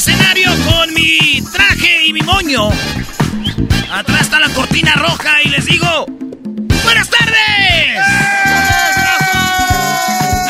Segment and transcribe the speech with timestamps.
[0.00, 2.70] Escenario con mi traje y mi moño.
[3.92, 6.06] Atrás está la cortina roja y les digo,
[6.84, 8.00] ¡Buenas tardes!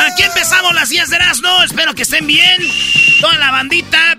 [0.06, 2.62] Aquí empezamos las 10 de Erasmo, espero que estén bien.
[3.20, 4.16] Toda la bandita.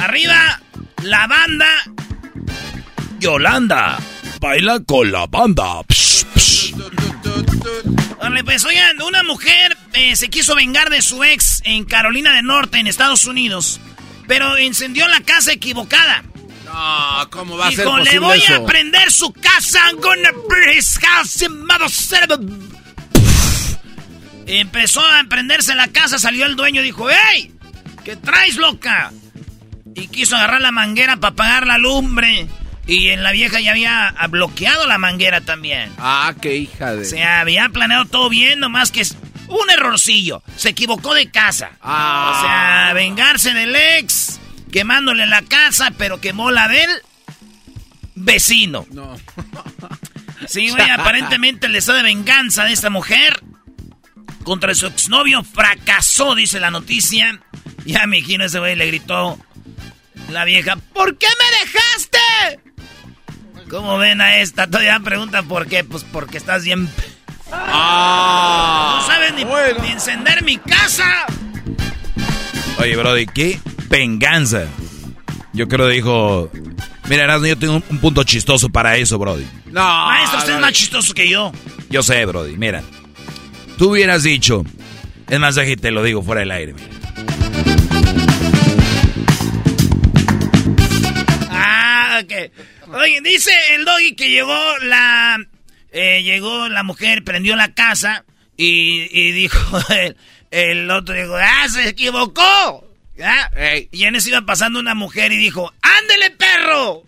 [0.00, 0.60] Arriba,
[1.04, 1.70] la banda.
[3.20, 3.96] Yolanda,
[4.40, 5.82] baila con la banda.
[5.88, 6.74] Psh, psh.
[8.44, 12.78] Pues oigan, una mujer eh, se quiso vengar de su ex en Carolina del Norte,
[12.78, 13.80] en Estados Unidos,
[14.26, 16.24] pero encendió la casa equivocada.
[16.64, 18.54] No, ¿cómo va a ser Dijo, posible le voy eso?
[18.54, 19.80] a prender su casa.
[19.90, 20.30] I'm gonna
[20.74, 22.38] his house, a-"
[24.46, 27.52] Empezó a prenderse la casa, salió el dueño y dijo, ¡Ey!
[28.04, 29.12] ¿Qué traes, loca?
[29.94, 32.48] Y quiso agarrar la manguera para apagar la lumbre.
[32.88, 35.92] Y en la vieja ya había bloqueado la manguera también.
[35.98, 37.04] Ah, qué hija de...
[37.04, 39.14] Se había planeado todo bien, nomás que es
[39.46, 40.42] un errorcillo.
[40.56, 41.72] Se equivocó de casa.
[41.82, 42.32] Ah.
[42.34, 44.40] O sea, vengarse del ex,
[44.72, 46.90] quemándole la casa, pero quemó la del
[48.14, 48.86] vecino.
[48.90, 49.16] No.
[50.46, 53.42] Sí, güey, aparentemente el deseo de venganza de esta mujer
[54.44, 57.40] contra su exnovio fracasó, dice la noticia.
[57.84, 59.36] Ya me imagino ese güey le gritó
[60.30, 62.67] la vieja, ¿por qué me dejaste?
[63.70, 64.66] ¿Cómo ven a esta?
[64.66, 65.84] Todavía pregunta por qué.
[65.84, 66.88] Pues porque estás bien...
[67.52, 68.98] Ah.
[69.00, 69.78] No sabes ni, Bueno.
[69.82, 71.26] ni encender mi casa.
[72.78, 74.64] Oye, Brody, qué venganza.
[75.52, 76.50] Yo creo que dijo.
[77.08, 79.46] Mira, Erasmo, yo tengo un, un punto chistoso para eso, Brody.
[79.66, 80.06] No.
[80.06, 81.52] Maestro, usted es más chistoso que yo.
[81.88, 82.82] Yo sé, Brody, mira.
[83.78, 84.64] Tú hubieras dicho.
[85.28, 86.88] Es más, aquí te lo digo fuera del aire, mira.
[91.50, 92.50] Ah, ok.
[92.92, 95.38] Oye, dice el doggy que llegó la...
[95.92, 98.24] eh, llegó la mujer, prendió la casa
[98.56, 99.58] y, y dijo
[99.90, 100.16] el,
[100.50, 102.84] el otro, dijo, ¡ah, se equivocó!
[103.16, 103.50] ¿Ya?
[103.90, 107.02] Y en eso iba pasando una mujer y dijo, ¡ándele, perro!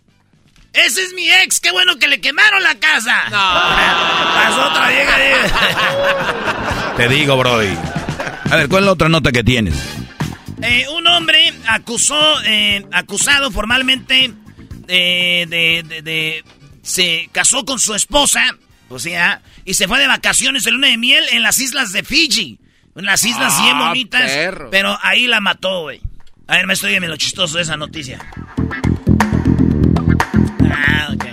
[0.73, 3.17] Ese es mi ex, qué bueno que le quemaron la casa.
[3.31, 5.19] Pasó otra vieja.
[5.19, 5.35] de-
[6.97, 7.75] Te digo, Brody.
[8.51, 9.75] A ver, ¿cuál es la otra nota que tienes?
[10.63, 14.33] Eh, un hombre acusó, eh, acusado formalmente
[14.91, 16.45] de, de- de- de-
[16.83, 18.43] se casó con su esposa,
[18.89, 22.03] o sea, y se fue de vacaciones de luna de miel en las islas de
[22.03, 22.59] Fiji.
[22.97, 24.69] En las islas Ah, bien bonitas, perro.
[24.71, 26.01] pero ahí la mató, güey.
[26.49, 28.19] A ver, maestro, dígame lo chistoso de esa noticia.
[30.73, 31.25] Ah, ok.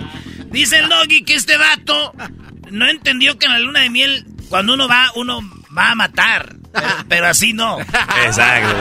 [0.52, 2.14] Dice el doggy que este vato
[2.70, 5.40] no entendió que en la luna de miel, cuando uno va, uno
[5.76, 6.54] va a matar.
[6.72, 7.80] Pero, pero así no.
[7.80, 8.76] Exacto,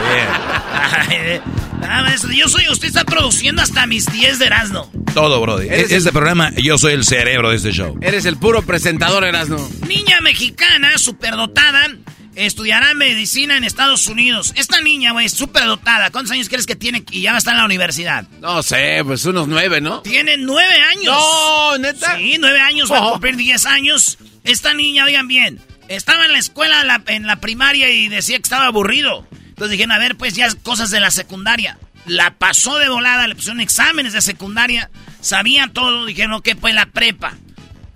[1.09, 1.41] bien.
[1.89, 4.91] Ay, ah, maestro, yo soy, usted está produciendo hasta mis 10 de Erasmo.
[5.13, 5.67] Todo, Brody.
[5.67, 7.97] Eres Este el- programa, yo soy el cerebro de este show.
[8.01, 9.57] Eres el puro presentador, Erasmo.
[9.87, 11.87] Niña mexicana, superdotada,
[12.35, 14.53] estudiará medicina en Estados Unidos.
[14.55, 16.11] Esta niña, güey, súper dotada.
[16.11, 18.27] ¿Cuántos años crees que tiene y ya va a estar en la universidad?
[18.41, 20.01] No sé, pues unos nueve, ¿no?
[20.01, 21.15] Tiene nueve años.
[21.15, 22.17] No, neta.
[22.17, 24.17] Sí, nueve años, va a cumplir diez años.
[24.43, 28.65] Esta niña, oigan bien, estaba en la escuela, en la primaria y decía que estaba
[28.67, 29.25] aburrido.
[29.57, 31.79] Entonces dijeron, a ver, pues ya cosas de la secundaria.
[32.05, 34.91] La pasó de volada, le pusieron exámenes de secundaria.
[35.19, 37.33] Sabía todo, dijeron, ok, pues la prepa.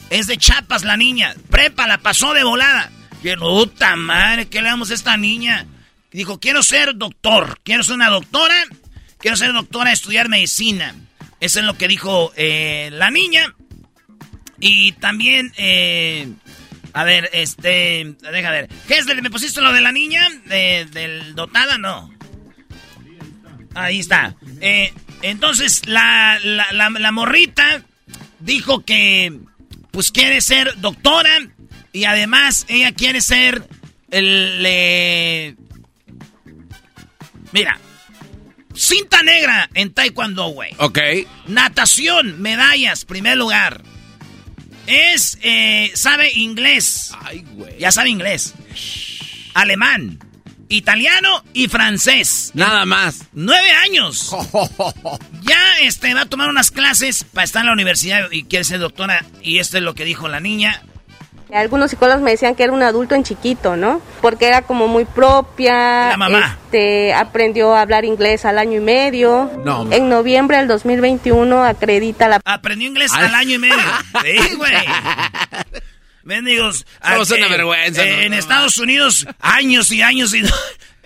[0.09, 1.35] Es de chapas la niña.
[1.51, 2.89] Prepa, la pasó de volada.
[3.21, 5.67] Dijeron, puta madre, ¿qué le damos a esta niña?
[6.11, 7.59] Dijo, quiero ser doctor.
[7.63, 8.55] Quiero ser una doctora.
[9.19, 10.95] Quiero ser doctora, estudiar medicina.
[11.39, 13.53] Eso es lo que dijo eh, la niña.
[14.59, 16.27] Y también, eh,
[16.93, 18.69] a ver, este, deja ver.
[18.87, 19.05] ¿Qué es?
[19.05, 20.27] ¿Me pusiste lo de la niña?
[20.45, 21.77] De, ¿Del dotada?
[21.77, 22.13] No.
[23.73, 24.35] Ahí está.
[24.59, 27.83] Eh, entonces, la, la, la, morrita
[28.39, 29.39] dijo que,
[29.91, 31.39] pues, quiere ser doctora
[31.93, 33.67] y además ella quiere ser
[34.09, 35.55] el...
[37.53, 37.79] Mira,
[38.73, 40.71] cinta negra en taekwondo, güey.
[40.77, 40.99] Ok.
[41.47, 43.83] Natación, medallas, primer lugar.
[44.87, 47.11] Es, eh, sabe inglés.
[47.21, 47.77] Ay, güey.
[47.79, 48.53] Ya sabe inglés.
[49.53, 50.19] Alemán
[50.71, 52.51] italiano y francés.
[52.53, 53.25] Nada más.
[53.33, 54.35] Nueve años.
[55.41, 58.79] ya este, va a tomar unas clases para estar en la universidad y quiere ser
[58.79, 59.25] doctora.
[59.41, 60.81] Y esto es lo que dijo la niña.
[61.53, 64.01] Algunos psicólogos me decían que era un adulto en chiquito, ¿no?
[64.21, 66.09] Porque era como muy propia.
[66.09, 66.57] La mamá.
[66.65, 69.51] Este, aprendió a hablar inglés al año y medio.
[69.65, 69.91] No.
[69.91, 72.41] En noviembre del 2021 acredita la...
[72.45, 73.75] Aprendió inglés al año y medio.
[74.23, 74.71] sí, güey.
[76.23, 76.85] Mendigos.
[77.03, 78.03] Somos una vergüenza.
[78.03, 80.43] Eh, en Estados Unidos, años y años y...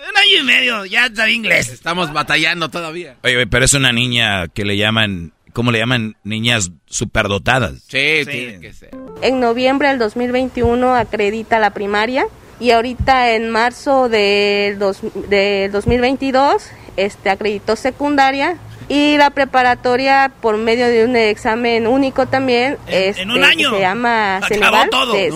[0.08, 1.70] Un año y medio, ya sabía inglés.
[1.70, 3.16] Estamos batallando todavía.
[3.24, 6.18] Oye, pero es una niña que le llaman, ¿cómo le llaman?
[6.24, 7.82] Niñas superdotadas.
[7.88, 8.26] Sí, sí.
[8.26, 8.92] tiene que ser.
[9.22, 12.28] En noviembre del 2021 acredita la primaria
[12.60, 15.00] y ahorita en marzo del, dos,
[15.30, 16.62] del 2022
[16.98, 18.58] este, acreditó secundaria
[18.88, 23.72] y la preparatoria, por medio de un examen único también, en, este, un año.
[23.72, 24.90] se llama Ceneval,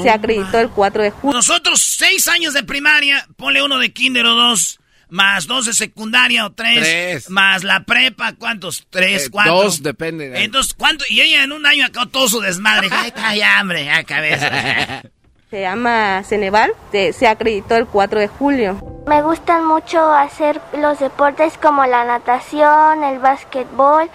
[0.04, 1.38] se, acreditó el 4 de julio.
[1.38, 4.79] Nosotros, seis años de primaria, ponle uno de kinder o dos,
[5.10, 8.86] más dos de secundaria o tres, más la prepa, ¿cuántos?
[8.90, 9.64] Tres, eh, cuatro.
[9.64, 10.44] Dos, depende.
[10.44, 11.04] Entonces, ¿cuánto?
[11.10, 12.90] Y ella en un año acabó todo su desmadre.
[13.16, 15.02] Ay, hambre, cabeza.
[15.50, 19.04] se llama Ceneval, se acreditó el 4 de julio.
[19.08, 24.10] Me gustan mucho hacer los deportes como la natación, el básquetbol,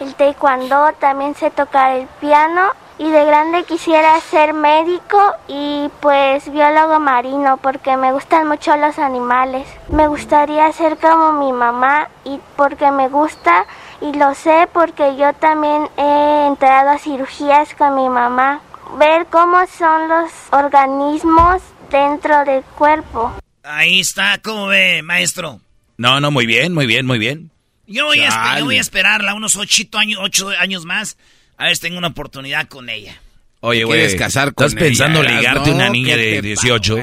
[0.00, 5.18] el taekwondo, también sé tocar el piano y de grande quisiera ser médico
[5.48, 9.66] y pues biólogo marino porque me gustan mucho los animales.
[9.88, 13.64] Me gustaría ser como mi mamá y porque me gusta
[14.02, 18.60] y lo sé porque yo también he entrado a cirugías con mi mamá
[18.98, 23.32] ver cómo son los organismos dentro del cuerpo.
[23.62, 25.58] Ahí está, ¿cómo ve, maestro?
[25.96, 27.50] No, no, muy bien, muy bien, muy bien.
[27.86, 31.16] Yo voy, a, yo voy a esperarla unos ocho años, ocho años más.
[31.60, 33.20] A ver si tengo una oportunidad con ella.
[33.60, 36.96] Oye, güey, casar con ¿estás pensando ligarte a una niña de 18?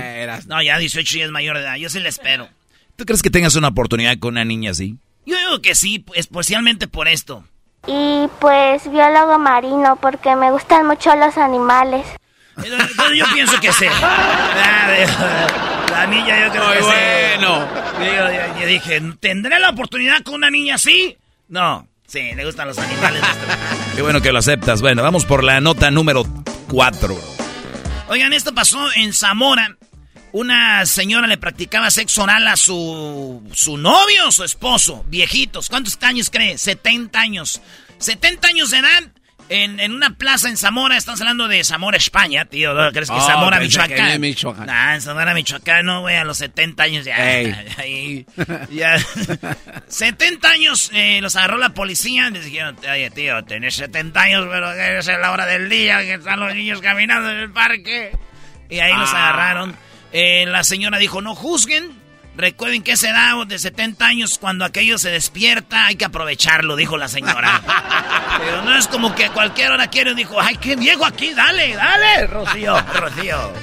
[0.48, 1.76] No, ya 18 ya es mayor de edad.
[1.76, 2.50] Yo sí la espero.
[2.96, 4.98] ¿Tú crees que tengas una oportunidad con una niña así?
[5.28, 7.44] Yo digo que sí, especialmente por esto.
[7.86, 12.08] Y pues biólogo marino, porque me gustan mucho los animales.
[12.58, 13.86] yo pienso que sí.
[15.92, 17.68] La niña yo creo que bueno.
[18.00, 18.60] sí.
[18.60, 21.16] yo, dije, ¿tendré la oportunidad con una niña así?
[21.48, 21.88] No.
[22.08, 23.22] Sí, le gustan los animales.
[23.96, 24.82] Qué bueno que lo aceptas.
[24.82, 26.24] Bueno, vamos por la nota número
[26.70, 27.18] 4.
[28.08, 29.78] Oigan, esto pasó en Zamora.
[30.32, 35.68] Una señora le practicaba sexo oral a su, su novio o su esposo, viejitos.
[35.68, 36.58] ¿Cuántos años cree?
[36.58, 37.62] 70 años.
[38.00, 39.04] 70 años de edad
[39.50, 42.74] en, en, una plaza en Zamora, estás hablando de Zamora, España, tío.
[42.74, 42.92] ¿no?
[42.92, 44.20] ¿Crees que oh, Zamora, Michoacán?
[44.20, 44.66] Michoacán.
[44.66, 47.16] Nah, en Zamora, Michoacán, no, güey, a los 70 años ya.
[47.78, 48.26] Ahí,
[48.70, 48.98] ya.
[49.88, 52.30] 70 años eh, los agarró la policía.
[52.30, 56.40] Les dijeron, oye, tío, tenés 70 años, pero es la hora del día que están
[56.40, 58.12] los niños caminando en el parque.
[58.70, 59.30] Y ahí los ah.
[59.30, 59.76] agarraron.
[60.12, 62.07] Eh, la señora dijo, no juzguen.
[62.38, 66.96] Recuerden que esa edad de 70 años, cuando aquello se despierta, hay que aprovecharlo, dijo
[66.96, 67.64] la señora.
[68.38, 71.74] Pero no es como que a cualquier hora quiere, dijo, ay, qué viejo aquí, dale,
[71.74, 73.54] dale, Rocío, Rocío.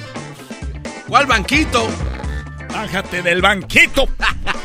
[1.07, 1.89] ¿Cuál banquito?
[2.69, 4.09] Bájate del banquito.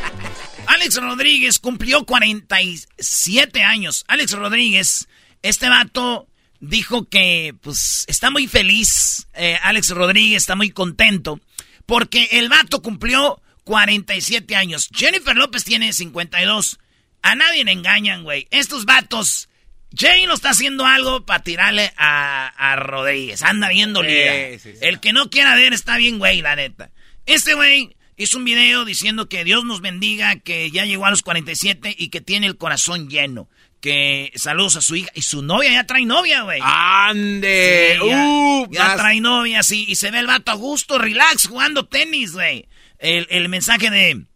[0.66, 4.04] Alex Rodríguez cumplió 47 años.
[4.08, 5.08] Alex Rodríguez,
[5.42, 6.26] este vato
[6.58, 9.28] dijo que, pues, está muy feliz.
[9.34, 11.38] Eh, Alex Rodríguez está muy contento
[11.86, 13.40] porque el vato cumplió
[13.70, 14.88] 47 años.
[14.92, 16.80] Jennifer López tiene 52.
[17.22, 18.48] A nadie le engañan, güey.
[18.50, 19.48] Estos vatos.
[19.96, 23.42] Jane lo está haciendo algo para tirarle a, Rodríguez.
[23.44, 24.34] Anda viendo liga.
[24.80, 26.90] El que no quiera ver está bien, güey, la neta.
[27.26, 31.22] Este güey hizo un video diciendo que Dios nos bendiga, que ya llegó a los
[31.22, 33.48] 47 y que tiene el corazón lleno.
[33.80, 36.60] Que saludos a su hija y su novia, ya trae novia, güey.
[36.60, 38.00] ¡Ande!
[38.04, 38.68] Ya, ¡Uh!
[38.68, 42.66] ya trae novia, sí, y se ve el vato a gusto, relax, jugando tenis, güey.
[43.00, 44.26] El, el mensaje de,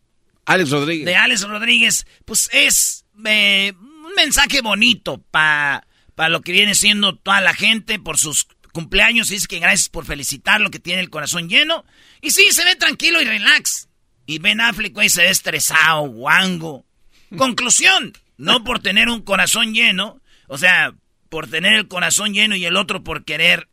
[0.47, 1.06] Alex Rodríguez.
[1.06, 5.85] de Alex Rodríguez, pues es eh, un mensaje bonito para
[6.28, 9.28] lo que viene siendo toda la gente por sus cumpleaños.
[9.28, 11.85] Dice que gracias por felicitarlo, que tiene el corazón lleno.
[12.21, 13.88] Y sí, se ve tranquilo y relax.
[14.26, 16.85] Y Ben Affleck, güey, se ve estresado, guango.
[17.37, 20.94] Conclusión, no por tener un corazón lleno, o sea,
[21.28, 23.68] por tener el corazón lleno y el otro por querer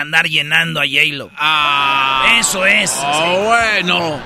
[0.00, 1.30] andar llenando a J-Lo.
[1.36, 2.36] Ah.
[2.40, 2.92] Eso es.
[3.02, 4.20] Oh, bueno.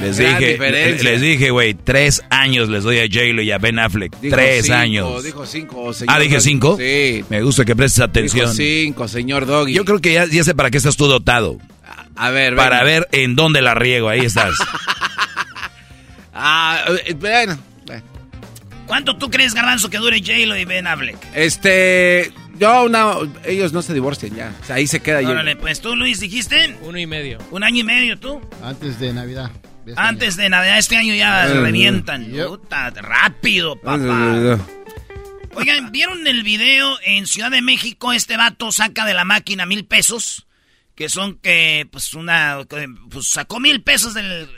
[0.00, 1.10] Les Gran dije, diferencia.
[1.10, 4.16] les dije, güey, tres años les doy a J-Lo y a Ben Affleck.
[4.20, 5.24] Dijo tres cinco, años.
[5.24, 6.76] Dijo cinco, señor ah, dije cinco.
[6.78, 7.24] Sí.
[7.28, 8.44] Me gusta que prestes atención.
[8.46, 9.72] Dijo cinco, señor Doggy.
[9.74, 11.58] Yo creo que ya, ya sé para qué estás tú dotado.
[12.14, 13.00] A ver, Para venga.
[13.00, 14.08] ver en dónde la riego.
[14.08, 14.54] Ahí estás.
[16.40, 17.58] Ah, eh, bueno.
[17.84, 18.02] bueno.
[18.86, 21.16] ¿Cuánto tú crees, Garbanzo, que dure J-Lo y Ben Affleck?
[21.34, 22.30] Este.
[22.58, 23.14] Yo, una.
[23.44, 24.54] Ellos no se divorcian ya.
[24.60, 25.18] O sea, ahí se queda.
[25.20, 27.38] Órale, pues tú, Luis, dijiste Uno y medio.
[27.50, 28.40] un año y medio, tú.
[28.62, 29.50] Antes de Navidad.
[29.84, 32.30] de este Antes de Navidad, este año ya Eh, revientan.
[32.32, 32.46] yep.
[32.48, 34.58] Puta, rápido, papá.
[35.54, 38.12] Oigan, ¿vieron el video en Ciudad de México?
[38.12, 40.46] Este vato saca de la máquina mil pesos.
[40.94, 42.58] Que son que, pues, una.
[42.68, 44.48] que, Pues sacó mil pesos del.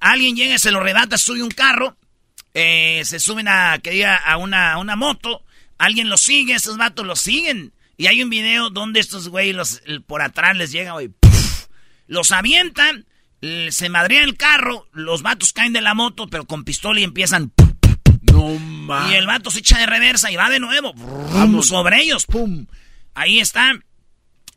[0.00, 1.96] Alguien llega y se lo rebata, sube un carro.
[2.58, 5.42] eh, se suben a, que diga, a una, a una moto.
[5.78, 7.72] Alguien los sigue, esos vatos los siguen.
[7.96, 11.10] Y hay un video donde estos güey los, por atrás les llega, güey.
[12.06, 13.06] Los avientan,
[13.70, 17.50] se madrea el carro, los vatos caen de la moto, pero con pistola y empiezan.
[17.50, 17.74] ¡pum!
[18.32, 19.10] No más.
[19.10, 20.92] Y el vato se echa de reversa y va de nuevo.
[20.92, 22.26] Brum, sobre ellos.
[22.26, 22.66] Pum.
[23.14, 23.72] Ahí está.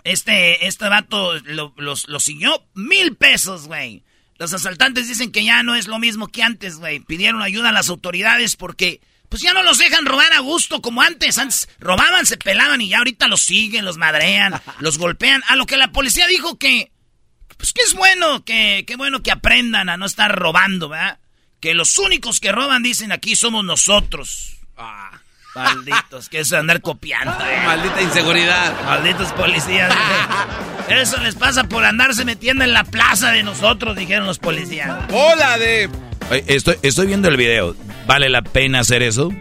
[0.03, 2.65] Este, este vato lo, los, lo siguió.
[2.73, 4.03] Mil pesos, güey.
[4.37, 7.01] Los asaltantes dicen que ya no es lo mismo que antes, güey.
[7.01, 11.01] Pidieron ayuda a las autoridades porque, pues ya no los dejan robar a gusto como
[11.01, 11.37] antes.
[11.37, 15.41] Antes robaban, se pelaban y ya ahorita los siguen, los madrean, los golpean.
[15.47, 16.91] A lo que la policía dijo que,
[17.57, 21.19] pues que es bueno, que, que bueno que aprendan a no estar robando, ¿verdad?
[21.59, 24.57] Que los únicos que roban, dicen aquí, somos nosotros.
[24.75, 25.21] Ah,
[25.55, 27.61] Malditos, que eso de andar copiando, eh.
[27.65, 28.83] maldita inseguridad.
[28.83, 29.89] Malditos policías.
[29.89, 31.01] dice.
[31.01, 34.89] Eso les pasa por andarse metiendo en la plaza de nosotros, dijeron los policías.
[35.11, 35.87] Hola de.
[36.47, 37.75] Estoy, estoy viendo el video.
[38.09, 39.31] ¿Vale la pena hacer eso?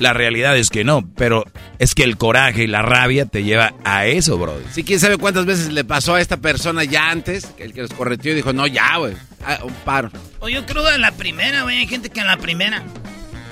[0.00, 1.44] La realidad es que no, pero
[1.78, 4.60] es que el coraje y la rabia te lleva a eso, bro.
[4.72, 7.92] Sí, quién sabe cuántas veces le pasó a esta persona ya antes, el que los
[7.92, 9.14] correteó y dijo, no, ya, güey.
[9.46, 10.10] Ah, un paro.
[10.40, 11.78] O yo creo que en la primera, güey.
[11.78, 12.82] Hay gente que en la primera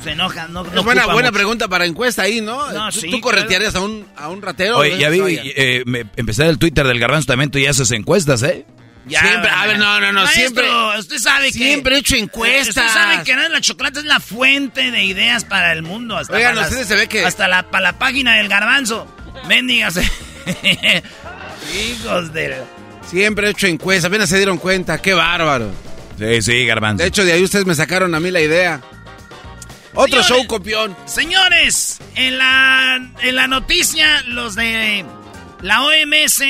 [0.02, 0.48] se enoja.
[0.48, 1.38] No, no es buena, ocupa buena mucho.
[1.38, 2.72] pregunta para encuesta ahí, ¿no?
[2.72, 4.78] No, ¿Tú, sí, tú corretearías a un, a un ratero?
[4.78, 4.98] Oye, ¿No?
[4.98, 5.20] ya vi,
[5.54, 8.66] eh, me, empecé el Twitter del Garbanzo también, tú ya haces encuestas, ¿eh?
[9.08, 11.52] Ya, Siempre, a ver, no, no, no, Maestro, siempre- Usted sabe que.
[11.58, 12.68] siempre he hecho encuestas.
[12.68, 16.16] Usted sabe que la chocolate es la fuente de ideas para el mundo.
[16.16, 19.06] Hasta Oigan, para las- se ve que- Hasta la, para la página del garbanzo.
[19.48, 19.98] Mendigas.
[21.74, 22.62] Hijos de.
[23.08, 25.70] Siempre he hecho encuestas, apenas se dieron cuenta, qué bárbaro.
[26.18, 27.02] Sí, sí, Garbanzo.
[27.02, 28.80] De hecho, de ahí ustedes me sacaron a mí la idea.
[29.94, 30.26] Otro Señores.
[30.28, 30.96] show copión.
[31.06, 35.04] Señores, en la, en la noticia, los de
[35.62, 36.42] la OMS,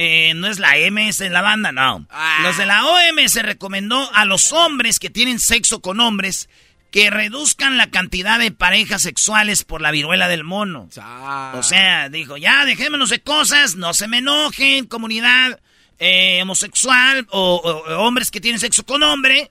[0.00, 2.06] eh, no es la MS en la banda, no.
[2.10, 2.38] Ah.
[2.44, 6.48] Los de la OMS recomendó a los hombres que tienen sexo con hombres
[6.92, 10.88] que reduzcan la cantidad de parejas sexuales por la viruela del mono.
[11.58, 15.60] O sea, dijo, ya dejémonos de cosas, no se me enojen, comunidad
[15.98, 19.50] eh, homosexual o, o- o hombres que tienen sexo con hombre,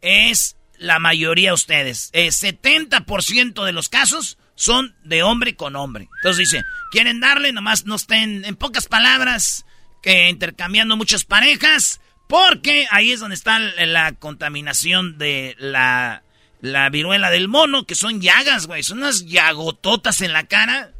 [0.00, 2.10] es la mayoría de ustedes.
[2.12, 6.08] Eh, 70% de los casos son de hombre con hombre.
[6.22, 9.64] Entonces dice, quieren darle, nomás no estén, en pocas palabras,
[10.02, 16.22] que intercambiando muchas parejas, porque ahí es donde está la, contaminación de la,
[16.60, 20.92] la viruela del mono, que son llagas, güey, son unas llagototas en la cara.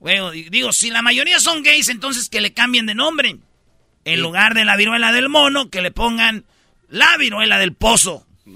[0.00, 3.38] Güey, digo, si la mayoría son gays, entonces que le cambien de nombre.
[4.04, 6.44] En lugar de la viruela del mono, que le pongan
[6.88, 8.26] la viruela del pozo.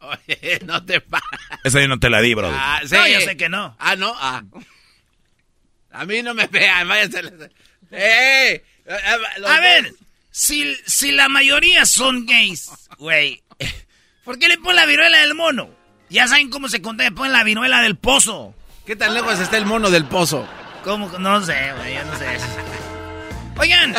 [0.00, 1.28] Oye, no te pases.
[1.64, 2.50] Esa yo no te la di, bro.
[2.52, 2.94] Ah, sí.
[2.94, 3.76] No, yo sé que no.
[3.78, 4.12] Ah, no.
[4.16, 4.42] Ah.
[5.98, 7.18] A mí no me vean, váyanse.
[9.44, 9.92] A ver,
[10.30, 13.42] si, si la mayoría son gays, güey,
[14.24, 15.70] ¿por qué le ponen la viruela del mono?
[16.08, 18.54] Ya saben cómo se contagia, ponen la viruela del pozo.
[18.86, 20.48] ¿Qué tan lejos está el mono del pozo?
[20.84, 21.08] ¿Cómo?
[21.18, 22.26] No sé, güey, yo no sé.
[23.58, 23.92] Oigan,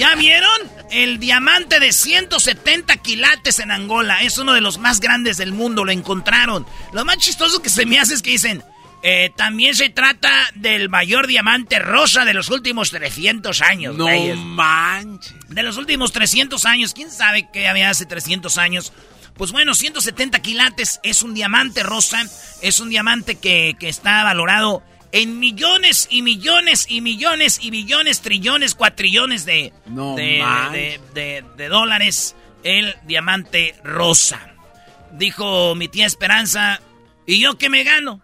[0.00, 0.58] ¿ya vieron?
[0.90, 4.22] El diamante de 170 quilates en Angola.
[4.22, 6.66] Es uno de los más grandes del mundo, lo encontraron.
[6.94, 8.64] Lo más chistoso que se me hace es que dicen,
[9.04, 13.96] Eh, también se trata del mayor diamante rosa de los últimos 300 años.
[13.96, 14.06] No
[14.44, 15.34] manches.
[15.48, 16.94] De los últimos 300 años.
[16.94, 18.92] ¿Quién sabe qué había hace 300 años?
[19.34, 22.22] Pues bueno, 170 quilates es un diamante rosa.
[22.60, 28.20] Es un diamante que, que está valorado en millones y millones y millones y billones,
[28.22, 32.36] trillones, cuatrillones de, No de- de dólares.
[32.62, 34.38] El diamante rosa.
[35.12, 36.80] Dijo mi tía Esperanza,
[37.26, 38.20] ¿y yo qué me gano?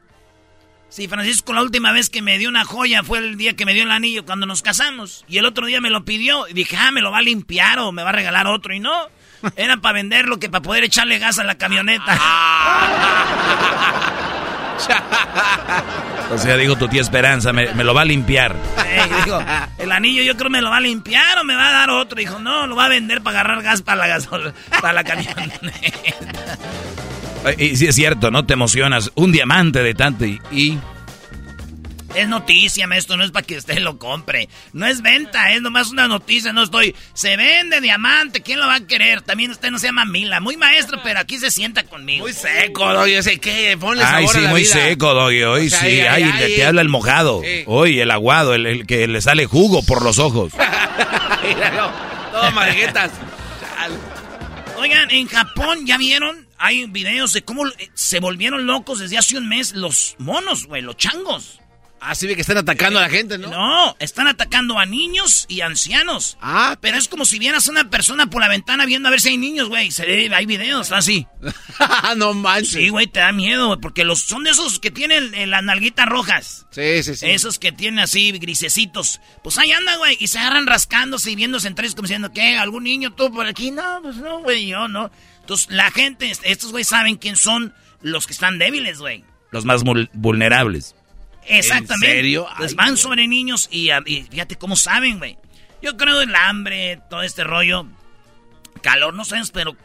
[0.90, 3.74] Sí, Francisco, la última vez que me dio una joya fue el día que me
[3.74, 5.24] dio el anillo cuando nos casamos.
[5.28, 6.48] Y el otro día me lo pidió.
[6.48, 8.74] Y dije, ah, me lo va a limpiar o me va a regalar otro.
[8.74, 9.08] Y no,
[9.56, 12.18] era para venderlo que para poder echarle gas a la camioneta.
[16.30, 18.54] O sea, dijo tu tía Esperanza, me, me lo va a limpiar.
[19.24, 19.42] Dijo,
[19.78, 22.18] el anillo yo creo me lo va a limpiar o me va a dar otro.
[22.18, 25.78] Dijo, no, lo va a vender para agarrar gas para la gasol para la camioneta.
[27.58, 28.44] Y sí es cierto, ¿no?
[28.46, 29.10] Te emocionas.
[29.14, 30.40] Un diamante de tanto y...
[30.50, 30.78] y-
[32.14, 34.48] Es noticia, maestro, no es para que usted lo compre.
[34.72, 36.94] No es venta, es nomás una noticia, no estoy...
[37.14, 39.20] Se vende diamante, ¿quién lo va a querer?
[39.22, 42.24] También usted no se llama Mila, muy maestro, pero aquí se sienta conmigo.
[42.24, 43.12] Muy seco, Doggy.
[43.14, 43.76] Yo sé qué.
[43.78, 44.72] Ponle Ay, sabor sí, a la muy vida.
[44.74, 45.42] seco, Doggy.
[45.44, 45.86] Hoy O sea, sí.
[45.86, 46.54] ay, Ay, ay, le- ay.
[46.56, 47.40] te habla el mojado.
[47.44, 47.62] Sí.
[47.66, 50.52] Hoy el aguado, el, el que le sale jugo por los ojos.
[51.46, 51.90] Míralo,
[52.32, 53.10] todo marguetas.
[54.78, 56.46] Oigan, en Japón, ¿ya vieron?
[56.56, 60.82] Hay videos de cómo eh, se volvieron locos desde hace un mes los monos, güey,
[60.82, 61.60] los changos.
[62.00, 63.50] Ah, sí ve que están atacando a la gente, ¿no?
[63.50, 66.38] No, están atacando a niños y ancianos.
[66.40, 69.20] Ah, Pero es como si vieras a una persona por la ventana viendo a ver
[69.20, 69.90] si hay niños, güey.
[70.32, 71.26] Hay videos así.
[72.16, 72.72] no manches.
[72.72, 75.62] Sí, güey, te da miedo, güey, porque los son de esos que tienen eh, las
[75.62, 76.66] nalguitas rojas.
[76.70, 77.26] Sí, sí, sí.
[77.26, 79.20] Esos que tienen así grisecitos.
[79.42, 82.56] Pues ahí anda, güey, y se agarran rascándose y viéndose entre ellos como diciendo, ¿qué?
[82.56, 83.70] ¿Algún niño tú por aquí?
[83.70, 85.10] No, pues no, güey, yo no.
[85.40, 89.24] Entonces, la gente, estos güey saben quién son los que están débiles, güey.
[89.50, 90.94] Los más vulnerables.
[91.48, 92.10] Exactamente.
[92.10, 92.46] ¿En serio?
[92.56, 92.98] Pues Ay, van güey.
[92.98, 95.38] sobre niños y, ah, y fíjate cómo saben, güey.
[95.82, 97.86] Yo creo el hambre, todo este rollo,
[98.82, 99.76] calor, no sabes, pero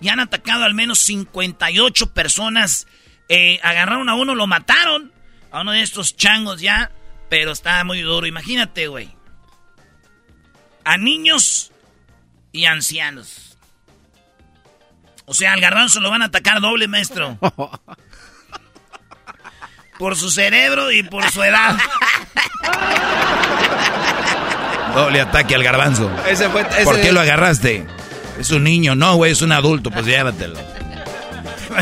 [0.00, 2.86] ya han atacado al menos 58 personas.
[3.28, 5.12] Eh, agarraron a uno, lo mataron.
[5.50, 6.90] A uno de estos changos ya.
[7.28, 8.26] Pero está muy duro.
[8.26, 9.10] Imagínate, güey.
[10.84, 11.70] A niños
[12.52, 13.58] y ancianos.
[15.26, 17.38] O sea, al garbanzo lo van a atacar doble, maestro.
[20.00, 21.76] Por su cerebro y por su edad.
[24.94, 26.10] Doble ataque al garbanzo.
[26.26, 26.62] Ese fue.
[26.62, 27.86] Ese, ¿Por qué lo agarraste?
[28.38, 30.58] Es un niño, no, güey, es un adulto, pues llévatelo.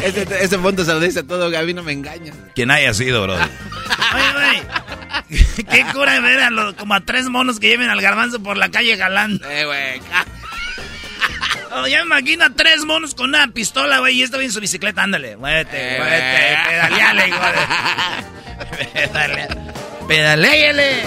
[0.02, 2.34] Ese, ese punto se lo dice todo, Gaby, no me engañas.
[2.56, 3.34] Quien haya sido, bro.
[3.34, 5.46] Oye, güey.
[5.70, 8.68] Qué cura ver a los, como a tres monos que lleven al garbanzo por la
[8.68, 9.48] calle jalando.
[9.48, 10.00] Eh, güey.
[11.72, 14.52] Oh, ya me imagino a tres monos con una pistola, güey, y este güey en
[14.52, 15.02] su bicicleta.
[15.02, 16.66] Ándale, muévete, Eh, muévete, güey.
[16.68, 19.48] pedaleale, de- Pedale-
[20.08, 21.02] Pedaléale.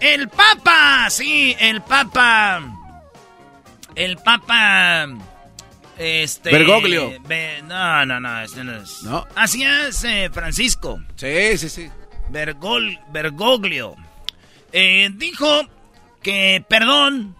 [0.00, 2.62] El Papa, sí, el Papa.
[3.94, 5.08] El Papa.
[5.98, 6.50] Este.
[6.50, 7.14] Bergoglio.
[7.26, 9.02] Be- no, no, no, este no es.
[9.02, 9.26] No.
[9.34, 11.00] Así es, eh, Francisco.
[11.16, 11.90] Sí, sí, sí.
[12.28, 13.94] Bergol, Bergoglio.
[14.72, 15.68] Eh, dijo
[16.22, 17.36] que perdón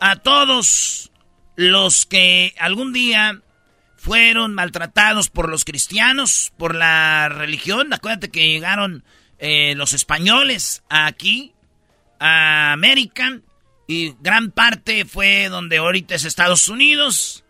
[0.00, 1.10] a todos
[1.56, 3.40] los que algún día
[3.96, 7.92] fueron maltratados por los cristianos, por la religión.
[7.92, 9.04] Acuérdate que llegaron
[9.38, 11.52] eh, los españoles aquí,
[12.18, 13.40] a América,
[13.86, 17.44] y gran parte fue donde ahorita es Estados Unidos,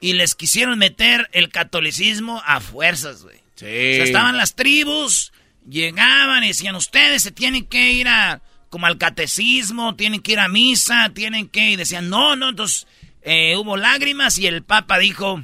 [0.00, 3.38] y les quisieron meter el catolicismo a fuerzas, güey.
[3.54, 3.64] Sí.
[3.64, 5.32] O sea, estaban las tribus,
[5.66, 8.42] llegaban y decían, ustedes se tienen que ir a,
[8.76, 12.86] como al catecismo, tienen que ir a misa, tienen que, y decían, no, no, entonces
[13.22, 15.42] eh, hubo lágrimas y el Papa dijo,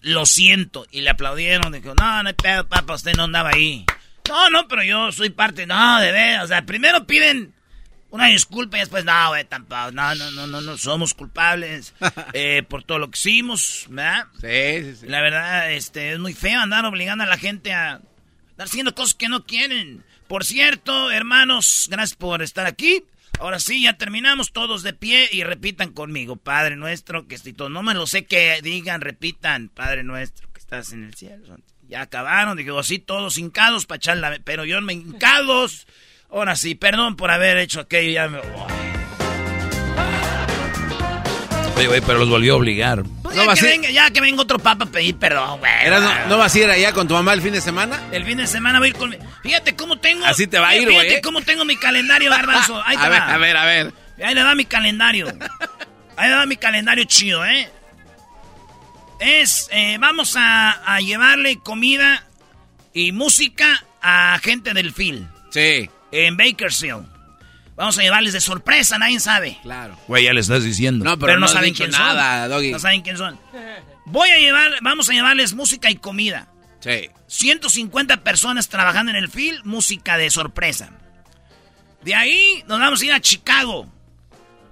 [0.00, 3.86] lo siento, y le aplaudieron, dijo, no, no hay pedo, Papa, usted no andaba ahí.
[4.28, 7.54] No, no, pero yo soy parte, no, de veras, o sea, primero piden
[8.10, 11.94] una disculpa y después, no, güey, tampoco, no, no, no, no, no, somos culpables
[12.32, 14.26] eh, por todo lo que hicimos, ¿verdad?
[14.40, 15.06] Sí, sí, sí.
[15.06, 18.00] La verdad, este, es muy feo andar obligando a la gente a
[18.50, 20.02] estar haciendo cosas que no quieren.
[20.32, 23.04] Por cierto, hermanos, gracias por estar aquí.
[23.38, 27.68] Ahora sí, ya terminamos todos de pie y repitan conmigo, Padre nuestro que estoy todo.
[27.68, 31.58] No me lo sé que digan, repitan, Padre nuestro que estás en el cielo.
[31.86, 34.38] Ya acabaron, digo así todos hincados para echar la...
[34.42, 35.86] Pero yo me hincados.
[36.30, 38.91] Ahora sí, perdón por haber hecho aquello, ya me...
[41.76, 43.02] Oye, güey, pero los volvió a obligar.
[43.22, 45.72] Pues No, ya, que venga, ya que venga otro papa a pedir perdón, güey.
[45.90, 48.00] No, ¿No vas a ir allá con tu mamá el fin de semana?
[48.12, 49.10] El fin de semana voy a ir con...
[49.10, 50.24] mi- Fíjate cómo tengo...
[50.26, 51.20] Así te va a ir, Fíjate güey, ¿eh?
[51.22, 52.80] cómo tengo mi calendario, garbanzo.
[52.84, 53.92] Ahí te a ver, a ver, a ver.
[54.22, 55.26] Ahí le va mi calendario.
[56.16, 57.68] Ahí le va mi calendario chido, ¿eh?
[59.18, 59.68] Es...
[59.72, 62.24] eh, vamos a, a llevarle comida
[62.92, 65.26] Y música a gente del film.
[65.50, 65.88] Sí.
[66.12, 67.06] En Bakersfield.
[67.76, 69.58] Vamos a llevarles de sorpresa, nadie sabe.
[69.62, 69.96] Claro.
[70.06, 71.04] Güey, ya le estás diciendo.
[71.04, 72.50] No, pero, Pero no, saben quién nada, son.
[72.50, 72.70] Doggy.
[72.70, 73.38] No saben quién son.
[74.04, 76.48] Voy a llevar, vamos a llevarles música y comida.
[76.80, 77.10] Sí.
[77.28, 80.90] 150 personas trabajando en el film, música de sorpresa.
[82.02, 83.90] De ahí nos vamos a ir a Chicago.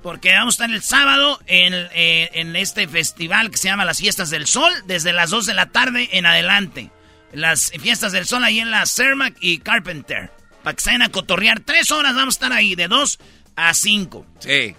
[0.02, 3.98] Porque vamos a estar el sábado en, eh, en este festival que se llama Las
[3.98, 6.90] Fiestas del Sol, desde las 2 de la tarde en adelante.
[7.32, 10.30] Las Fiestas del Sol ahí en la Cermac y Carpenter.
[10.62, 11.60] Para que se vayan a cotorrear.
[11.60, 13.18] Tres horas vamos a estar ahí, de 2
[13.56, 14.26] a 5.
[14.40, 14.74] Sí.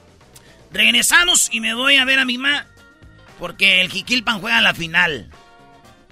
[0.71, 2.65] Regresamos y me voy a ver a mi mamá.
[3.39, 5.29] Porque el Jiquilpan juega la final.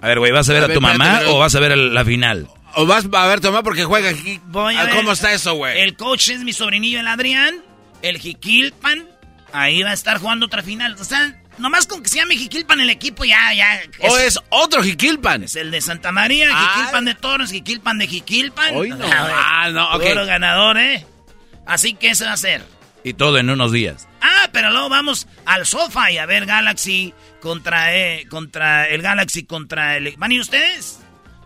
[0.00, 1.54] A ver, güey, ¿vas a ver A a, ver, tu mamá espérate, pero- o vas
[1.54, 2.48] a ver la final?
[2.74, 4.40] O vas a ver, Tomás, porque juega aquí.
[4.46, 4.94] Voy a ver.
[4.94, 5.80] ¿Cómo está eso, güey?
[5.80, 7.56] El coach es mi sobrinillo, el Adrián.
[8.02, 9.08] El Jiquilpan.
[9.52, 10.96] Ahí va a estar jugando otra final.
[10.98, 13.80] O sea, nomás con que se llame Jiquilpan el equipo, ya, ya.
[14.08, 15.44] O es otro Jiquilpan.
[15.44, 16.72] Es el de Santa María, Ah.
[16.76, 18.74] Jiquilpan de Torres, Jiquilpan de Jiquilpan.
[18.76, 19.04] Hoy no.
[19.06, 20.02] Ah, Ah, no, ok.
[20.08, 21.04] Puro ganador, ¿eh?
[21.66, 22.64] Así que ese va a ser.
[23.04, 24.08] Y todo en unos días.
[24.20, 29.44] Ah, pero luego vamos al sofá y a ver Galaxy contra, eh, contra el Galaxy
[29.44, 30.14] contra el...
[30.18, 30.98] ¿Van a ir ustedes?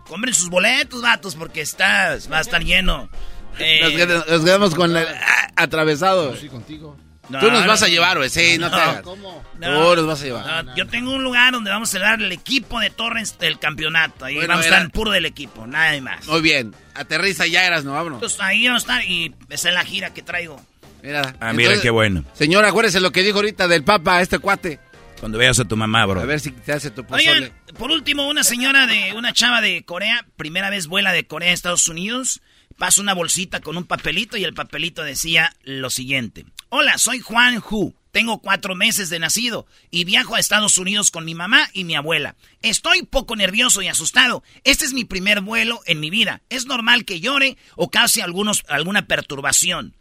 [0.07, 3.09] Compren sus boletos, vatos, porque está, va a estar lleno.
[3.57, 6.35] Eh, Nos, nos quedamos con el ah, atravesado.
[6.35, 6.97] Sí, contigo.
[7.29, 8.29] No, Tú nos no, vas a llevar, güey.
[8.29, 9.01] Sí, no, te hagas.
[9.01, 9.43] ¿Cómo?
[9.59, 9.89] No.
[9.89, 10.65] Tú nos vas a llevar.
[10.65, 14.25] No, yo tengo un lugar donde vamos a celebrar el equipo de Torrens del campeonato.
[14.25, 16.27] Ahí Bueno, vamos a estar puro del equipo, nada más.
[16.27, 16.75] Muy bien.
[16.93, 18.17] Aterriza ya, eras, no, vámonos.
[18.17, 20.61] Entonces ahí vamos a estar y esa es la gira que traigo.
[21.03, 21.35] Mira.
[21.39, 22.23] Ah, mira qué bueno.
[22.33, 24.79] Señor, acuérdese lo que dijo ahorita del Papa, este cuate.
[25.19, 26.21] Cuando veas a tu mamá, bro.
[26.21, 27.31] A ver si te hace tu pozole.
[27.31, 31.51] Oigan, por último, una señora de, una chava de Corea, primera vez vuela de Corea
[31.51, 32.41] a Estados Unidos,
[32.77, 36.45] pasa una bolsita con un papelito y el papelito decía lo siguiente.
[36.77, 37.95] Hola, soy Juan Hu.
[38.11, 41.95] Tengo cuatro meses de nacido y viajo a Estados Unidos con mi mamá y mi
[41.95, 42.35] abuela.
[42.61, 44.43] Estoy poco nervioso y asustado.
[44.65, 46.41] Este es mi primer vuelo en mi vida.
[46.49, 49.95] Es normal que llore o cause algunos, alguna perturbación.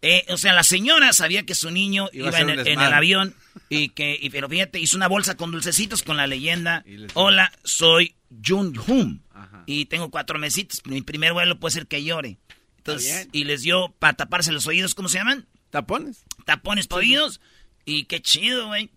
[0.00, 2.94] Eh, o sea, la señora sabía que su niño Iba en el, en el desmadre.
[2.94, 3.34] avión
[3.68, 6.82] y que, y, pero fíjate, hizo una bolsa con dulcecitos con la leyenda.
[7.12, 9.20] Hola, soy Jun Hum
[9.66, 10.80] y tengo cuatro mesitos.
[10.86, 12.38] Mi primer vuelo puede ser que llore.
[12.78, 15.46] Entonces, y les dio para taparse los oídos, ¿cómo se llaman?
[15.76, 16.24] ¿Tapones?
[16.46, 17.42] Tapones oídos.
[17.84, 18.88] Y qué chido, güey.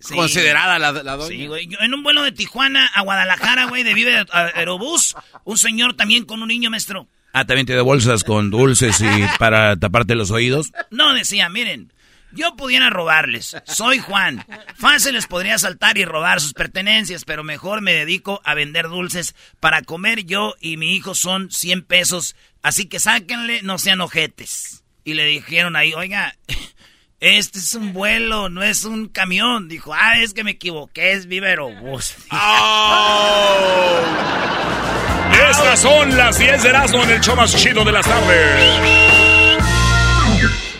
[0.00, 0.14] Sí.
[0.14, 1.28] Considerada la, la doña.
[1.28, 1.66] Sí, güey.
[1.66, 6.24] Yo en un vuelo de Tijuana a Guadalajara, güey, de Vive Aerobús, un señor también
[6.24, 7.08] con un niño, maestro.
[7.34, 10.72] Ah, también te dio bolsas con dulces y para taparte los oídos.
[10.90, 11.92] No, decía, miren,
[12.32, 14.46] yo pudiera robarles, soy Juan.
[14.76, 19.34] Fácil les podría saltar y robar sus pertenencias, pero mejor me dedico a vender dulces
[19.60, 24.83] para comer yo y mi hijo son 100 pesos, así que sáquenle, no sean ojetes.
[25.04, 26.34] Y le dijeron ahí, oiga,
[27.20, 29.68] este es un vuelo, no es un camión.
[29.68, 32.14] Dijo, ah, es que me equivoqué, es Viva Aerobús.
[35.50, 38.60] Estas son las 10 de Erasmo en el show más chido de las tardes.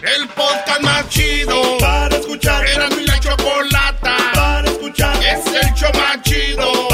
[0.03, 2.67] El podcast más chido para escuchar.
[2.67, 5.17] Era mi la chocolata para escuchar.
[5.23, 6.94] Es el show más chido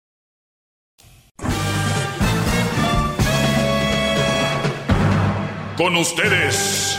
[5.81, 6.95] Con ustedes.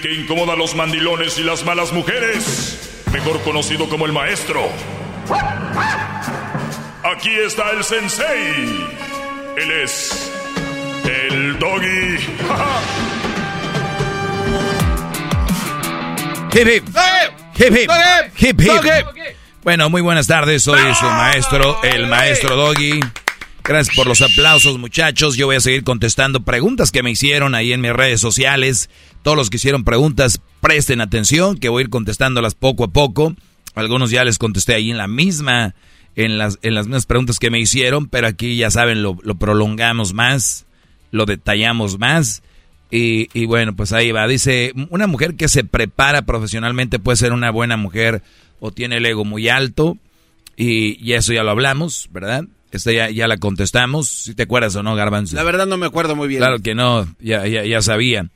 [0.00, 4.70] que incomoda a los mandilones y las malas mujeres, mejor conocido como el maestro.
[7.04, 8.88] Aquí está el sensei.
[9.58, 10.32] Él es
[11.04, 12.16] el doggy.
[16.54, 16.88] Hip hip.
[17.54, 17.90] Hip hip.
[18.38, 19.36] Hip hip.
[19.62, 20.62] Bueno, muy buenas tardes.
[20.62, 23.00] Soy su maestro, el maestro Doggy.
[23.68, 25.36] Gracias por los aplausos, muchachos.
[25.36, 28.88] Yo voy a seguir contestando preguntas que me hicieron ahí en mis redes sociales.
[29.22, 33.34] Todos los que hicieron preguntas, presten atención, que voy a ir contestándolas poco a poco.
[33.74, 35.74] Algunos ya les contesté ahí en la misma,
[36.14, 39.34] en las, en las mismas preguntas que me hicieron, pero aquí ya saben, lo, lo
[39.34, 40.66] prolongamos más,
[41.10, 42.44] lo detallamos más.
[42.92, 44.28] Y, y, bueno, pues ahí va.
[44.28, 48.22] Dice, una mujer que se prepara profesionalmente puede ser una buena mujer
[48.60, 49.98] o tiene el ego muy alto.
[50.56, 52.44] Y, y eso ya lo hablamos, ¿verdad?
[52.72, 54.08] Esta ya, ya la contestamos.
[54.08, 55.36] Si te acuerdas o no, Garbanzo.
[55.36, 56.40] La verdad no me acuerdo muy bien.
[56.40, 58.28] Claro que no, ya, ya, ya sabía.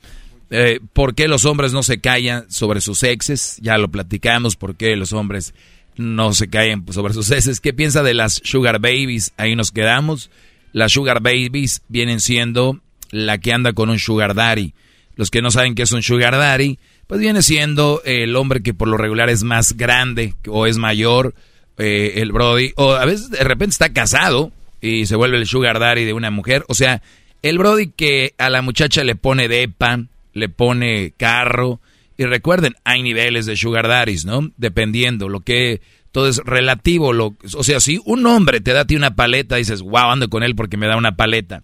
[0.49, 3.57] Eh, ¿Por qué los hombres no se callan sobre sus exes?
[3.61, 4.55] Ya lo platicamos.
[4.55, 5.53] ¿Por qué los hombres
[5.95, 7.59] no se callan sobre sus exes?
[7.59, 9.33] ¿Qué piensa de las sugar babies?
[9.37, 10.29] Ahí nos quedamos.
[10.73, 12.79] Las sugar babies vienen siendo
[13.11, 14.73] la que anda con un sugar daddy.
[15.15, 18.73] Los que no saben qué es un sugar daddy, pues viene siendo el hombre que
[18.73, 21.35] por lo regular es más grande o es mayor,
[21.81, 25.79] eh, el brody, o a veces de repente está casado y se vuelve el sugar
[25.79, 26.63] daddy de una mujer.
[26.67, 27.01] O sea,
[27.41, 31.79] el brody que a la muchacha le pone depa, le pone carro.
[32.17, 34.51] Y recuerden, hay niveles de sugar daddies, ¿no?
[34.57, 37.13] Dependiendo, lo que todo es relativo.
[37.13, 40.29] Lo, o sea, si un hombre te da a ti una paleta, dices, wow, ando
[40.29, 41.63] con él porque me da una paleta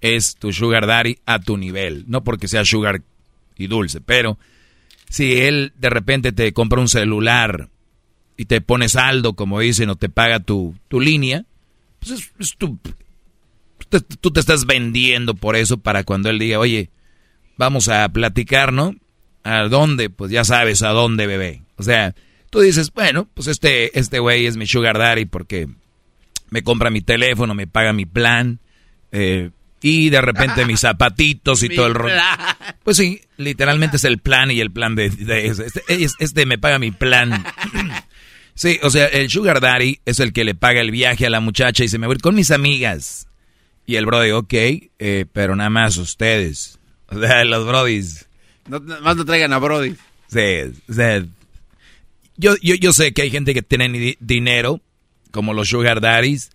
[0.00, 2.04] es tu sugar daddy a tu nivel.
[2.06, 3.02] No porque sea sugar
[3.56, 4.38] y dulce, pero
[5.08, 7.68] si él de repente te compra un celular
[8.38, 11.44] y te pone saldo, como dicen, o te paga tu, tu línea,
[11.98, 12.78] pues es, tu,
[13.88, 16.88] tú, tú te estás vendiendo por eso para cuando él diga, oye,
[17.56, 18.94] vamos a platicar, ¿no?
[19.42, 20.08] ¿A dónde?
[20.08, 21.62] Pues ya sabes a dónde, bebé.
[21.76, 22.14] O sea,
[22.50, 25.68] tú dices, bueno, pues este este güey es mi sugar daddy porque
[26.50, 28.60] me compra mi teléfono, me paga mi plan,
[29.10, 29.50] eh,
[29.82, 32.14] y de repente mis zapatitos y todo el rollo.
[32.84, 35.82] Pues sí, literalmente es el plan y el plan de, de este,
[36.18, 37.44] este, me paga mi plan.
[38.58, 41.38] Sí, o sea, el sugar daddy es el que le paga el viaje a la
[41.38, 43.28] muchacha y se me voy con mis amigas.
[43.86, 46.74] Y el brody, ok, eh, pero nada más ustedes.
[47.10, 48.28] O sea, los brodis.
[48.68, 49.94] No, más no traigan a brody.
[50.26, 51.24] Sí, o sea,
[52.36, 54.82] yo, yo, yo sé que hay gente que tiene dinero,
[55.30, 56.50] como los sugar daddies,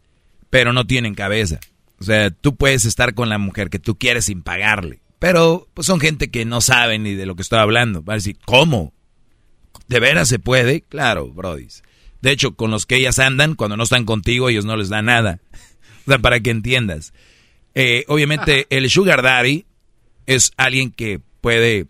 [0.52, 1.60] pero no tienen cabeza.
[2.00, 5.00] O sea, tú puedes estar con la mujer que tú quieres sin pagarle.
[5.18, 8.04] Pero pues son gente que no sabe ni de lo que estoy hablando.
[8.04, 8.94] Va a decir, ¿cómo?
[9.88, 10.82] ¿De veras se puede?
[10.82, 11.70] Claro, Brody.
[12.24, 15.06] De hecho, con los que ellas andan, cuando no están contigo, ellos no les dan
[15.06, 15.42] nada.
[16.08, 17.14] o sea, para que entiendas.
[17.76, 19.66] Eh, obviamente, el sugar daddy
[20.26, 21.86] es alguien que puede,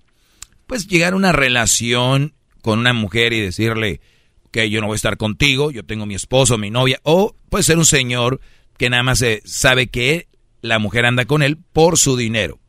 [0.66, 4.02] pues, llegar a una relación con una mujer y decirle,
[4.50, 7.64] que yo no voy a estar contigo, yo tengo mi esposo, mi novia, o puede
[7.64, 8.42] ser un señor
[8.80, 10.28] que nada más sabe que
[10.62, 12.60] la mujer anda con él por su dinero.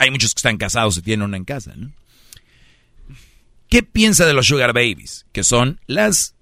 [0.00, 1.92] Hay muchos que están casados y tienen una en casa, ¿no?
[3.68, 5.26] ¿Qué piensa de los sugar babies?
[5.30, 6.35] Que son las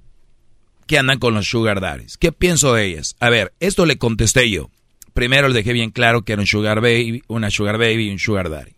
[0.86, 2.16] que andan con los sugar daddies.
[2.16, 3.16] ¿Qué pienso de ellas?
[3.20, 4.70] A ver, esto le contesté yo.
[5.12, 8.18] Primero le dejé bien claro que era un sugar baby, una sugar baby y un
[8.18, 8.72] sugar daddy.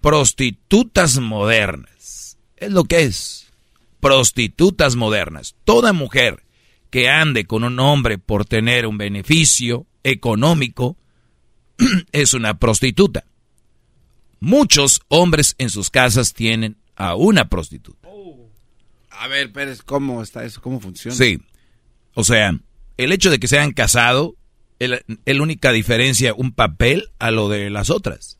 [0.00, 2.38] Prostitutas modernas.
[2.56, 3.48] Es lo que es.
[4.00, 5.54] Prostitutas modernas.
[5.64, 6.42] Toda mujer
[6.90, 10.96] que ande con un hombre por tener un beneficio económico
[12.12, 13.24] es una prostituta.
[14.40, 17.99] Muchos hombres en sus casas tienen a una prostituta.
[19.20, 20.62] A ver, Pérez, ¿cómo está eso?
[20.62, 21.14] ¿Cómo funciona?
[21.14, 21.38] Sí.
[22.14, 22.58] O sea,
[22.96, 24.34] el hecho de que se hayan casado
[24.78, 28.38] es la única diferencia, un papel a lo de las otras.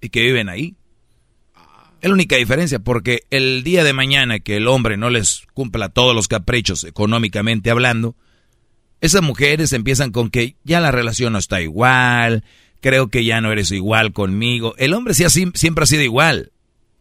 [0.00, 0.76] Y que viven ahí.
[2.00, 5.90] Es la única diferencia, porque el día de mañana que el hombre no les cumpla
[5.90, 8.16] todos los caprichos económicamente hablando,
[9.02, 12.44] esas mujeres empiezan con que ya la relación no está igual,
[12.80, 14.74] creo que ya no eres igual conmigo.
[14.78, 16.52] El hombre sí siempre ha sido igual,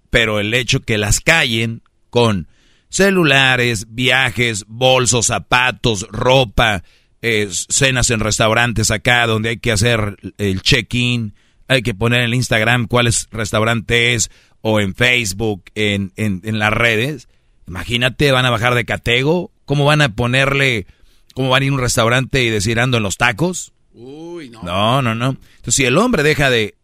[0.09, 2.49] pero el hecho que las callen con
[2.93, 6.83] celulares, viajes, bolsos, zapatos, ropa,
[7.23, 11.33] eh, cenas en restaurantes acá donde hay que hacer el check-in,
[11.67, 14.29] hay que poner en el Instagram cuál es restaurante es,
[14.61, 17.29] o en Facebook, en, en, en, las redes,
[17.67, 20.85] imagínate, van a bajar de catego, ¿cómo van a ponerle,
[21.33, 23.73] cómo van a ir a un restaurante y decir ando en los tacos?
[23.95, 24.61] Uy, no.
[24.61, 25.29] No, no, no.
[25.29, 26.75] Entonces, si el hombre deja de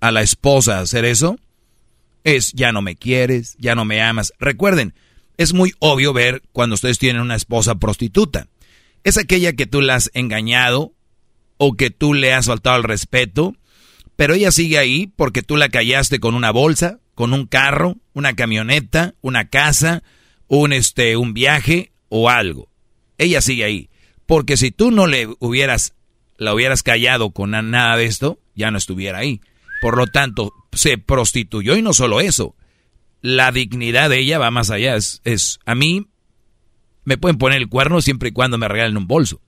[0.00, 1.38] a la esposa hacer eso,
[2.24, 4.32] es ya no me quieres, ya no me amas.
[4.40, 4.92] Recuerden,
[5.36, 8.48] es muy obvio ver cuando ustedes tienen una esposa prostituta.
[9.04, 10.92] Es aquella que tú la has engañado
[11.58, 13.54] o que tú le has faltado al respeto,
[14.16, 18.34] pero ella sigue ahí porque tú la callaste con una bolsa, con un carro, una
[18.34, 20.02] camioneta, una casa,
[20.48, 22.68] un este un viaje o algo.
[23.18, 23.90] Ella sigue ahí,
[24.26, 25.94] porque si tú no le hubieras
[26.38, 29.40] la hubieras callado con nada de esto, ya no estuviera ahí.
[29.80, 32.54] Por lo tanto, se prostituyó y no solo eso.
[33.26, 34.94] La dignidad de ella va más allá.
[34.94, 36.06] Es, es a mí
[37.04, 39.40] me pueden poner el cuerno siempre y cuando me regalen un bolso.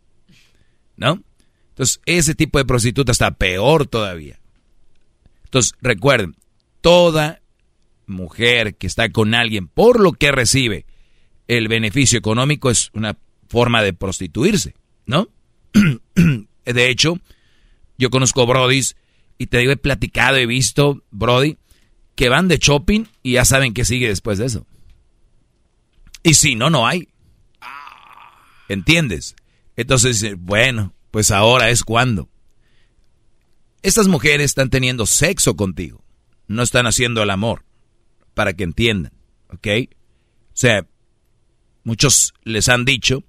[0.96, 1.22] ¿No?
[1.68, 4.40] Entonces, ese tipo de prostituta está peor todavía.
[5.44, 6.34] Entonces, recuerden,
[6.80, 7.40] toda
[8.06, 10.86] mujer que está con alguien por lo que recibe
[11.46, 13.16] el beneficio económico es una
[13.48, 14.74] forma de prostituirse,
[15.06, 15.28] ¿no?
[16.64, 17.20] de hecho,
[17.96, 18.96] yo conozco Brodis
[19.38, 21.58] y te digo, he platicado, he visto, Brody,
[22.18, 24.66] que van de shopping y ya saben qué sigue después de eso.
[26.24, 27.10] Y si no, no hay.
[28.68, 29.36] ¿Entiendes?
[29.76, 32.28] Entonces, bueno, pues ahora es cuando.
[33.82, 36.02] Estas mujeres están teniendo sexo contigo,
[36.48, 37.64] no están haciendo el amor,
[38.34, 39.12] para que entiendan,
[39.50, 39.68] ¿ok?
[39.88, 40.88] O sea,
[41.84, 43.22] muchos les han dicho,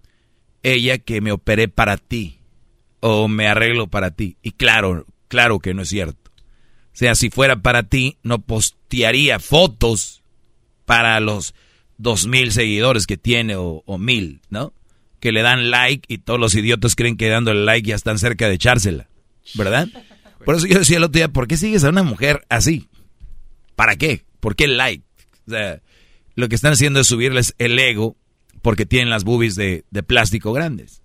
[0.63, 2.39] ella que me operé para ti,
[3.01, 4.37] o me arreglo para ti.
[4.41, 6.18] Y claro, claro que no es cierto.
[6.93, 10.21] O sea, si fuera para ti, no postearía fotos
[10.85, 11.53] para los
[11.97, 14.73] dos mil seguidores que tiene o, o mil, ¿no?
[15.19, 18.17] que le dan like y todos los idiotas creen que dando el like ya están
[18.17, 19.09] cerca de echársela,
[19.55, 19.87] ¿verdad?
[20.45, 22.87] Por eso yo decía el otro día, ¿por qué sigues a una mujer así?
[23.75, 24.23] ¿Para qué?
[24.39, 25.03] ¿Por qué el like?
[25.47, 25.81] O sea,
[26.35, 28.15] lo que están haciendo es subirles el ego
[28.61, 31.01] porque tienen las boobies de, de plástico grandes.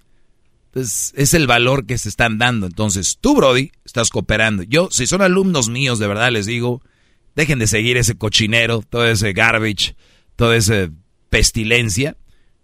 [0.74, 2.66] Es el valor que se están dando.
[2.66, 4.64] Entonces, tú, Brody, estás cooperando.
[4.64, 6.82] Yo, si son alumnos míos, de verdad les digo,
[7.36, 9.94] dejen de seguir ese cochinero, todo ese garbage,
[10.34, 10.90] toda esa
[11.30, 12.16] pestilencia.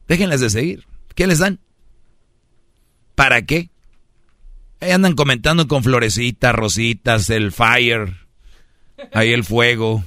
[0.09, 0.87] Déjenlas de seguir.
[1.14, 1.61] ¿Qué les dan?
[3.14, 3.70] ¿Para qué?
[4.81, 8.16] Ahí andan comentando con florecitas, rositas, el fire,
[9.12, 10.03] ahí el fuego.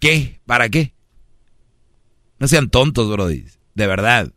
[0.00, 0.40] ¿Qué?
[0.46, 0.94] ¿Para qué?
[2.40, 3.44] No sean tontos, brody.
[3.74, 4.32] De verdad.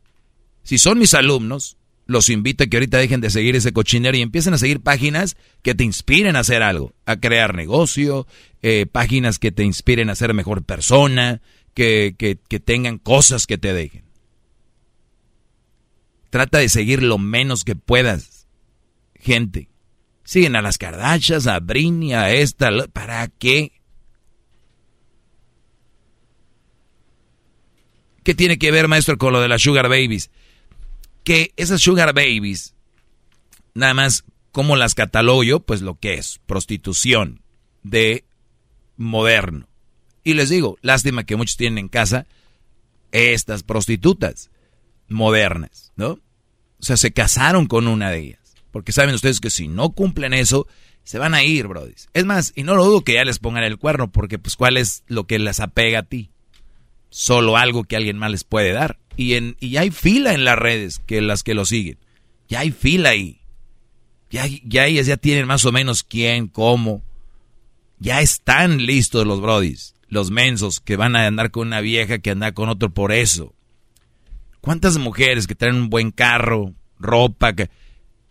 [0.61, 1.74] Si son mis alumnos,
[2.05, 5.35] los invito a que ahorita dejen de seguir ese cochinero y empiecen a seguir páginas
[5.61, 8.27] que te inspiren a hacer algo, a crear negocio,
[8.61, 11.41] eh, páginas que te inspiren a ser mejor persona,
[11.73, 14.05] que, que, tengan cosas que te dejen.
[16.29, 18.47] Trata de seguir lo menos que puedas.
[19.19, 19.69] Gente.
[20.23, 22.71] Siguen a las Kardashians, a Britney, a esta.
[22.87, 23.71] ¿Para qué?
[28.23, 30.31] ¿Qué tiene que ver, maestro, con lo de las Sugar Babies?
[31.25, 32.73] Que esas Sugar Babies,
[33.73, 35.59] nada más, ¿cómo las catalogo yo?
[35.59, 37.41] Pues lo que es, prostitución
[37.83, 38.23] de
[38.95, 39.67] moderno.
[40.23, 42.25] Y les digo, lástima que muchos tienen en casa
[43.11, 44.49] estas prostitutas
[45.09, 46.19] modernas, ¿no?
[46.79, 48.55] O sea, se casaron con una de ellas.
[48.71, 50.67] Porque saben ustedes que si no cumplen eso,
[51.03, 51.93] se van a ir, brody.
[52.13, 54.77] Es más, y no lo dudo que ya les pongan el cuerno, porque pues cuál
[54.77, 56.31] es lo que les apega a ti.
[57.09, 58.99] Solo algo que alguien más les puede dar.
[59.17, 61.97] Y, en, y hay fila en las redes que las que lo siguen.
[62.47, 63.41] Ya hay fila ahí.
[64.29, 67.03] Ya, ya ellas ya tienen más o menos quién, cómo.
[67.99, 72.31] Ya están listos los brodis, los mensos que van a andar con una vieja que
[72.31, 73.53] anda con otro por eso.
[74.65, 77.69] ¿Cuántas mujeres que traen un buen carro, ropa, que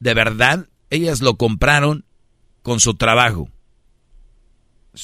[0.00, 2.04] de verdad ellas lo compraron
[2.62, 3.48] con su trabajo?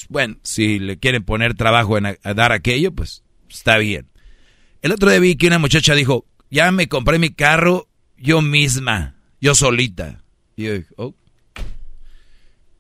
[0.09, 4.10] Bueno, si le quieren poner trabajo en a, dar aquello, pues está bien.
[4.83, 9.17] El otro día vi que una muchacha dijo, ya me compré mi carro yo misma,
[9.41, 10.23] yo solita.
[10.57, 11.15] Y yo dije, oh,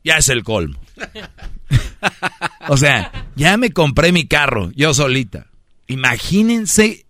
[0.02, 0.80] ya es el colmo.
[2.68, 5.46] o sea, ya me compré mi carro yo solita.
[5.88, 7.04] Imagínense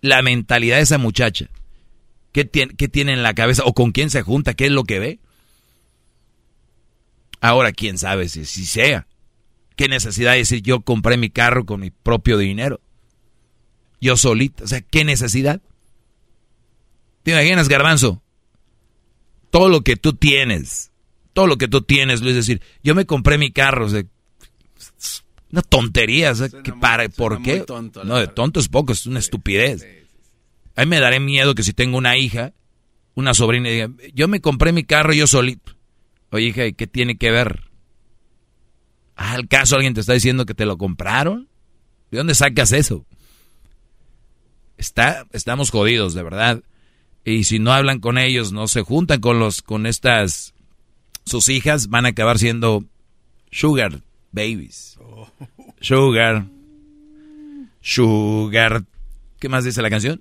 [0.00, 1.48] la mentalidad de esa muchacha.
[2.32, 3.62] ¿Qué tiene, tiene en la cabeza?
[3.64, 4.54] ¿O con quién se junta?
[4.54, 5.18] ¿Qué es lo que ve?
[7.40, 9.06] Ahora, quién sabe si, si sea.
[9.76, 12.80] ¿Qué necesidad de decir yo compré mi carro con mi propio dinero?
[14.02, 14.64] Yo solita.
[14.64, 15.62] O sea, ¿qué necesidad?
[17.22, 18.20] ¿Te imaginas, Garbanzo?
[19.50, 20.90] Todo lo que tú tienes,
[21.32, 23.86] todo lo que tú tienes, Luis, es decir, yo me compré mi carro.
[23.86, 24.02] O sea,
[25.52, 26.32] una tontería,
[26.80, 27.64] para, ¿por qué?
[28.04, 29.86] no, de tonto es poco, es una estupidez.
[30.74, 32.54] A mí me daré miedo que si tengo una hija,
[33.14, 35.76] una sobrina, diga, yo me compré mi carro yo solito.
[36.30, 37.70] Oye, hija, ¿y qué tiene que ver?
[39.14, 41.48] ¿Al caso alguien te está diciendo que te lo compraron?
[42.10, 43.06] ¿De dónde sacas eso?
[44.82, 46.60] Está, estamos jodidos, de verdad.
[47.24, 50.54] Y si no hablan con ellos, no se juntan con los, con estas,
[51.24, 52.82] sus hijas, van a acabar siendo
[53.52, 54.00] sugar
[54.32, 54.98] babies.
[55.80, 56.46] Sugar.
[57.80, 58.82] Sugar.
[59.38, 60.20] ¿Qué más dice la canción?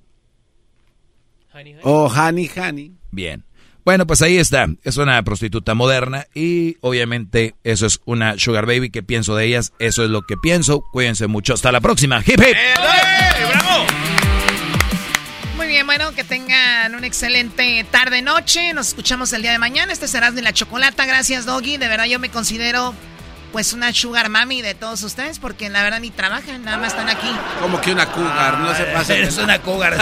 [1.81, 2.93] Oh, honey, honey.
[3.09, 3.43] Bien.
[3.83, 4.67] Bueno, pues ahí está.
[4.83, 8.91] Es una prostituta moderna y obviamente eso es una sugar baby.
[8.91, 9.73] que pienso de ellas?
[9.79, 10.83] Eso es lo que pienso.
[10.91, 11.55] Cuídense mucho.
[11.55, 12.19] Hasta la próxima.
[12.19, 12.41] Hip hip.
[12.41, 12.75] ¡Eh,
[13.49, 14.20] ¡Bravo!
[15.71, 18.73] Bien, bueno, que tengan una excelente tarde-noche.
[18.73, 19.93] Nos escuchamos el día de mañana.
[19.93, 21.05] Este será de la chocolata.
[21.05, 21.77] Gracias, Doggy.
[21.77, 22.93] De verdad, yo me considero
[23.53, 27.07] pues una sugar mami de todos ustedes porque la verdad ni trabajan, nada más están
[27.07, 27.33] aquí.
[27.61, 29.13] Como que una cougar, no se pasa.
[29.13, 29.95] Eres una cougar.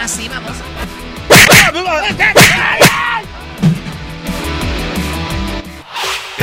[0.00, 0.56] Así vamos.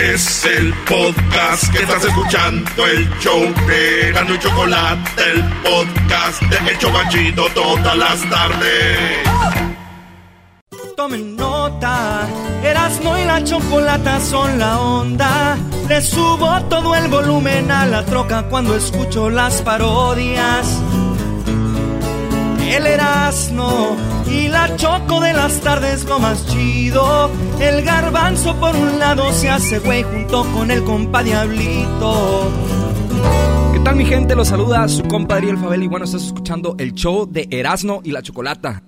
[0.02, 6.72] Es el podcast que estás escuchando, el show de Gano y Chocolate, el podcast de
[6.72, 8.98] El Chocachito todas las tardes.
[10.96, 12.26] Tomen nota,
[12.64, 15.58] Erasmo y la chocolata son la onda.
[15.90, 20.82] Le subo todo el volumen a la troca cuando escucho las parodias.
[22.70, 23.98] El Erasmo
[24.28, 27.30] y la choco de las tardes lo más chido.
[27.60, 32.52] El garbanzo por un lado se hace güey junto con el compa Diablito.
[33.74, 34.36] ¿Qué tal mi gente?
[34.36, 38.12] Los saluda su compadre El Fabel y bueno, estás escuchando el show de Erasmo y
[38.12, 38.84] la Chocolata.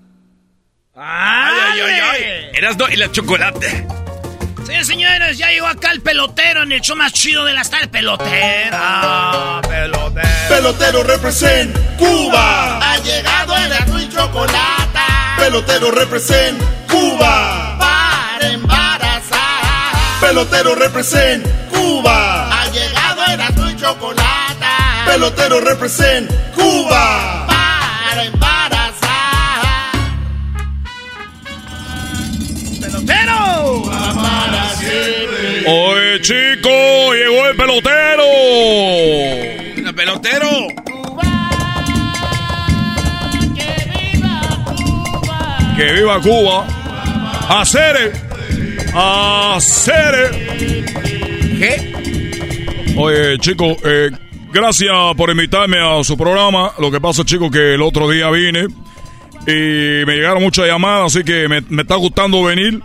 [0.93, 1.99] ¡Ay, ay, ay!
[2.11, 2.23] ay.
[2.53, 3.87] Erasmo y la chocolate.
[4.71, 7.89] Sí, señores, ya llegó acá el pelotero en el show más chido de las tardes.
[7.89, 10.29] Pelotera, pelotero.
[10.47, 12.79] Pelotero represent Cuba.
[12.79, 14.99] Ha llegado el y chocolate.
[15.37, 16.57] Pelotero represent
[16.87, 17.77] Cuba.
[17.79, 20.21] Para embarazar.
[20.21, 22.61] Pelotero represent Cuba.
[22.61, 24.65] Ha llegado el y chocolate.
[25.05, 27.40] Pelotero represent Cuba.
[35.67, 38.23] Oye, chico, llegó el pelotero.
[39.77, 40.47] ¡El pelotero!
[45.77, 46.67] Que viva Cuba.
[47.49, 48.11] Hacer.
[48.93, 50.31] Hacer.
[51.59, 52.93] ¿Qué?
[52.97, 54.09] Oye, chico, eh,
[54.51, 56.73] gracias por invitarme a su programa.
[56.79, 58.65] Lo que pasa, chico, que el otro día vine
[59.45, 62.81] y me llegaron muchas llamadas, así que me, me está gustando venir.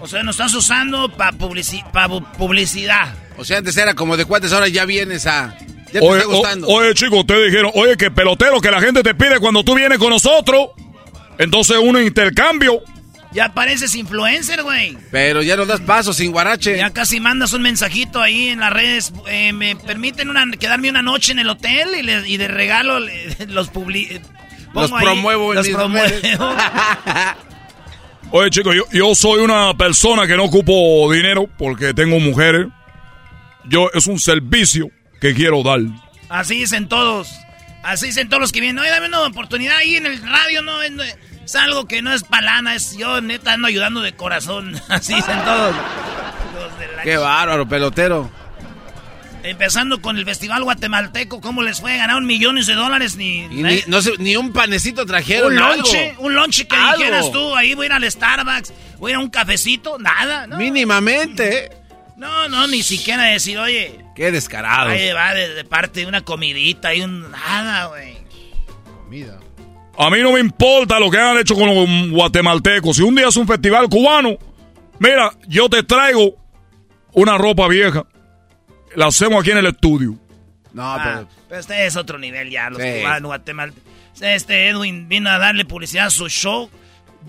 [0.00, 3.14] O sea, nos estás usando para publicidad.
[3.36, 5.56] O sea, antes era como de cuates, ahora ya vienes a...
[5.92, 6.68] Ya te Oye, está gustando.
[6.68, 9.74] o- oye, chicos, ustedes dijeron, oye, que pelotero que la gente te pide cuando tú
[9.74, 10.68] vienes con nosotros.
[11.38, 12.80] Entonces, un intercambio.
[13.32, 14.96] Ya pareces influencer, güey.
[15.10, 16.76] Pero ya no das paso sin guarache.
[16.76, 19.12] Ya casi mandas un mensajito ahí en las redes.
[19.26, 21.88] eh, ¿Me permiten una, quedarme una noche en el hotel?
[21.98, 24.04] Y, le- y de regalo le- los publi...
[24.10, 24.20] eh,
[24.74, 26.10] Los pongo ahí, promuevo en Los mis promuevo.
[28.32, 32.68] Oye, chicos, yo, yo soy una persona que no ocupo dinero porque tengo mujeres.
[33.64, 35.80] Yo, es un servicio que quiero dar.
[36.28, 37.28] Así dicen todos.
[37.82, 38.78] Así dicen todos los que vienen.
[38.78, 40.62] Oye, dame una oportunidad ahí en el radio.
[40.62, 42.76] No, es, algo que no es palana.
[42.76, 44.80] Es yo, neta, ando ayudando de corazón.
[44.88, 45.74] Así dicen todos.
[46.54, 48.30] Los de la Qué bárbaro, pelotero.
[49.42, 51.96] Empezando con el Festival Guatemalteco, ¿cómo les fue?
[51.96, 53.48] Ganaron millones de dólares ni...
[53.48, 55.52] Ni, no sé, ni un panecito trajeron.
[55.52, 56.98] un lonche, un lonche que Algo.
[56.98, 60.46] dijeras tú, ahí voy a ir al Starbucks, voy a ir a un cafecito, nada,
[60.46, 60.56] ¿no?
[60.58, 61.70] Mínimamente.
[62.16, 64.90] No, no, ni siquiera decir, oye, Qué descarado.
[64.90, 67.30] ahí va de, de parte de una comidita y un...
[67.30, 68.18] Nada, güey.
[69.04, 69.38] Comida.
[69.96, 72.96] A mí no me importa lo que hayan hecho con los guatemaltecos.
[72.96, 74.36] Si un día es un festival cubano,
[74.98, 76.36] mira, yo te traigo
[77.12, 78.04] una ropa vieja.
[78.96, 80.16] La hacemos aquí en el estudio.
[80.72, 81.28] No, Ah, pero...
[81.48, 82.88] pero este es otro nivel ya, los Sí.
[83.00, 83.72] cubanos, Guatemala.
[84.20, 86.70] Este Edwin vino a darle publicidad a su show.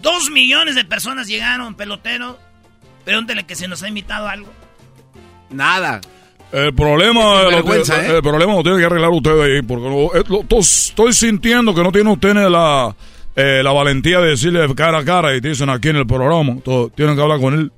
[0.02, 2.38] Dos millones de personas llegaron, pelotero.
[3.06, 4.52] Pregúntele que si nos ha invitado a algo.
[5.50, 6.02] Nada.
[6.52, 8.16] El problema, Es lo, ¿eh?
[8.18, 9.88] el problema lo tiene que arreglar ustedes ahí, porque
[10.20, 12.94] eh, lo- to- estoy sintiendo que no tiene ustedes la,
[13.38, 16.58] eh, la valentía de decirle cara a cara y te dicen aquí en el programa.
[16.64, 17.72] To- tienen que hablar con él.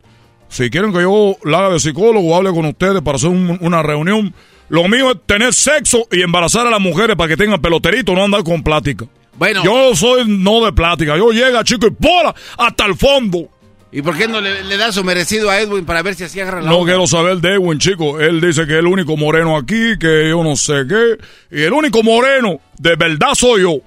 [0.54, 3.82] Si quieren que yo la haga de psicólogo hable con ustedes para hacer un- una
[3.82, 4.34] reunión,
[4.70, 8.24] lo mío es tener sexo y embarazar a las mujeres para que tengan peloterito, no
[8.24, 9.06] andar con plática.
[9.36, 9.64] Bueno.
[9.64, 12.36] Yo soy no de plática, yo llega, chico, y ¡pola!
[12.58, 13.50] hasta el fondo.
[13.92, 16.40] ¿Y por qué no le, le da su merecido a Edwin para ver si así
[16.40, 16.92] agarra la No onda?
[16.94, 18.20] quiero saber de Edwin, chico.
[18.20, 21.18] Él dice que es el único moreno aquí, que yo no sé qué.
[21.56, 23.78] Y el único moreno, de verdad soy yo.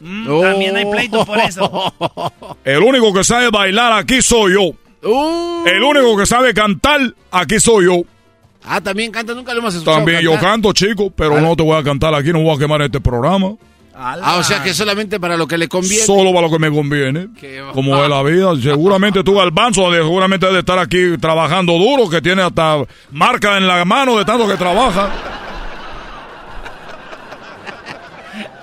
[0.00, 0.40] Mm, Oh.
[0.42, 1.94] También hay pleito por eso.
[2.64, 4.72] El único que sabe bailar aquí soy yo.
[5.04, 5.64] Uh.
[5.66, 7.00] El único que sabe cantar
[7.30, 8.02] aquí soy yo.
[8.66, 11.78] Ah, también canta, nunca lo hemos escuchado También yo canto, chico, pero no te voy
[11.78, 13.54] a cantar aquí, no voy a quemar este programa.
[13.96, 16.04] Ah, o sea que solamente para lo que le conviene.
[16.04, 17.28] Solo para lo que me conviene.
[17.38, 18.50] Qué Como es la vida.
[18.60, 22.78] Seguramente tú, Garbanzo, de- seguramente debe estar aquí trabajando duro, que tiene hasta
[23.12, 25.10] marca en la mano de tanto que trabaja.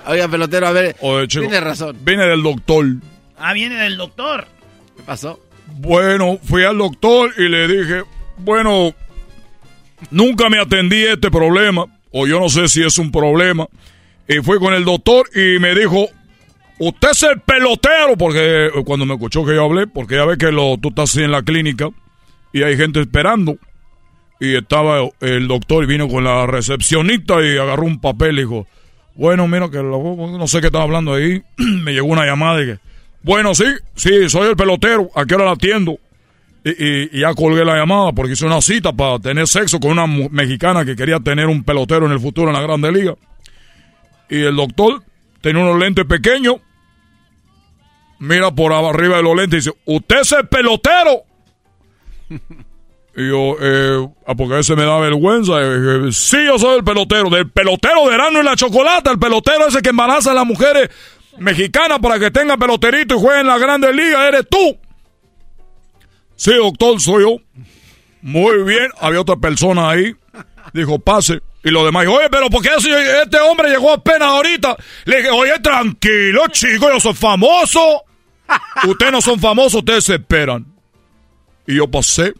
[0.07, 0.95] Oiga, pelotero, a ver.
[0.99, 1.95] Oye, chico, Tiene razón.
[2.03, 2.85] Viene del doctor.
[3.37, 4.47] Ah, viene del doctor.
[4.97, 5.39] ¿Qué pasó?
[5.77, 8.03] Bueno, fui al doctor y le dije,
[8.37, 8.93] bueno,
[10.09, 13.67] nunca me atendí este problema, o yo no sé si es un problema.
[14.27, 16.07] Y fui con el doctor y me dijo,
[16.79, 20.51] usted es el pelotero, porque cuando me escuchó que yo hablé, porque ya ve que
[20.51, 21.89] lo, tú estás en la clínica
[22.53, 23.57] y hay gente esperando.
[24.39, 28.65] Y estaba el doctor y vino con la recepcionista y agarró un papel y dijo,
[29.13, 31.43] bueno, mira que lo- no sé qué estaba hablando ahí.
[31.57, 32.79] me llegó una llamada y que,
[33.23, 33.65] bueno, sí,
[33.95, 35.99] sí, soy el pelotero, ¿a qué hora la atiendo?
[36.63, 40.85] Y, ya colgué la llamada porque hice una cita para tener sexo con una mexicana
[40.85, 43.15] que quería tener un pelotero en el futuro en la Grande Liga.
[44.29, 45.03] Y el doctor
[45.41, 46.57] tenía unos lentes pequeños.
[48.19, 51.23] Mira por arriba de los lentes y dice, ¿usted es el pelotero?
[53.13, 55.53] Y yo, eh, ah, porque a veces me da vergüenza.
[56.11, 57.29] sí, yo soy el pelotero.
[57.29, 59.11] Del pelotero de Erasmo y la Chocolata.
[59.11, 60.89] El pelotero ese que embaraza a las mujeres
[61.41, 64.27] mexicanas para que tengan peloterito y jueguen en la Grande Liga.
[64.27, 64.77] Eres tú.
[66.35, 67.37] Sí, doctor, soy yo.
[68.21, 68.91] Muy bien.
[68.99, 70.15] Había otra persona ahí.
[70.73, 71.41] Dijo, pase.
[71.63, 72.69] Y lo demás, oye, pero ¿por qué
[73.23, 74.75] este hombre llegó apenas ahorita?
[75.05, 78.03] Le dije, oye, tranquilo, chico, yo soy famoso.
[78.87, 80.65] Ustedes no son famosos, ustedes se esperan.
[81.67, 82.33] Y yo pasé.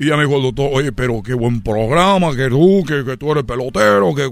[0.00, 3.16] Y ella me dijo el doctor, oye, pero qué buen programa, que tú, que, que
[3.16, 4.28] tú eres pelotero, que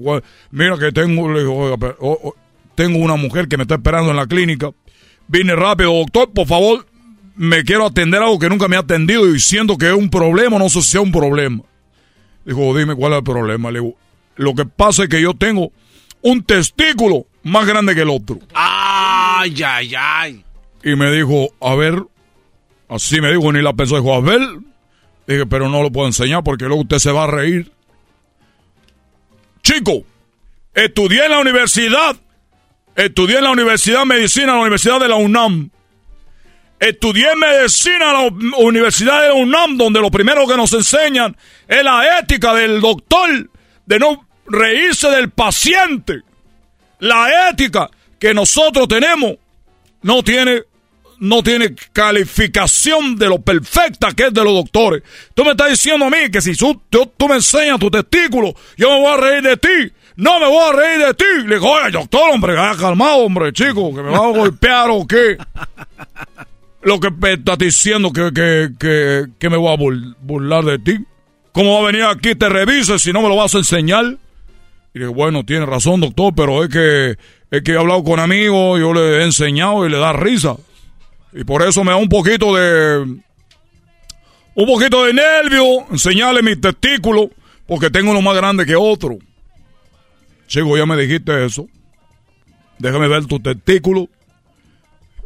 [0.51, 2.35] mira que tengo, le digo, "Oiga, pero, oh, oh,
[2.77, 4.71] tengo una mujer que me está esperando en la clínica.
[5.27, 6.87] Vine rápido, doctor, por favor,
[7.35, 10.59] me quiero atender algo que nunca me ha atendido y siento que es un problema,
[10.59, 11.63] no sé si sea un problema.
[12.45, 13.71] Dijo, dime cuál es el problema.
[13.73, 13.97] Le digo,
[14.37, 15.73] lo que pasa es que yo tengo
[16.23, 18.39] un testículo más grande que el otro.
[18.55, 20.45] Ay, ay, ay.
[20.85, 22.01] Y me dijo, a ver,
[22.89, 24.41] así me dijo, ni la pensó, dijo, a ver.
[25.27, 27.73] Dije, pero no lo puedo enseñar porque luego usted se va a reír.
[29.63, 30.05] Chico,
[30.73, 32.17] estudié en la universidad,
[32.97, 35.71] estudié en la Universidad de Medicina, en la Universidad de la UNAM.
[36.79, 41.37] Estudié medicina en la Universidad de la UNAM, donde lo primero que nos enseñan
[41.69, 43.51] es la ética del doctor,
[43.87, 46.23] de no reírse del paciente.
[46.99, 49.37] La ética que nosotros tenemos
[50.03, 50.63] no tiene,
[51.19, 55.03] no tiene calificación de lo perfecta que es de los doctores.
[55.35, 58.55] Tú me estás diciendo a mí que si tú, tú, tú me enseñas tu testículo,
[58.77, 59.93] yo me voy a reír de ti.
[60.17, 61.25] No me voy a reír de ti.
[61.47, 65.37] Le digo, oye, doctor, hombre, calmado, hombre, chico, que me va a golpear o qué.
[66.83, 68.31] Lo que me estás diciendo que,
[68.79, 70.99] que, que, me voy a bur- burlar de ti.
[71.53, 74.05] ¿Cómo va a venir aquí te revises si no me lo vas a enseñar?
[74.95, 77.17] Y dije, bueno, tiene razón, doctor, pero es que,
[77.51, 80.57] es que he hablado con amigos, yo le he enseñado y le da risa.
[81.33, 83.01] Y por eso me da un poquito de...
[84.55, 87.27] Un poquito de nervio enseñarle mis testículos,
[87.67, 89.19] porque tengo uno más grande que otro.
[90.47, 91.67] Chico, ya me dijiste eso.
[92.79, 94.09] Déjame ver tu testículo.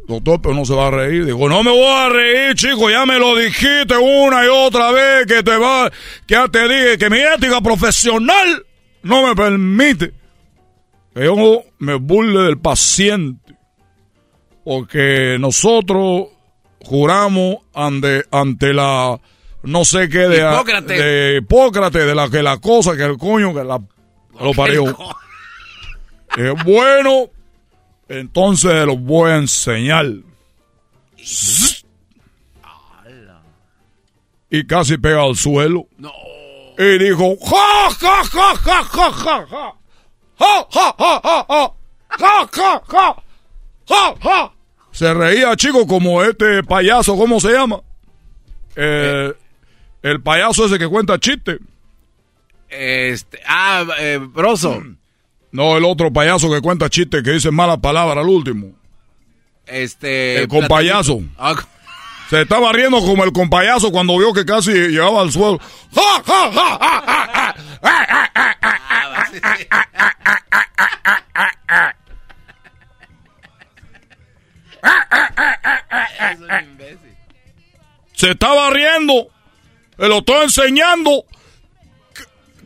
[0.07, 1.25] Doctor, pero no se va a reír.
[1.25, 5.25] Digo, no me voy a reír, chico, ya me lo dijiste una y otra vez
[5.25, 5.89] que te va,
[6.25, 8.65] que ya te dije que mi ética profesional
[9.03, 10.13] no me permite
[11.13, 13.55] que yo me burle del paciente.
[14.63, 16.27] Porque nosotros
[16.83, 19.19] juramos ante, ante la,
[19.63, 20.99] no sé qué, de, Hipócrates.
[20.99, 23.81] de Hipócrates, de la que la cosa, que el coño, que la,
[24.43, 24.85] lo parió.
[26.37, 27.29] Eh, bueno,
[28.07, 30.05] entonces los voy a enseñar.
[34.49, 35.87] Y casi pega al suelo.
[36.77, 39.75] Y dijo, ja, ja, ja, ja, ja, ja, ja.
[40.39, 41.73] Ja, ja, ja, ja, ja.
[42.17, 43.15] Ja, ja, ja.
[43.87, 44.51] Ja, ja.
[44.91, 47.81] Se reía, chico, como este payaso, ¿cómo se llama?
[48.75, 49.33] Eh,
[50.01, 51.59] el payaso ese que cuenta chistes.
[52.71, 54.81] Este, ah, eh, Broso.
[55.51, 58.71] No, el otro payaso que cuenta chistes que dice malas palabras al último.
[59.65, 60.39] Este.
[60.39, 61.21] El compayaso.
[61.37, 61.55] Ah,
[62.29, 65.59] Se estaba riendo como el compayaso cuando vio que casi llegaba al suelo.
[65.93, 67.55] ¡Ja, ja, ja, ja, ja, ja!
[78.13, 79.27] Se estaba riendo.
[79.97, 81.25] Se lo estoy enseñando.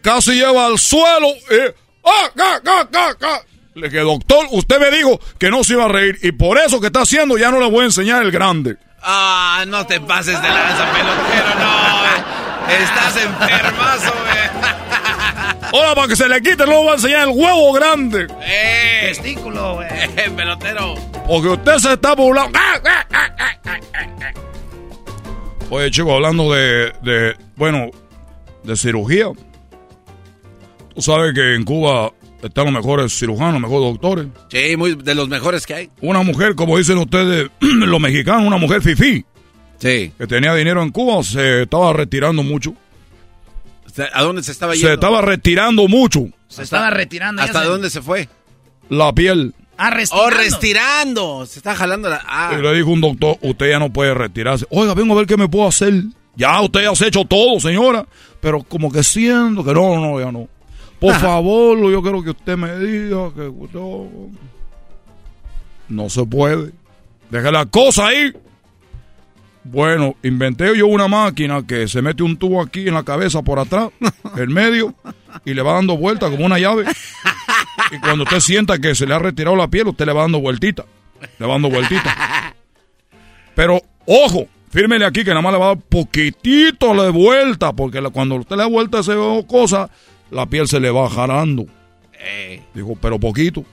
[0.06, 1.28] Casi lleva al suelo.
[1.30, 1.74] y-
[2.06, 3.41] ¡Ah, ja, ja!
[3.74, 6.18] Le dije, doctor, usted me dijo que no se iba a reír.
[6.22, 8.78] Y por eso que está haciendo ya no le voy a enseñar el grande.
[9.01, 12.06] Ah, no te pases de lanza, pelotero, no.
[12.06, 12.82] eh.
[12.84, 15.74] Estás enfermazo, güey.
[15.74, 18.28] Ahora, para que se le quite, no le voy a enseñar el huevo grande.
[18.41, 19.08] ¡Eh!
[19.08, 19.88] Testículo, güey.
[19.91, 20.95] Eh, pelotero.
[21.28, 22.58] Porque usted se está burlando.
[25.70, 27.89] Oye, chicos, hablando de, de, bueno,
[28.64, 29.28] de cirugía.
[30.96, 34.28] Tú sabes que en Cuba están los mejores cirujanos, los mejores doctores.
[34.50, 35.89] Sí, muy de los mejores que hay.
[36.02, 39.26] Una mujer, como dicen ustedes, los mexicanos, una mujer fifí.
[39.78, 40.12] Sí.
[40.18, 42.74] que tenía dinero en Cuba, se estaba retirando mucho.
[44.14, 44.88] ¿A dónde se estaba yendo?
[44.88, 46.28] Se estaba retirando mucho.
[46.48, 47.41] Se estaba retirando.
[47.41, 48.28] ya ¿Hasta se- dónde se fue?
[48.89, 49.54] La piel.
[49.78, 50.30] Ah, Oh, retirando.
[50.38, 51.46] restirando.
[51.46, 52.22] Se está jalando la.
[52.26, 52.56] Ah.
[52.58, 54.66] Y le dijo un doctor, usted ya no puede retirarse.
[54.70, 55.93] Oiga, vengo a ver qué me puedo hacer.
[56.36, 58.06] Ya, usted ya se ha hecho todo, señora.
[58.41, 60.48] Pero como que siento que no, no, ya no.
[61.00, 63.80] Por favor, yo quiero que usted me diga que usted...
[65.88, 66.72] No se puede.
[67.30, 68.34] Deje la cosa ahí.
[69.64, 73.58] Bueno, inventé yo una máquina que se mete un tubo aquí en la cabeza por
[73.58, 73.89] atrás,
[74.38, 74.93] en medio,
[75.43, 76.86] y le va dando vueltas como una llave.
[77.91, 80.39] Y cuando usted sienta que se le ha retirado la piel, usted le va dando
[80.39, 80.86] vueltita.
[81.39, 82.54] Le va dando vueltita.
[83.56, 88.02] Pero, ojo, fírmele aquí que nada más le va a dar poquitito de vuelta, porque
[88.12, 89.16] cuando usted le da vuelta a esa
[89.48, 89.89] cosa,
[90.32, 91.65] la piel se le va jalando.
[92.73, 93.63] Dijo, pero poquito.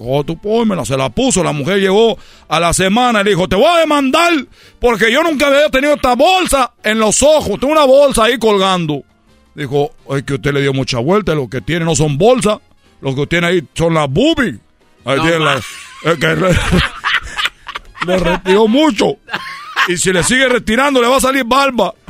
[0.00, 1.42] Oh, tú pónmela, se la puso.
[1.42, 2.16] La mujer llegó
[2.48, 4.32] a la semana y le dijo, te voy a demandar
[4.78, 7.58] porque yo nunca había tenido esta bolsa en los ojos.
[7.58, 9.02] Tengo una bolsa ahí colgando.
[9.54, 11.34] Dijo, es que usted le dio mucha vuelta.
[11.34, 12.58] Lo que tiene no son bolsas.
[13.00, 14.56] Lo que tiene ahí son las boobies.
[15.04, 16.48] Ahí No tiene la- es que le,
[18.06, 19.16] le retiró mucho.
[19.88, 21.92] Y si le sigue retirando, le va a salir barba.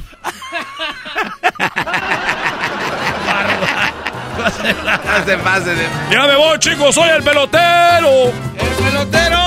[4.39, 5.87] No se pase de.
[6.11, 6.95] Ya me voy, chicos.
[6.95, 8.33] Soy el pelotero.
[8.59, 9.39] ¡El pelotero!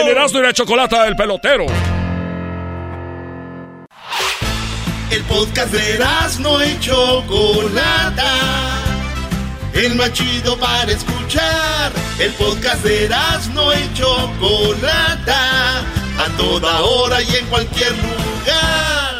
[0.00, 1.66] El Erasmo y la chocolata del pelotero.
[5.10, 8.32] El podcast de Erasmo y Chocolata.
[9.74, 11.92] El más chido para escuchar.
[12.18, 15.80] El podcast de Erasmo y Chocolata.
[16.18, 19.19] A toda hora y en cualquier lugar.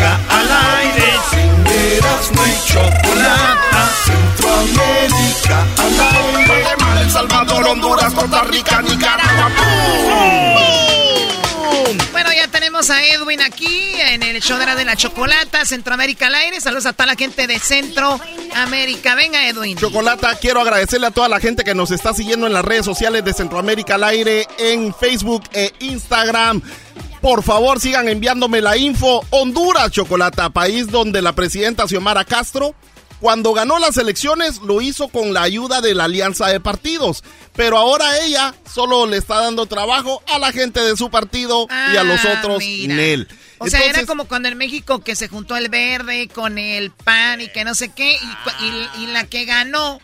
[0.00, 1.12] Centroamérica al aire.
[1.30, 3.90] Sin Erasmo y Chocolata.
[4.04, 7.02] Centroamérica al aire.
[7.02, 9.50] El Salvador, Honduras, Costa Rica, Nicaragua.
[12.12, 16.26] Bueno, ya tenemos a Edwin aquí en el show de la, de la chocolata, Centroamérica
[16.26, 16.60] al aire.
[16.60, 19.14] Saludos a toda la gente de Centroamérica.
[19.14, 19.76] Venga, Edwin.
[19.76, 23.24] Chocolata, quiero agradecerle a toda la gente que nos está siguiendo en las redes sociales
[23.24, 26.62] de Centroamérica al aire, en Facebook e Instagram.
[27.20, 29.24] Por favor, sigan enviándome la info.
[29.30, 32.74] Honduras, Chocolata, país donde la presidenta Xiomara Castro,
[33.20, 37.22] cuando ganó las elecciones, lo hizo con la ayuda de la alianza de partidos.
[37.54, 41.96] Pero ahora ella solo le está dando trabajo a la gente de su partido y
[41.96, 42.62] a los Ah, otros.
[42.64, 43.28] Nel.
[43.58, 47.42] O sea, era como cuando en México que se juntó el verde con el pan
[47.42, 48.64] y que no sé qué, y, cu-
[48.98, 50.00] y- y la que ganó,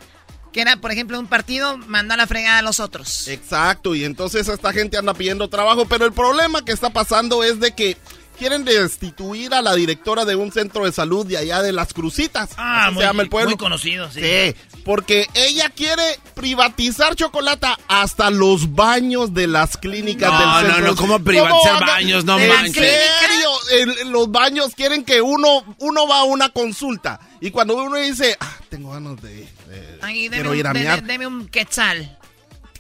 [0.57, 3.29] que era, por ejemplo, un partido, mandó a la fregada a los otros.
[3.29, 7.61] Exacto, y entonces esta gente anda pidiendo trabajo, pero el problema que está pasando es
[7.61, 7.99] de que
[8.39, 12.53] quieren destituir a la directora de un centro de salud de allá de Las Crucitas.
[12.57, 13.51] Ah, muy, se llama el pueblo.
[13.51, 14.23] muy conocido, sí.
[14.23, 14.55] Sí,
[14.87, 16.03] porque ella quiere
[16.35, 20.87] privatizar chocolata hasta los baños de las clínicas No, del no, centro.
[20.93, 22.25] no, ¿cómo privatizar baños?
[22.25, 22.75] No ¿En manches.
[22.75, 23.51] serio?
[23.73, 27.97] En- en los baños quieren que uno, uno va a una consulta y cuando uno
[27.97, 29.35] dice, "Ah, tengo ganas de...
[29.69, 31.03] de- quiero un, ir a de- miar".
[31.03, 32.17] de- deme un quetzal.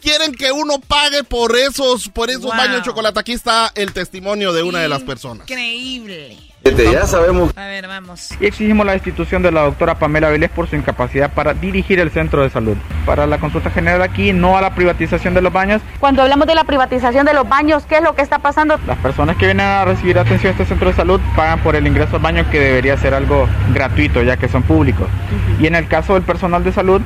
[0.06, 2.52] Quieren que uno pague por esos, por esos Wow.
[2.56, 3.18] baños de chocolate.
[3.18, 5.50] Aquí está el testimonio de una de las personas.
[5.50, 6.36] Increíble.
[6.92, 7.52] Ya sabemos.
[7.56, 8.30] A ver, vamos.
[8.40, 12.10] Y exigimos la destitución de la doctora Pamela Vélez por su incapacidad para dirigir el
[12.10, 12.76] centro de salud.
[13.04, 15.80] Para la consulta general aquí, no a la privatización de los baños.
[16.00, 18.78] Cuando hablamos de la privatización de los baños, ¿qué es lo que está pasando?
[18.86, 21.86] Las personas que vienen a recibir atención a este centro de salud pagan por el
[21.86, 25.08] ingreso al baño que debería ser algo gratuito ya que son públicos.
[25.60, 27.00] Y en el caso del personal de salud,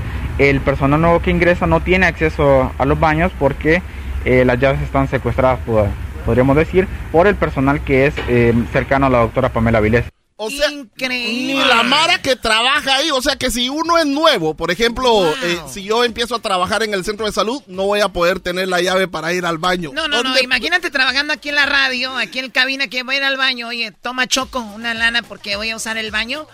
[0.49, 3.83] el personal nuevo que ingresa no tiene acceso a los baños porque
[4.25, 5.89] eh, las llaves están secuestradas, pod-
[6.25, 10.05] podríamos decir, por el personal que es eh, cercano a la doctora Pamela Vilés.
[10.43, 11.53] O sea, Increíble.
[11.55, 13.11] ni la Mara que trabaja ahí.
[13.11, 16.83] O sea, que si uno es nuevo, por ejemplo, eh, si yo empiezo a trabajar
[16.83, 19.59] en el centro de salud, no voy a poder tener la llave para ir al
[19.59, 19.91] baño.
[19.93, 23.17] No, no, no, ¿Dónde- imagínate trabajando aquí en la radio, aquí en cabina, que voy
[23.17, 23.69] a ir al baño.
[23.69, 26.47] Oye, toma choco una lana porque voy a usar el baño.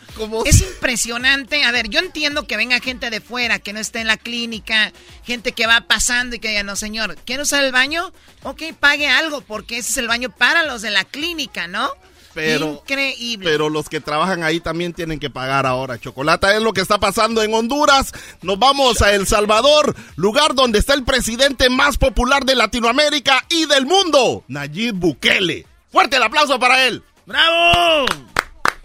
[0.44, 1.62] Es impresionante.
[1.64, 4.92] A ver, yo entiendo que venga gente de fuera, que no esté en la clínica,
[5.24, 8.12] gente que va pasando y que diga, no, señor, ¿quiere usar el baño?
[8.42, 11.88] Ok, pague algo, porque ese es el baño para los de la clínica, ¿no?
[12.36, 13.48] Pero, Increíble.
[13.50, 15.98] pero los que trabajan ahí también tienen que pagar ahora.
[15.98, 18.12] Chocolata es lo que está pasando en Honduras.
[18.42, 23.64] Nos vamos a El Salvador, lugar donde está el presidente más popular de Latinoamérica y
[23.64, 25.64] del mundo, Nayib Bukele.
[25.90, 27.02] Fuerte el aplauso para él.
[27.24, 28.04] ¡Bravo!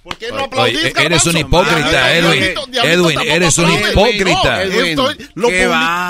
[0.04, 1.30] ¿Por qué no Oye, aplaudís, eres Garbanzo?
[1.30, 2.44] un hipócrita, Ah, Edwin.
[2.84, 4.62] Edwin, eres un hipócrita.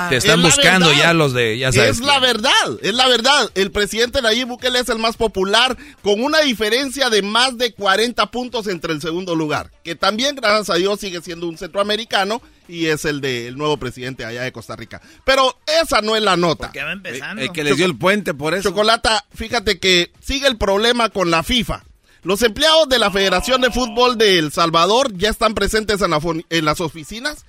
[0.08, 1.02] Te Es están buscando verdad.
[1.02, 1.90] ya los de, ya sabes.
[1.90, 2.50] Es la verdad,
[2.82, 3.50] es la verdad.
[3.54, 8.30] El presidente Nayib Bukele es el más popular con una diferencia de más de 40
[8.30, 12.86] puntos entre el segundo lugar, que también, gracias a Dios, sigue siendo un centroamericano y
[12.86, 15.02] es el del nuevo presidente allá de Costa Rica.
[15.24, 16.72] Pero esa no es la nota.
[16.72, 17.42] Que va empezando.
[17.42, 18.70] El que les dio el puente por eso.
[18.70, 21.84] Chocolata, fíjate que sigue el problema con la FIFA.
[22.22, 26.20] Los empleados de la Federación de Fútbol de El Salvador ya están presentes en, la
[26.50, 27.44] en las oficinas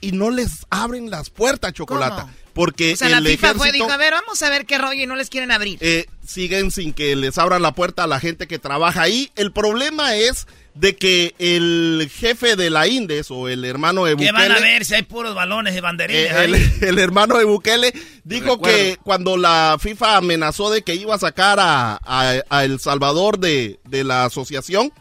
[0.00, 2.22] y no les abren las puertas, Chocolata.
[2.22, 2.34] ¿Cómo?
[2.52, 4.78] Porque o sea, la el FIFA ejército fue, dijo, a ver, vamos a ver qué
[4.78, 5.78] rollo y no les quieren abrir.
[5.80, 9.30] eh, siguen sin que les abran la puerta a la gente que trabaja ahí.
[9.36, 10.46] El problema es
[10.76, 14.32] de que el jefe de la Indes o el hermano de ¿Qué Bukele...
[14.32, 16.72] van a ver si hay puros balones y banderines Eh, el, ahí?
[16.82, 17.92] el hermano de Bukele
[18.24, 22.78] dijo que cuando la FIFA amenazó de que iba a sacar a, a- a El
[22.78, 24.92] Salvador de, de la asociación,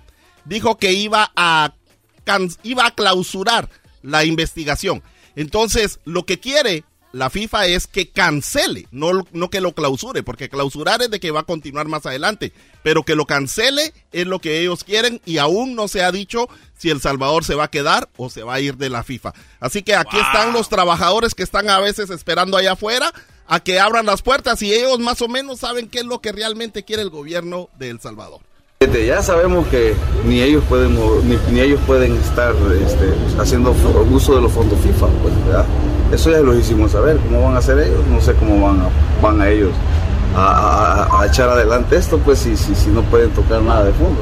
[0.45, 1.73] dijo que iba a,
[2.23, 3.69] can- iba a clausurar
[4.01, 5.03] la investigación.
[5.35, 10.49] Entonces, lo que quiere la FIFA es que cancele, no, no que lo clausure, porque
[10.49, 12.51] clausurar es de que va a continuar más adelante,
[12.83, 16.49] pero que lo cancele es lo que ellos quieren y aún no se ha dicho
[16.77, 19.33] si El Salvador se va a quedar o se va a ir de la FIFA.
[19.61, 23.13] Así que aquí están los trabajadores que están a veces esperando allá afuera
[23.47, 26.33] a que abran las puertas y ellos más o menos saben qué es lo que
[26.33, 28.41] realmente quiere el gobierno de El Salvador.
[28.93, 30.97] Ya sabemos que ni ellos pueden
[31.51, 32.53] ni, ellos pueden estar
[32.85, 33.73] este, haciendo
[34.11, 35.33] uso de los fondos FIFA, pues.
[36.11, 37.17] Eso ya lo hicimos saber.
[37.17, 38.05] ¿Cómo van a hacer ellos?
[38.09, 38.61] No sé cómo
[39.21, 39.71] van a, ellos
[40.35, 44.21] a, echar adelante esto, pues si, no pueden tocar nada de fondo,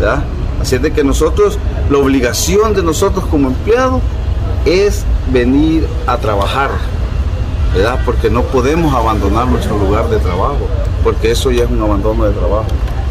[0.00, 0.24] ¿verdad?
[0.60, 1.58] Así es de que nosotros,
[1.90, 4.00] la obligación de nosotros como empleados
[4.64, 6.70] es venir a trabajar.
[8.04, 10.68] Porque no podemos abandonar nuestro lugar de trabajo,
[11.02, 12.66] porque eso ya es un abandono de trabajo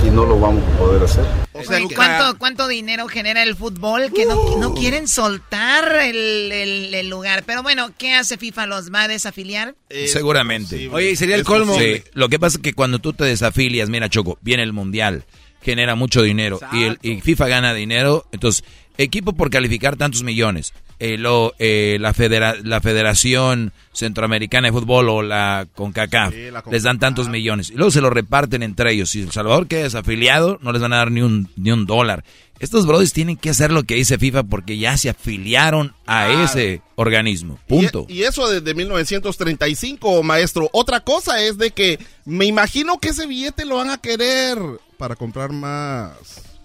[0.06, 1.26] y no lo vamos a poder hacer.
[1.54, 7.10] Oye, ¿cuánto, ¿Cuánto dinero genera el fútbol que no, no quieren soltar el, el- el
[7.10, 7.44] lugar?
[7.46, 8.66] Pero bueno, ¿qué hace FIFA?
[8.68, 9.76] ¿Los va a desafiliar?
[10.08, 10.90] Seguramente.
[10.92, 11.78] Oye, ¿y sería el colmo?
[11.78, 15.26] Sí, lo que pasa es que cuando tú te desafilias, mira Choco, viene el mundial,
[15.62, 18.64] genera mucho dinero y, el, y FIFA gana dinero, entonces
[18.98, 25.10] equipo por calificar tantos millones, eh, lo, eh, la, federa- la Federación Centroamericana de Fútbol
[25.10, 28.92] o la CONCACAF Sí, la les dan tantos millones y luego se lo reparten entre
[28.94, 29.10] ellos.
[29.10, 32.24] Si El Salvador queda desafiliado, no les van a dar ni un, ni un dólar.
[32.60, 36.82] Estos brothers tienen que hacer lo que dice FIFA porque ya se afiliaron a ese
[36.96, 37.58] organismo.
[37.68, 38.06] Punto.
[38.08, 40.70] Y, y eso desde 1935, maestro.
[40.72, 44.60] Otra cosa es de que me imagino que ese billete lo van a querer
[44.98, 46.14] para comprar más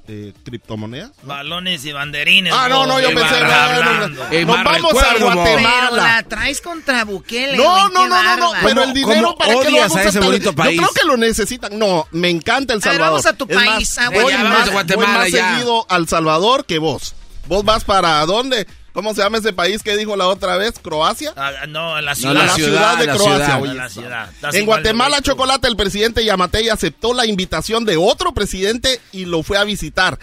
[0.09, 1.11] eh, criptomonedas.
[1.23, 2.53] Balones y banderines.
[2.57, 4.23] Ah, no, no, yo ¿qué pensé, no, no, no.
[4.31, 5.91] Eh, Nos vamos a Pero Guatemala.
[6.03, 7.57] la traes contra Bukele.
[7.57, 10.21] No, güey, no, no, no, no, pero el dinero para qué lo vamos a ese
[10.21, 10.77] bonito país?
[10.81, 11.79] Yo creo que lo necesitan.
[11.79, 13.07] No, me encanta El A ver, Salvador.
[13.13, 15.51] vamos a tu Es país, más, ah, voy más, a voy Guatemala, más ya.
[15.55, 17.15] seguido al Salvador que vos.
[17.47, 18.67] Vos vas para dónde?
[18.97, 20.79] ¿Cómo se llama ese país que dijo la otra vez?
[20.81, 21.31] ¿Croacia?
[21.37, 22.35] Ah, no, la No, ciudad.
[22.35, 23.45] la ciudad de la Croacia.
[23.45, 23.61] ciudad.
[23.63, 23.75] oye.
[23.75, 24.31] La ciudad.
[24.55, 25.21] En Guatemala.
[25.21, 30.19] Chocolate, el presidente Yamatei aceptó la invitación de otro presidente y lo fue a visitar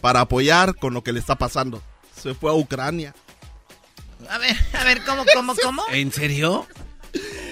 [0.00, 1.82] para apoyar con lo que le está pasando.
[2.22, 3.16] Se fue a Ucrania.
[4.30, 5.82] A ver, a ver, ¿cómo, cómo, cómo?
[5.90, 6.68] ¿En serio?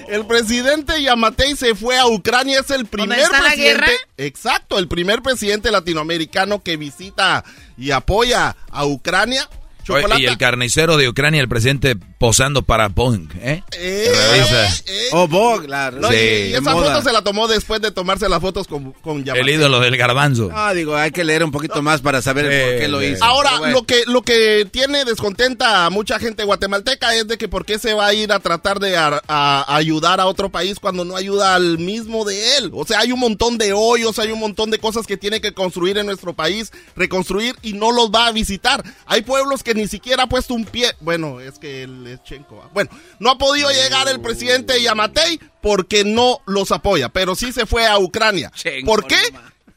[0.06, 3.80] El presidente Yamatei se fue a Ucrania, es el primer está la presidente.
[3.86, 3.92] guerra?
[4.16, 7.42] Exacto, el primer presidente latinoamericano que visita
[7.76, 9.48] y apoya a Ucrania.
[9.88, 13.62] Oye, y el carnicero de Ucrania, el presidente posando para Punk, ¿eh?
[13.72, 14.66] Eh, Revisa.
[14.86, 15.08] eh.
[15.12, 15.28] Oh,
[15.64, 15.98] claro.
[16.00, 16.16] No, Sí,
[16.52, 16.86] esa moda.
[16.94, 19.24] foto se la tomó después de tomarse las fotos con, con.
[19.28, 20.50] El ídolo del garbanzo.
[20.52, 23.24] Ah, digo, hay que leer un poquito más para saber por qué lo Eh, hizo.
[23.24, 23.74] Ahora, bueno.
[23.74, 27.78] lo que lo que tiene descontenta a mucha gente guatemalteca es de que por qué
[27.78, 31.16] se va a ir a tratar de a- a ayudar a otro país cuando no
[31.16, 32.70] ayuda al mismo de él.
[32.74, 35.52] O sea, hay un montón de hoyos, hay un montón de cosas que tiene que
[35.52, 38.82] construir en nuestro país, reconstruir y no los va a visitar.
[39.06, 40.92] Hay pueblos que ni siquiera ha puesto un pie.
[41.00, 42.56] Bueno, es que él es Chenko.
[42.56, 42.68] ¿va?
[42.72, 47.66] Bueno, no ha podido llegar el presidente Yamatei porque no los apoya, pero sí se
[47.66, 48.50] fue a Ucrania.
[48.54, 49.16] Chenko ¿Por qué?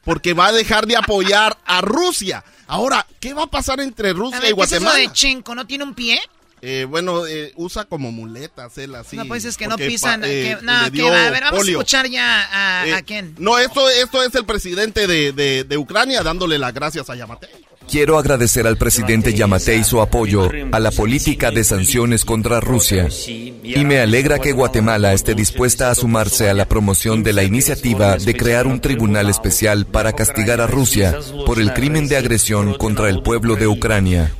[0.04, 2.44] porque va a dejar de apoyar a Rusia.
[2.68, 4.98] Ahora, ¿qué va a pasar entre Rusia A ver, y ¿qué es eso Guatemala?
[4.98, 5.54] de Chenko?
[5.54, 6.20] ¿No tiene un pie?
[6.62, 9.14] Eh, bueno, eh, usa como muletas él así.
[9.16, 10.22] no, pues es que no pisan.
[10.24, 11.26] eh, que, no, que va.
[11.26, 11.78] A ver, vamos polio.
[11.78, 12.48] a escuchar ya
[12.80, 13.34] a, Eh, a quién.
[13.38, 17.48] No, esto, esto es el presidente de, de- de Ucrania dándole las gracias a Yamate.
[17.88, 23.84] Quiero agradecer al presidente Yamatei su apoyo a la política de sanciones contra Rusia y
[23.84, 28.34] me alegra que Guatemala esté dispuesta a sumarse a la promoción de la iniciativa de
[28.34, 31.16] crear un tribunal especial para castigar a Rusia
[31.46, 34.32] por el crimen de agresión contra el pueblo de Ucrania.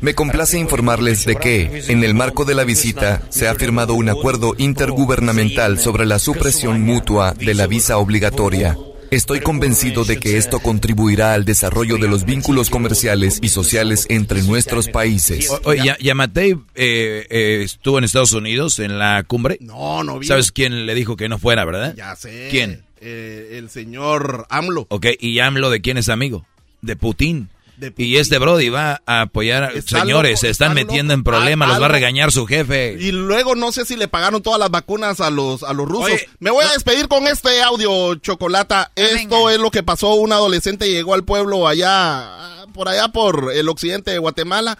[0.00, 4.10] Me complace informarles de que, en el marco de la visita, se ha firmado un
[4.10, 8.76] acuerdo intergubernamental sobre la supresión mutua de la visa obligatoria.
[9.10, 14.42] Estoy convencido de que esto contribuirá al desarrollo de los vínculos comerciales y sociales entre
[14.42, 15.50] nuestros países.
[15.50, 19.58] O- Oye, Ya- Yamatei eh, eh, estuvo en Estados Unidos en la cumbre.
[19.60, 20.28] No, no vino.
[20.28, 21.94] ¿Sabes quién le dijo que no fuera, verdad?
[21.96, 22.48] Ya sé.
[22.50, 22.82] ¿Quién?
[23.00, 24.86] Eh, el señor AMLO.
[24.90, 26.46] Ok, ¿y AMLO de quién es amigo?
[26.82, 27.48] De Putin.
[27.96, 29.68] Y este Brody va a apoyar a...
[29.72, 32.46] Está Señores, loco, se están está metiendo en problemas, Al- los va a regañar su
[32.46, 32.96] jefe.
[33.00, 36.10] Y luego no sé si le pagaron todas las vacunas a los, a los rusos.
[36.12, 38.90] Oye, Me voy a despedir con este audio, Chocolata.
[38.96, 40.14] Esto es lo que pasó.
[40.14, 44.78] Un adolescente llegó al pueblo allá, por allá por el occidente de Guatemala,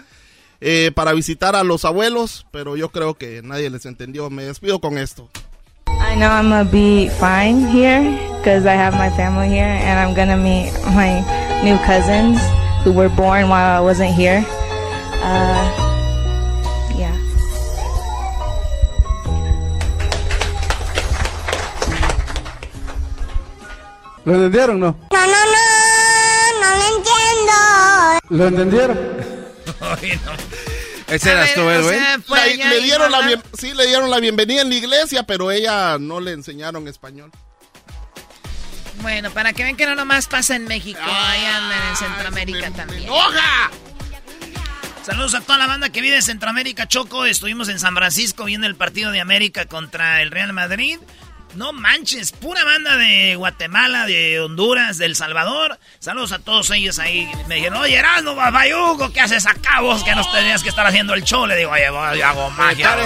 [0.61, 4.28] eh, para visitar a los abuelos, pero yo creo que nadie les entendió.
[4.30, 5.28] Me despido con esto.
[5.88, 8.01] I know I'm gonna be fine here
[8.38, 11.20] because I have my family here and I'm gonna meet my
[11.62, 12.40] new cousins
[12.84, 14.44] who were born while I wasn't here.
[15.22, 15.66] Uh,
[16.96, 17.16] yeah.
[24.24, 24.96] ¿Lo entendieron no?
[25.10, 27.52] No, no, no, no lo entiendo.
[28.28, 28.98] ¿Lo entendieron?
[31.08, 32.56] Ese eras tú, güey.
[32.58, 36.20] Le dieron la bien- sí, le dieron la bienvenida en la iglesia, pero ella no
[36.20, 37.32] le enseñaron español.
[39.03, 43.05] Bueno, para que vean que no nomás pasa en México, ahí andan en Centroamérica también.
[43.05, 43.70] ¡Enoja!
[45.03, 47.24] Saludos a toda la banda que vive en Centroamérica, Choco.
[47.24, 50.98] Estuvimos en San Francisco viendo el partido de América contra el Real Madrid.
[51.55, 55.80] No manches, pura banda de Guatemala, de Honduras, de El Salvador.
[55.98, 57.28] Saludos a todos ellos ahí.
[57.48, 60.05] Me dijeron, oye, Erasmo, Bayugo, ¿qué haces acá vos?
[60.05, 61.46] Que nos tenías que estar haciendo el show.
[61.46, 62.96] Le digo, oye, yo, hago magia.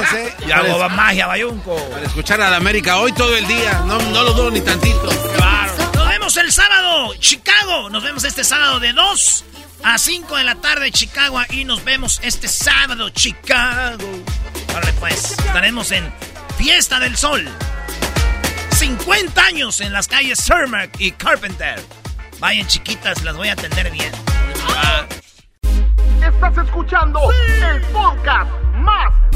[0.46, 1.74] Yo hago magia, Bayunco.
[1.90, 3.82] Para escuchar a la América hoy todo el día.
[3.86, 5.08] No, no lo dudo ni tantito.
[5.36, 5.72] Claro.
[5.78, 5.83] Nos
[6.24, 7.90] el sábado, Chicago.
[7.90, 9.44] Nos vemos este sábado de 2
[9.82, 11.38] a 5 de la tarde, Chicago.
[11.50, 14.08] Y nos vemos este sábado, Chicago.
[14.72, 16.10] Vale, pues, estaremos en
[16.56, 17.46] Fiesta del Sol.
[18.70, 21.78] 50 años en las calles Cermak y Carpenter.
[22.40, 24.10] Vayan chiquitas, las voy a atender bien.
[26.22, 27.20] Estás escuchando
[27.70, 29.23] el podcast más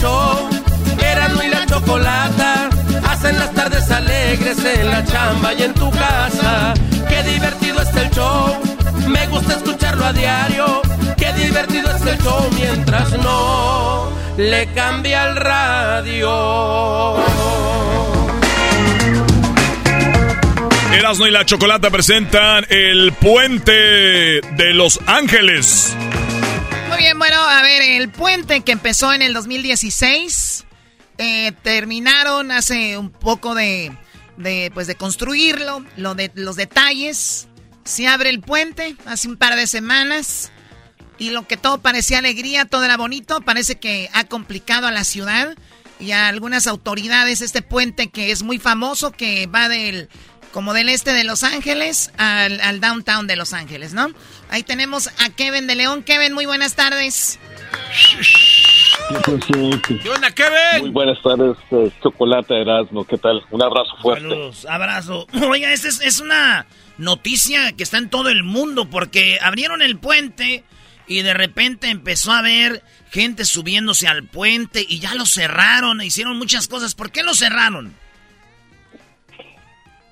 [0.00, 0.48] Show.
[0.98, 2.70] Erasmo y la chocolata
[3.08, 6.74] hacen las tardes alegres en la chamba y en tu casa.
[7.08, 8.60] Qué divertido está el show.
[9.08, 10.82] Me gusta escucharlo a diario.
[11.16, 16.30] Qué divertido está el show mientras no le cambia el radio.
[20.92, 25.96] Erasmo y la Chocolata presentan el puente de Los Ángeles.
[27.00, 30.66] Bien, bueno, a ver, el puente que empezó en el 2016,
[31.16, 33.90] eh, terminaron hace un poco de,
[34.36, 37.48] de, pues de construirlo, lo de los detalles.
[37.84, 40.52] Se abre el puente hace un par de semanas
[41.16, 45.04] y lo que todo parecía alegría, todo era bonito, parece que ha complicado a la
[45.04, 45.56] ciudad
[46.00, 50.10] y a algunas autoridades este puente que es muy famoso, que va del
[50.52, 54.08] como del este de Los Ángeles al, al downtown de Los Ángeles, ¿no?
[54.48, 56.02] Ahí tenemos a Kevin de León.
[56.02, 57.38] Kevin, muy buenas tardes.
[60.02, 60.80] ¿Qué onda, Kevin?
[60.80, 63.04] Muy buenas tardes, eh, Chocolate Erasmo.
[63.04, 63.42] ¿Qué tal?
[63.50, 64.28] Un abrazo fuerte.
[64.28, 65.26] Saludos, abrazo.
[65.48, 66.66] Oiga, esta es, es una
[66.98, 70.64] noticia que está en todo el mundo porque abrieron el puente
[71.06, 76.38] y de repente empezó a haber gente subiéndose al puente y ya lo cerraron, hicieron
[76.38, 76.94] muchas cosas.
[76.94, 77.94] ¿Por qué lo cerraron?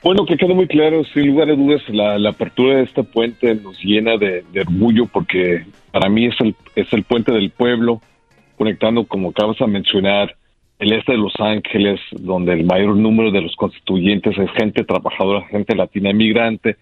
[0.03, 3.82] Bueno, que quede muy claro, sin lugar a dudas, la, apertura de este puente nos
[3.82, 8.01] llena de, de orgullo porque para mí es el, es el puente del pueblo,
[8.57, 10.36] conectando, como acabas de mencionar,
[10.78, 15.46] el este de Los Ángeles, donde el mayor número de los constituyentes es gente trabajadora,
[15.49, 16.76] gente latina inmigrante,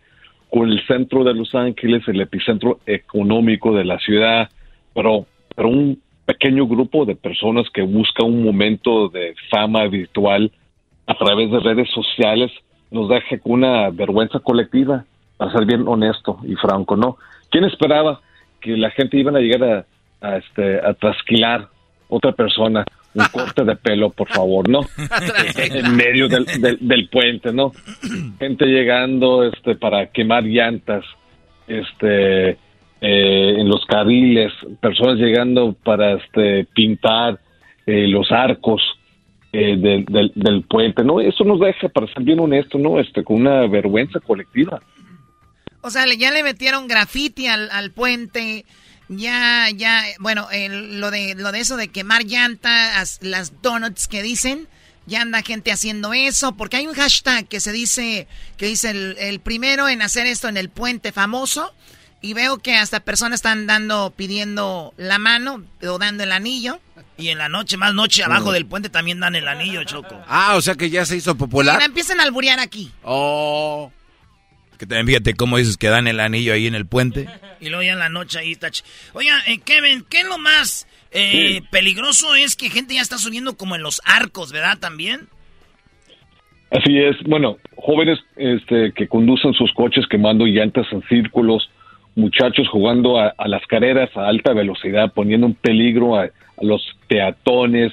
[0.50, 4.50] con el centro de Los Ángeles, el epicentro económico de la ciudad,
[4.94, 10.52] pero, pero un pequeño grupo de personas que busca un momento de fama virtual
[11.06, 12.50] a través de redes sociales
[12.90, 15.04] nos deja con una vergüenza colectiva,
[15.36, 17.18] para ser bien honesto y franco, ¿no?
[17.50, 18.20] ¿Quién esperaba
[18.60, 19.86] que la gente iba a llegar
[20.22, 21.68] a, a, este, a trasquilar
[22.08, 22.84] otra persona?
[23.14, 24.80] Un corte de pelo, por favor, ¿no?
[25.56, 27.72] en medio del, del, del puente, ¿no?
[28.38, 31.04] Gente llegando este, para quemar llantas,
[31.66, 32.58] este,
[33.00, 37.38] eh, en los carriles, personas llegando para este, pintar
[37.86, 38.82] eh, los arcos,
[39.58, 41.18] eh, del, del, del, puente, ¿no?
[41.18, 43.00] Eso nos deja, para ser bien honesto, ¿no?
[43.00, 44.82] Este, con una vergüenza colectiva.
[45.80, 48.66] O sea, ya le metieron graffiti al, al puente,
[49.08, 54.68] ya, ya, bueno, lo de lo de eso de quemar llantas, las donuts que dicen,
[55.06, 58.26] ya anda gente haciendo eso, porque hay un hashtag que se dice,
[58.58, 61.72] que dice el, el primero en hacer esto en el puente famoso,
[62.26, 66.80] y veo que hasta personas están dando, pidiendo la mano o dando el anillo.
[67.16, 70.20] Y en la noche, más noche, abajo del puente también dan el anillo, Choco.
[70.26, 71.80] Ah, o sea que ya se hizo popular.
[71.80, 72.90] Y empiezan a alburear aquí.
[73.04, 73.92] Oh.
[74.76, 77.28] Que también fíjate cómo dices que dan el anillo ahí en el puente.
[77.60, 78.70] Y luego ya en la noche ahí está.
[79.12, 81.68] Oiga, eh, Kevin, ¿qué es lo más eh, sí.
[81.70, 82.34] peligroso?
[82.34, 84.78] Es que gente ya está subiendo como en los arcos, ¿verdad?
[84.78, 85.28] También.
[86.72, 87.16] Así es.
[87.24, 91.70] Bueno, jóvenes este, que conducen sus coches quemando llantas en círculos,
[92.16, 96.30] muchachos jugando a, las carreras a alta velocidad, poniendo en peligro a, a
[96.62, 97.92] los peatones,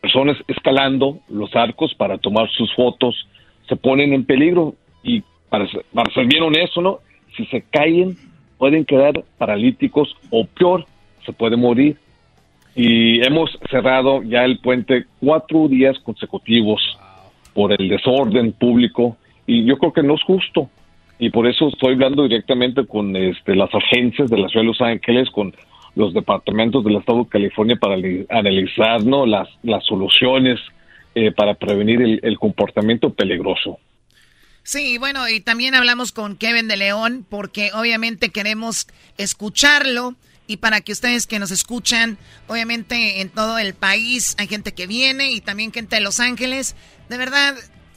[0.00, 3.26] personas escalando los arcos para tomar sus fotos,
[3.68, 6.98] se ponen en peligro y para, para ser bien honesto, ¿no?
[7.36, 8.16] Si se caen,
[8.58, 10.86] pueden quedar paralíticos o peor,
[11.24, 11.96] se puede morir.
[12.74, 16.80] Y hemos cerrado ya el puente cuatro días consecutivos
[17.54, 19.16] por el desorden público
[19.46, 20.70] y yo creo que no es justo.
[21.22, 24.80] Y por eso estoy hablando directamente con este, las agencias de la ciudad de Los
[24.80, 25.54] Ángeles, con
[25.94, 27.94] los departamentos del estado de California para
[28.28, 29.24] analizar ¿no?
[29.24, 30.58] las, las soluciones
[31.14, 33.78] eh, para prevenir el, el, comportamiento peligroso.
[34.64, 40.16] Sí, bueno, y también hablamos con Kevin de León porque obviamente queremos escucharlo
[40.48, 42.18] y para que ustedes que nos escuchan,
[42.48, 46.74] obviamente en todo el país hay gente que viene y también gente de Los Ángeles,
[47.08, 47.54] de verdad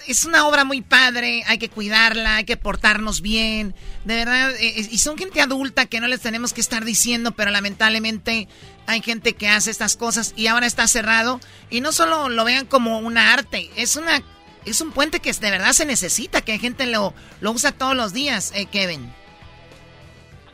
[0.08, 3.74] es una obra muy padre, hay que cuidarla, hay que portarnos bien,
[4.04, 7.52] de verdad, eh, y son gente adulta que no les tenemos que estar diciendo, pero
[7.52, 8.48] lamentablemente
[8.88, 11.40] hay gente que hace estas cosas y ahora está cerrado
[11.70, 14.22] y no solo lo vean como una arte, es una
[14.66, 18.14] es un puente que de verdad se necesita, que gente lo, lo usa todos los
[18.14, 19.02] días, eh, Kevin.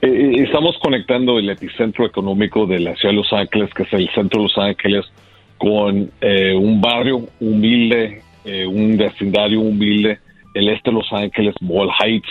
[0.02, 4.10] Eh, estamos conectando el epicentro económico de la ciudad de Los Ángeles, que es el
[4.14, 5.06] centro de Los Ángeles,
[5.58, 10.20] con eh, un barrio humilde, eh, un vecindario humilde,
[10.54, 12.30] el este de Los Ángeles, Wall Heights.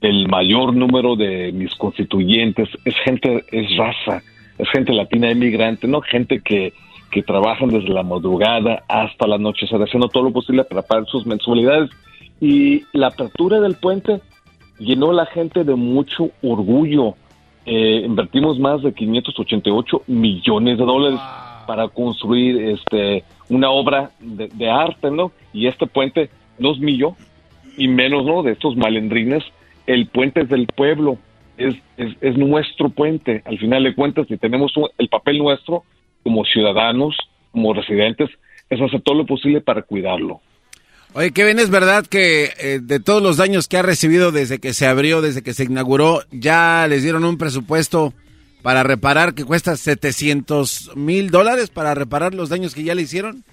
[0.00, 4.22] El mayor número de mis constituyentes es gente, es raza,
[4.58, 6.72] es gente latina inmigrante, no gente que,
[7.10, 11.26] que trabajan desde la madrugada hasta la noche, haciendo todo lo posible para pagar sus
[11.26, 11.90] mensualidades.
[12.40, 14.20] Y la apertura del puente
[14.78, 17.14] llenó a la gente de mucho orgullo.
[17.66, 21.66] Eh, invertimos más de 588 millones de dólares wow.
[21.66, 25.32] para construir este una obra de, arte, ¿no?
[25.52, 27.16] Y este puente nos milló,
[27.76, 28.42] y menos, ¿no?
[28.42, 29.42] De estos malendrines.
[29.86, 31.18] El puente es del pueblo,
[31.56, 33.42] es, es, es nuestro puente.
[33.44, 35.84] Al final de cuentas, si tenemos un, el papel nuestro
[36.22, 37.16] como ciudadanos,
[37.52, 38.30] como residentes,
[38.70, 40.40] es hacer todo lo posible para cuidarlo.
[41.12, 44.72] Oye, Kevin, ¿es verdad que eh, de todos los daños que ha recibido desde que
[44.72, 48.12] se abrió, desde que se inauguró, ya les dieron un presupuesto
[48.64, 53.44] para reparar que cuesta 700 mil dólares para reparar los daños que ya le hicieron?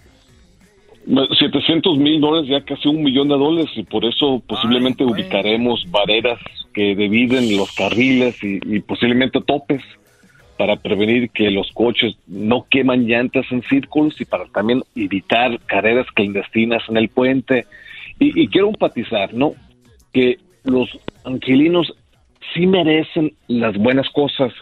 [1.05, 5.83] 700 mil dólares, ya casi un millón de dólares, y por eso posiblemente Ay, ubicaremos
[5.91, 6.39] barreras
[6.73, 9.81] que dividen los carriles y, y posiblemente topes
[10.57, 16.07] para prevenir que los coches no queman llantas en círculos y para también evitar carreras
[16.13, 17.65] clandestinas en el puente.
[18.17, 19.55] Y, y quiero enfatizar, ¿no?
[20.13, 20.87] Que los
[21.25, 21.93] angelinos
[22.53, 24.53] sí merecen las buenas cosas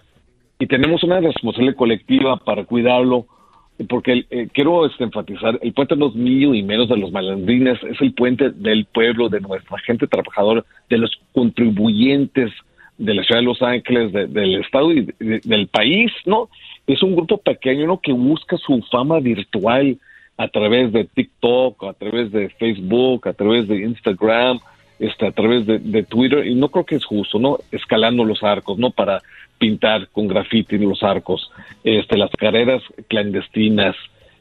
[0.59, 3.25] y tenemos una responsabilidad colectiva para cuidarlo,
[3.87, 7.81] porque eh, quiero este, enfatizar, el puente no es mío y menos de los malandrines,
[7.83, 12.51] es el puente del pueblo, de nuestra gente trabajadora, de los contribuyentes
[12.97, 16.49] de la ciudad de Los Ángeles, de, del estado y de, del país, ¿no?
[16.85, 17.97] Es un grupo pequeño.
[18.01, 19.97] Que busca su fama virtual
[20.37, 24.59] a través de TikTok, a través de Facebook, a través de Instagram,
[24.99, 27.59] este, a través de, de Twitter y no creo que es justo, ¿no?
[27.71, 28.91] Escalando los arcos, ¿no?
[28.91, 29.21] Para
[29.59, 31.51] pintar con grafiti en los arcos,
[31.83, 33.95] este, las carreras clandestinas,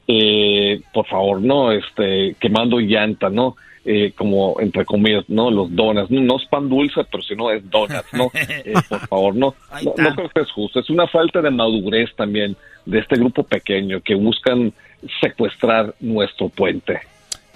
[0.06, 3.56] eh, por favor, no, este, quemando llanta, ¿no?
[3.84, 5.50] Eh, como entre comillas, ¿no?
[5.50, 8.30] Los donas, no, no es pan dulce, pero si no es donas, ¿no?
[8.64, 12.14] Eh, por favor, no, no, no creo que es justo, es una falta de madurez
[12.14, 12.56] también
[12.86, 14.72] de este grupo pequeño que buscan
[15.20, 17.00] secuestrar nuestro puente.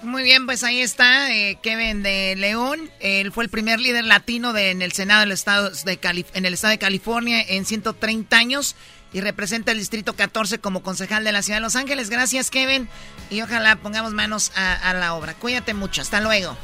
[0.03, 2.89] Muy bien, pues ahí está eh, Kevin de León.
[2.99, 6.45] Él fue el primer líder latino de, en el Senado del estado de Calif en
[6.45, 8.75] el estado de California en 130 años
[9.13, 12.09] y representa el distrito 14 como concejal de la ciudad de Los Ángeles.
[12.09, 12.89] Gracias, Kevin,
[13.29, 15.35] y ojalá pongamos manos a, a la obra.
[15.35, 16.01] Cuídate mucho.
[16.01, 16.57] Hasta luego.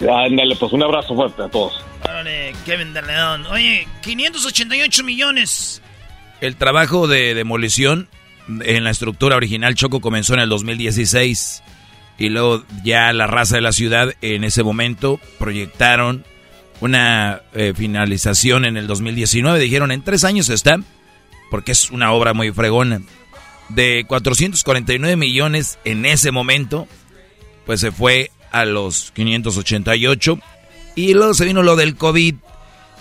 [0.00, 1.82] Ándale, pues un abrazo fuerte a todos.
[2.04, 3.46] Órale, Kevin de León.
[3.46, 5.82] Oye, 588 millones.
[6.40, 8.08] El trabajo de demolición
[8.48, 11.62] en la estructura original Choco comenzó en el 2016
[12.18, 16.24] y luego ya la raza de la ciudad en ese momento proyectaron
[16.80, 19.58] una eh, finalización en el 2019.
[19.58, 20.80] Dijeron, en tres años está,
[21.50, 23.00] porque es una obra muy fregona.
[23.68, 26.88] De 449 millones en ese momento,
[27.66, 30.38] pues se fue a los 588.
[30.96, 32.34] Y luego se vino lo del COVID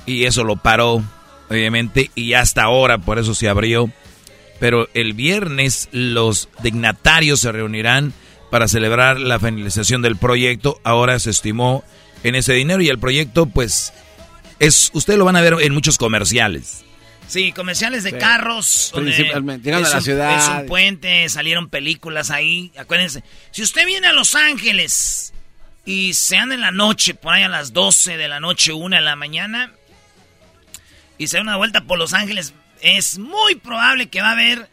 [0.06, 1.04] y eso lo paró,
[1.50, 3.90] obviamente, y hasta ahora por eso se abrió.
[4.60, 8.14] Pero el viernes los dignatarios se reunirán
[8.50, 10.80] para celebrar la finalización del proyecto.
[10.84, 11.84] Ahora se estimó
[12.24, 13.94] en ese dinero y el proyecto, pues,
[14.60, 16.84] es, ustedes lo van a ver en muchos comerciales.
[17.28, 18.18] Sí, comerciales de Sí.
[18.18, 18.92] carros.
[18.96, 20.38] Principalmente, llegando es a la un- ciudad.
[20.38, 22.72] Es un puente, salieron películas ahí.
[22.78, 23.22] Acuérdense,
[23.52, 25.34] si usted viene a Los Ángeles
[25.86, 28.96] y se anda en la noche, por ahí a las 12 de la noche, 1
[28.96, 29.74] de la mañana,
[31.18, 34.70] y se da una vuelta por Los Ángeles, es muy probable que va a haber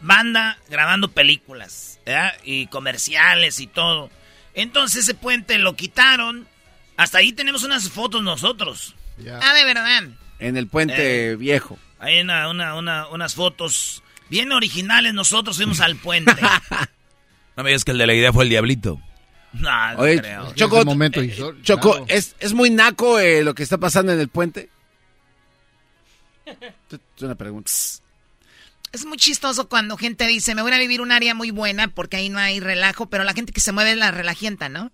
[0.00, 2.32] banda grabando películas, ¿verdad?
[2.44, 4.10] Y comerciales y todo.
[4.54, 6.46] Entonces ese puente lo quitaron.
[6.96, 8.94] Hasta ahí tenemos unas fotos nosotros.
[9.40, 10.04] Ah, de verdad.
[10.38, 11.36] En el puente Eh.
[11.36, 11.78] viejo.
[11.98, 15.14] Hay una, una, una- unas fotos bien originales.
[15.14, 16.32] Nosotros fuimos al puente.
[17.56, 19.00] No me digas que el de la idea fue el diabllito.
[19.52, 20.52] no, no Oye, creo.
[20.54, 24.70] Choco, eh, Choco, ¿es, ¿es muy naco eh, lo que está pasando en el puente?
[27.16, 27.70] Es una pregunta.
[28.94, 32.16] Es muy chistoso cuando gente dice, me voy a vivir un área muy buena porque
[32.18, 34.92] ahí no hay relajo, pero la gente que se mueve es la relajienta, ¿no?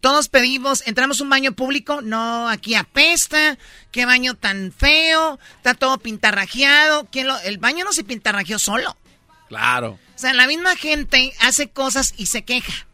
[0.00, 3.58] Todos pedimos, entramos a un baño público, no, aquí apesta,
[3.92, 7.06] qué baño tan feo, está todo pintarrajeado.
[7.12, 8.96] ¿Quién lo- el baño no se pintarrajeó solo.
[9.48, 9.98] Claro.
[10.16, 12.86] O sea, la misma gente hace cosas y se queja.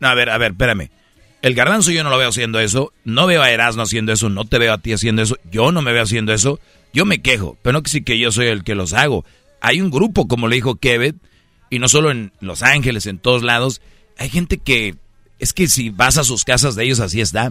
[0.00, 0.90] No, a ver, a ver, espérame.
[1.40, 2.92] El garbanzo yo no lo veo haciendo eso.
[3.04, 4.28] No veo a Erasmo haciendo eso.
[4.28, 5.38] No te veo a ti haciendo eso.
[5.50, 6.60] Yo no me veo haciendo eso.
[6.92, 7.56] Yo me quejo.
[7.62, 9.24] Pero no que sí que yo soy el que los hago.
[9.62, 11.20] Hay un grupo, como le dijo Kevin,
[11.70, 13.80] y no solo en Los Ángeles, en todos lados.
[14.18, 14.96] Hay gente que...
[15.38, 17.50] Es que si vas a sus casas de ellos, así está.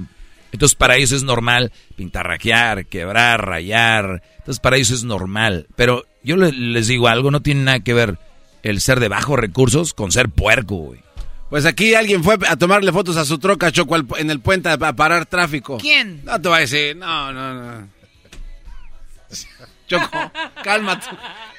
[0.51, 4.21] Entonces para ellos es normal pintarrajear, quebrar, rayar.
[4.39, 5.67] Entonces para ellos es normal.
[5.75, 8.17] Pero yo le- les digo algo, no tiene nada que ver
[8.63, 10.99] el ser de bajos recursos con ser puerco, güey.
[11.49, 14.69] Pues aquí alguien fue a tomarle fotos a su troca, Choco, al- en el puente
[14.69, 15.77] a, a parar tráfico.
[15.77, 16.21] ¿Quién?
[16.23, 17.87] No te voy a decir, no, no, no.
[19.87, 20.31] Choco,
[20.63, 21.07] cálmate.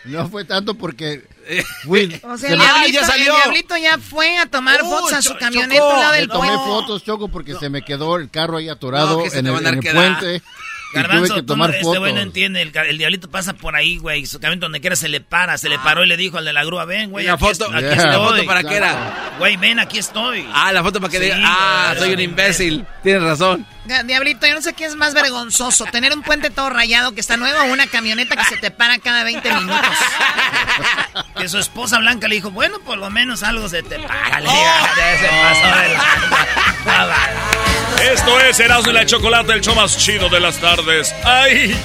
[0.05, 1.23] No fue tanto porque
[1.85, 3.35] fui- O sea, Se el, me- diablito, ¡Ah, ya salió!
[3.37, 5.95] el diablito ya fue a tomar Uh, fotos a su camioneta Chocó.
[5.95, 6.65] al lado del tomé puente.
[6.65, 9.93] fotos, Choco, porque se me quedó el carro ahí atorado No, en el, en el
[9.95, 10.37] puente.
[10.37, 12.01] y Garbanzo, tuve que tomar no- este fotos.
[12.01, 15.09] güey no entiende, el, el diablito pasa por ahí, güey, su camión donde quiera se
[15.09, 17.33] le para, se le paró y le dijo al de la grúa, ven, güey, ¿La
[17.35, 17.65] aquí, foto?
[17.73, 17.93] aquí Yeah.
[17.95, 18.11] estoy.
[18.11, 19.35] ¿La foto para qué era?
[19.39, 20.47] Güey, ven, aquí estoy.
[20.53, 22.85] Ah, la foto para que Sí, diga, ah, soy un imbécil.
[23.03, 23.67] Tienes razón.
[23.85, 27.37] Diablito, yo no sé qué es más vergonzoso, tener un puente todo rayado que está
[27.37, 29.99] nuevo o una camioneta que se te para cada 20 minutos.
[31.37, 34.39] Que su esposa Blanca le dijo, bueno, por lo menos algo se te para.
[34.39, 34.41] Oh.
[34.43, 35.89] diga, ya se pasó de
[36.87, 41.13] la- Esto es Erasmo y la Chocolate, el show más chido de las tardes.
[41.25, 41.77] ¡Ay!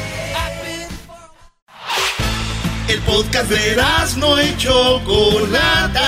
[2.88, 6.08] El podcast de Erasmo y Chocolata.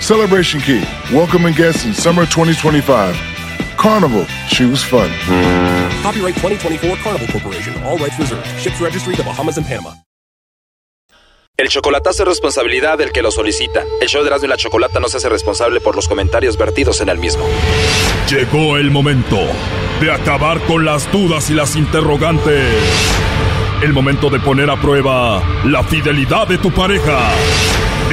[0.00, 3.16] Celebration Key, welcoming guests in summer 2025.
[3.76, 5.08] Carnival, choose fun.
[6.02, 7.74] Copyright 2024 Carnival Corporation.
[7.84, 8.46] All rights reserved.
[8.58, 9.94] Ships registry the Bahamas and Panama.
[11.56, 13.84] El chocolatazo es responsabilidad del que lo solicita.
[14.00, 17.00] El show de Erasmo y la Chocolata no se hace responsable por los comentarios vertidos
[17.00, 17.46] en el mismo.
[18.28, 19.38] Llegó el momento
[20.00, 22.74] de acabar con las dudas y las interrogantes.
[23.82, 27.30] El momento de poner a prueba la fidelidad de tu pareja.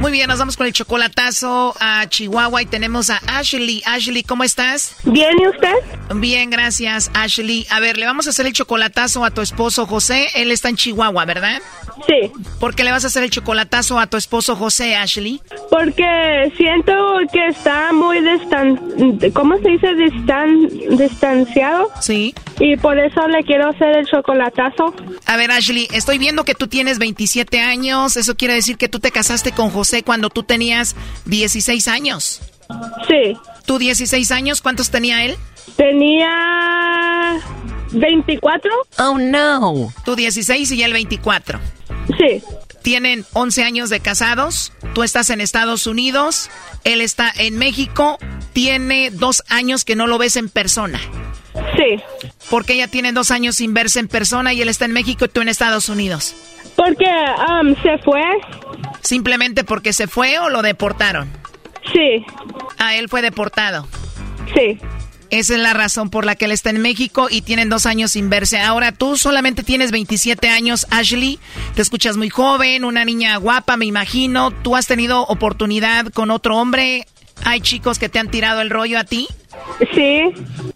[0.00, 3.82] Muy bien, nos vamos con el chocolatazo a Chihuahua y tenemos a Ashley.
[3.84, 4.96] Ashley, ¿cómo estás?
[5.04, 5.74] Bien, ¿y usted?
[6.14, 7.66] Bien, gracias, Ashley.
[7.68, 10.28] A ver, le vamos a hacer el chocolatazo a tu esposo José.
[10.34, 11.60] Él está en Chihuahua, ¿verdad?
[12.06, 12.32] Sí.
[12.58, 15.42] ¿Por qué le vas a hacer el chocolatazo a tu esposo José, Ashley?
[15.68, 16.92] Porque siento
[17.30, 18.80] que está muy distan...
[19.34, 19.94] ¿Cómo se dice?
[19.96, 20.96] Distan...
[20.96, 21.90] distanciado.
[22.00, 22.34] Sí.
[22.58, 24.94] Y por eso le quiero hacer el chocolatazo.
[25.26, 28.16] A ver, Ashley, estoy viendo que tú tienes 27 años.
[28.16, 30.96] Eso quiere decir que tú te casaste con José cuando tú tenías
[31.26, 32.40] 16 años.
[33.08, 33.36] Sí.
[33.66, 34.60] ¿Tú 16 años?
[34.60, 35.36] ¿Cuántos tenía él?
[35.76, 37.40] Tenía
[37.92, 38.70] 24.
[38.98, 39.92] Oh, no.
[40.04, 41.60] Tú 16 y él 24.
[42.18, 42.42] Sí.
[42.82, 44.72] Tienen 11 años de casados.
[44.94, 46.50] Tú estás en Estados Unidos.
[46.84, 48.18] Él está en México.
[48.52, 51.00] Tiene dos años que no lo ves en persona.
[51.76, 52.02] Sí.
[52.48, 55.24] ¿Por qué ella tiene dos años sin verse en persona y él está en México
[55.24, 56.34] y tú en Estados Unidos?
[56.76, 58.22] Porque um, se fue.
[59.02, 61.30] ¿Simplemente porque se fue o lo deportaron?
[61.92, 62.24] Sí.
[62.78, 63.86] Ah, él fue deportado.
[64.54, 64.78] Sí.
[65.30, 68.12] Esa es la razón por la que él está en México y tienen dos años
[68.12, 68.58] sin verse.
[68.58, 71.38] Ahora tú solamente tienes 27 años, Ashley.
[71.76, 74.50] Te escuchas muy joven, una niña guapa, me imagino.
[74.50, 77.06] ¿Tú has tenido oportunidad con otro hombre?
[77.44, 79.28] ¿Hay chicos que te han tirado el rollo a ti?
[79.94, 80.22] Sí.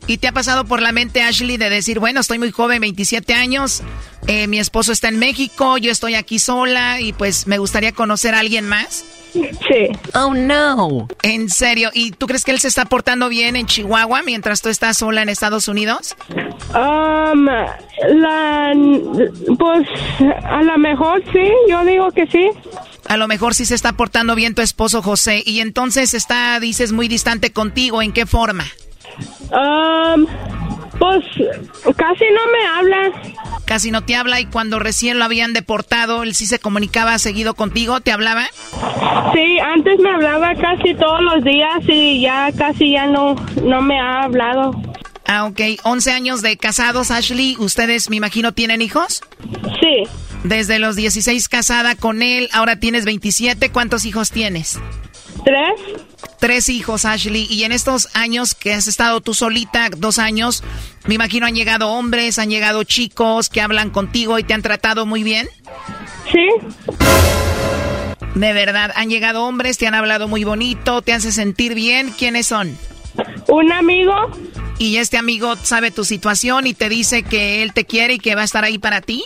[0.07, 3.35] ¿Y te ha pasado por la mente, Ashley, de decir, bueno, estoy muy joven, 27
[3.35, 3.83] años,
[4.27, 8.35] eh, mi esposo está en México, yo estoy aquí sola y pues me gustaría conocer
[8.35, 9.05] a alguien más?
[9.35, 9.89] Sí.
[10.15, 11.09] Oh, no.
[11.23, 11.91] ¿En serio?
[11.93, 15.23] ¿Y tú crees que él se está portando bien en Chihuahua mientras tú estás sola
[15.23, 16.17] en Estados Unidos?
[16.71, 18.73] Um, la,
[19.59, 19.89] pues
[20.45, 22.51] a lo mejor sí, yo digo que sí.
[23.15, 26.91] A lo mejor sí se está portando bien tu esposo José y entonces está, dices,
[26.91, 28.03] muy distante contigo.
[28.03, 28.65] ¿En qué forma?
[29.53, 30.27] Um,
[30.99, 31.25] pues
[31.97, 33.13] casi no me habla.
[33.67, 37.55] Casi no te habla y cuando recién lo habían deportado, él sí se comunicaba seguido
[37.55, 38.49] contigo, ¿te hablaba?
[39.33, 43.97] Sí, antes me hablaba casi todos los días y ya casi ya no, no me
[43.97, 44.73] ha hablado.
[45.25, 45.61] Ah, ok.
[45.85, 47.55] 11 años de casados, Ashley.
[47.61, 49.23] ¿Ustedes, me imagino, tienen hijos?
[49.81, 50.03] Sí.
[50.45, 53.71] Desde los 16 casada con él, ahora tienes 27.
[53.71, 54.79] ¿Cuántos hijos tienes?
[55.43, 55.81] Tres.
[56.39, 57.47] Tres hijos, Ashley.
[57.49, 60.63] Y en estos años que has estado tú solita, dos años,
[61.07, 65.07] me imagino han llegado hombres, han llegado chicos que hablan contigo y te han tratado
[65.07, 65.49] muy bien.
[66.31, 66.47] Sí.
[68.35, 72.11] De verdad, han llegado hombres, te han hablado muy bonito, te hace sentir bien.
[72.11, 72.77] ¿Quiénes son?
[73.49, 74.13] Un amigo.
[74.79, 78.35] ¿Y este amigo sabe tu situación y te dice que él te quiere y que
[78.35, 79.25] va a estar ahí para ti?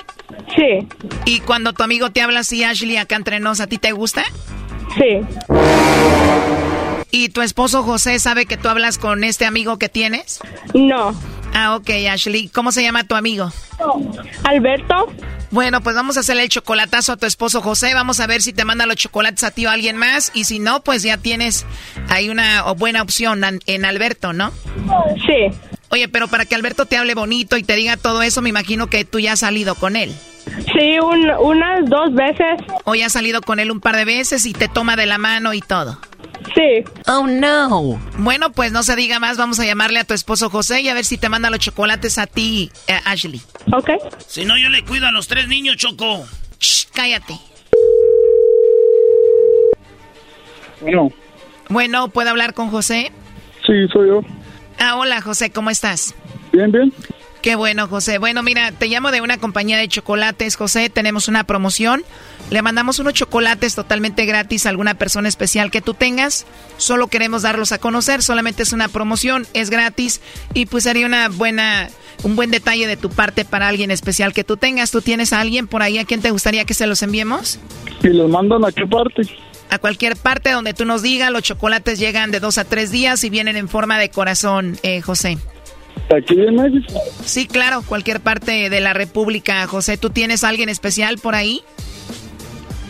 [0.54, 0.86] Sí.
[1.24, 4.24] ¿Y cuando tu amigo te habla así, Ashley, acá entre nos, ¿a ti te gusta?
[4.96, 5.20] Sí.
[7.10, 10.40] ¿Y tu esposo José sabe que tú hablas con este amigo que tienes?
[10.74, 11.18] No.
[11.54, 12.48] Ah, ok, Ashley.
[12.48, 13.50] ¿Cómo se llama tu amigo?
[14.44, 15.12] Alberto.
[15.50, 17.94] Bueno, pues vamos a hacerle el chocolatazo a tu esposo José.
[17.94, 20.30] Vamos a ver si te manda los chocolates a ti o a alguien más.
[20.34, 21.64] Y si no, pues ya tienes
[22.08, 24.52] ahí una buena opción en Alberto, ¿no?
[25.26, 25.56] Sí.
[25.90, 28.88] Oye, pero para que Alberto te hable bonito y te diga todo eso, me imagino
[28.88, 30.14] que tú ya has salido con él.
[30.72, 32.60] Sí, unas dos veces.
[32.94, 35.54] Ya has salido con él un par de veces y te toma de la mano
[35.54, 35.98] y todo.
[36.54, 36.84] Sí.
[37.06, 38.00] Oh, no.
[38.18, 39.36] Bueno, pues no se diga más.
[39.36, 42.18] Vamos a llamarle a tu esposo José y a ver si te manda los chocolates
[42.18, 43.40] a ti, eh, Ashley.
[43.72, 43.90] Ok.
[44.26, 46.26] Si no, yo le cuido a los tres niños, Choco.
[46.60, 47.38] Shh, cállate.
[50.80, 51.12] Bueno.
[51.68, 53.12] Bueno, ¿puedo hablar con José?
[53.66, 54.20] Sí, soy yo.
[54.78, 56.14] Ah, hola, José, ¿cómo estás?
[56.52, 56.92] Bien, bien.
[57.48, 58.18] Qué bueno, José.
[58.18, 60.90] Bueno, mira, te llamo de una compañía de chocolates, José.
[60.90, 62.04] Tenemos una promoción.
[62.50, 66.44] Le mandamos unos chocolates totalmente gratis a alguna persona especial que tú tengas.
[66.76, 68.22] Solo queremos darlos a conocer.
[68.22, 70.20] Solamente es una promoción, es gratis
[70.52, 71.88] y pues sería una buena,
[72.22, 74.90] un buen detalle de tu parte para alguien especial que tú tengas.
[74.90, 77.58] ¿Tú tienes a alguien por ahí a quien te gustaría que se los enviemos?
[78.02, 79.22] ¿Y los mandan a qué parte?
[79.70, 81.32] A cualquier parte donde tú nos digas.
[81.32, 85.00] Los chocolates llegan de dos a tres días y vienen en forma de corazón, eh,
[85.00, 85.38] José.
[86.16, 87.00] ¿Aquí en México?
[87.24, 89.98] Sí, claro, cualquier parte de la República, José.
[89.98, 91.62] ¿Tú tienes a alguien especial por ahí?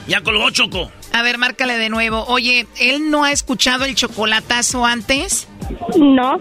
[0.07, 0.91] Ya colgó Choco.
[1.13, 2.25] A ver, márcale de nuevo.
[2.29, 5.49] Oye, ¿él no ha escuchado el chocolatazo antes?
[5.99, 6.41] No.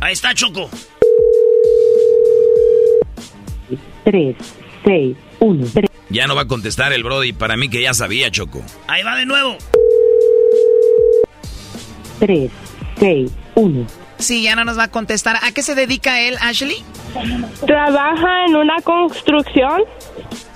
[0.00, 0.70] Ahí está Choco.
[4.04, 4.36] 3,
[4.84, 5.90] 6, 1, 3.
[6.10, 7.32] Ya no va a contestar el Brody.
[7.32, 8.62] Para mí que ya sabía, Choco.
[8.86, 9.56] Ahí va de nuevo.
[12.20, 12.50] 3,
[13.00, 13.86] 6, 1.
[14.24, 15.36] Sí, ya no nos va a contestar.
[15.42, 16.82] ¿A qué se dedica él, Ashley?
[17.66, 19.82] Trabaja en una construcción.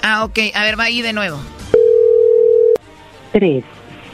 [0.02, 0.38] Ah, ok.
[0.54, 1.38] A ver, va ahí de nuevo.
[3.32, 3.62] 3,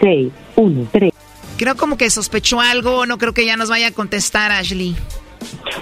[0.01, 1.13] 6, 1, 3.
[1.57, 3.07] Creo como que sospechó algo.
[3.07, 4.97] No creo que ya nos vaya a contestar, Ashley.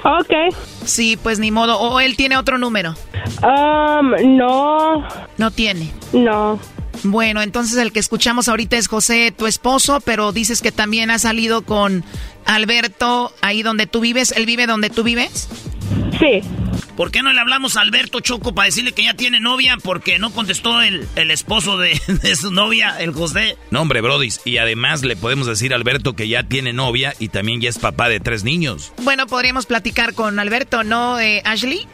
[0.04, 0.54] Ok.
[0.84, 1.80] Sí, pues ni modo.
[1.80, 2.94] ¿O él tiene otro número?
[3.42, 5.02] Um, no.
[5.38, 5.90] No tiene.
[6.12, 6.60] No.
[7.04, 11.18] Bueno, entonces el que escuchamos ahorita es José, tu esposo, pero dices que también ha
[11.18, 12.04] salido con
[12.44, 14.32] Alberto ahí donde tú vives.
[14.32, 15.48] ¿Él vive donde tú vives?
[16.18, 16.40] Sí.
[16.96, 19.76] ¿Por qué no le hablamos a Alberto Choco para decirle que ya tiene novia?
[19.82, 23.56] Porque no contestó el, el esposo de, de su novia, el José.
[23.70, 24.40] No, hombre, Brodis.
[24.44, 27.78] Y además le podemos decir a Alberto que ya tiene novia y también ya es
[27.78, 28.92] papá de tres niños.
[29.02, 31.88] Bueno, podríamos platicar con Alberto, ¿no, eh, Ashley?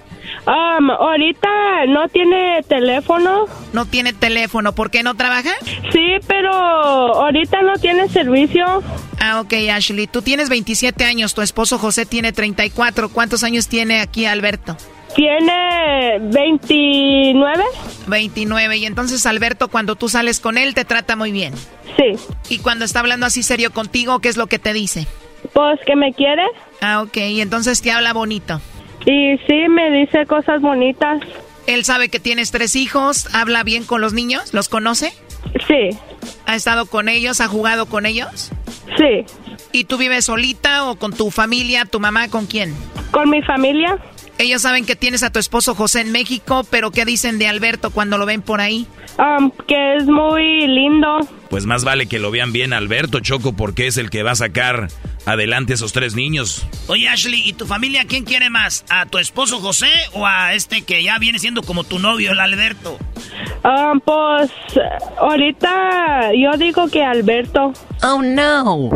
[0.46, 1.48] Um, ahorita
[1.88, 3.46] no tiene teléfono.
[3.72, 4.74] No tiene teléfono.
[4.74, 5.50] ¿Por qué no trabaja?
[5.92, 8.82] Sí, pero ahorita no tiene servicio.
[9.20, 10.06] Ah, ok, Ashley.
[10.06, 13.08] Tú tienes 27 años, tu esposo José tiene 34.
[13.10, 14.76] ¿Cuántos años tiene aquí Alberto?
[15.14, 17.64] Tiene 29.
[18.06, 18.76] 29.
[18.76, 21.54] Y entonces Alberto, cuando tú sales con él, te trata muy bien.
[21.96, 22.12] Sí.
[22.48, 25.06] Y cuando está hablando así serio contigo, ¿qué es lo que te dice?
[25.52, 26.42] Pues que me quiere.
[26.80, 27.16] Ah, ok.
[27.16, 28.60] Y entonces te habla bonito.
[29.06, 31.20] Y sí, me dice cosas bonitas.
[31.66, 35.12] Él sabe que tienes tres hijos, habla bien con los niños, ¿los conoce?
[35.66, 35.90] Sí.
[36.46, 37.40] ¿Ha estado con ellos?
[37.40, 38.50] ¿Ha jugado con ellos?
[38.96, 39.24] Sí.
[39.72, 42.74] ¿Y tú vives solita o con tu familia, tu mamá, con quién?
[43.10, 43.98] Con mi familia.
[44.38, 47.90] Ellos saben que tienes a tu esposo José en México, pero ¿qué dicen de Alberto
[47.90, 48.86] cuando lo ven por ahí?
[49.18, 51.18] Um, que es muy lindo.
[51.50, 54.36] Pues más vale que lo vean bien Alberto Choco porque es el que va a
[54.36, 54.88] sacar
[55.26, 56.66] adelante esos tres niños.
[56.86, 58.84] Oye, Ashley, ¿y tu familia quién quiere más?
[58.88, 62.40] ¿A tu esposo José o a este que ya viene siendo como tu novio, el
[62.40, 62.98] Alberto?
[63.64, 64.50] Um, pues
[65.18, 67.72] ahorita yo digo que Alberto.
[68.02, 68.90] Oh, no.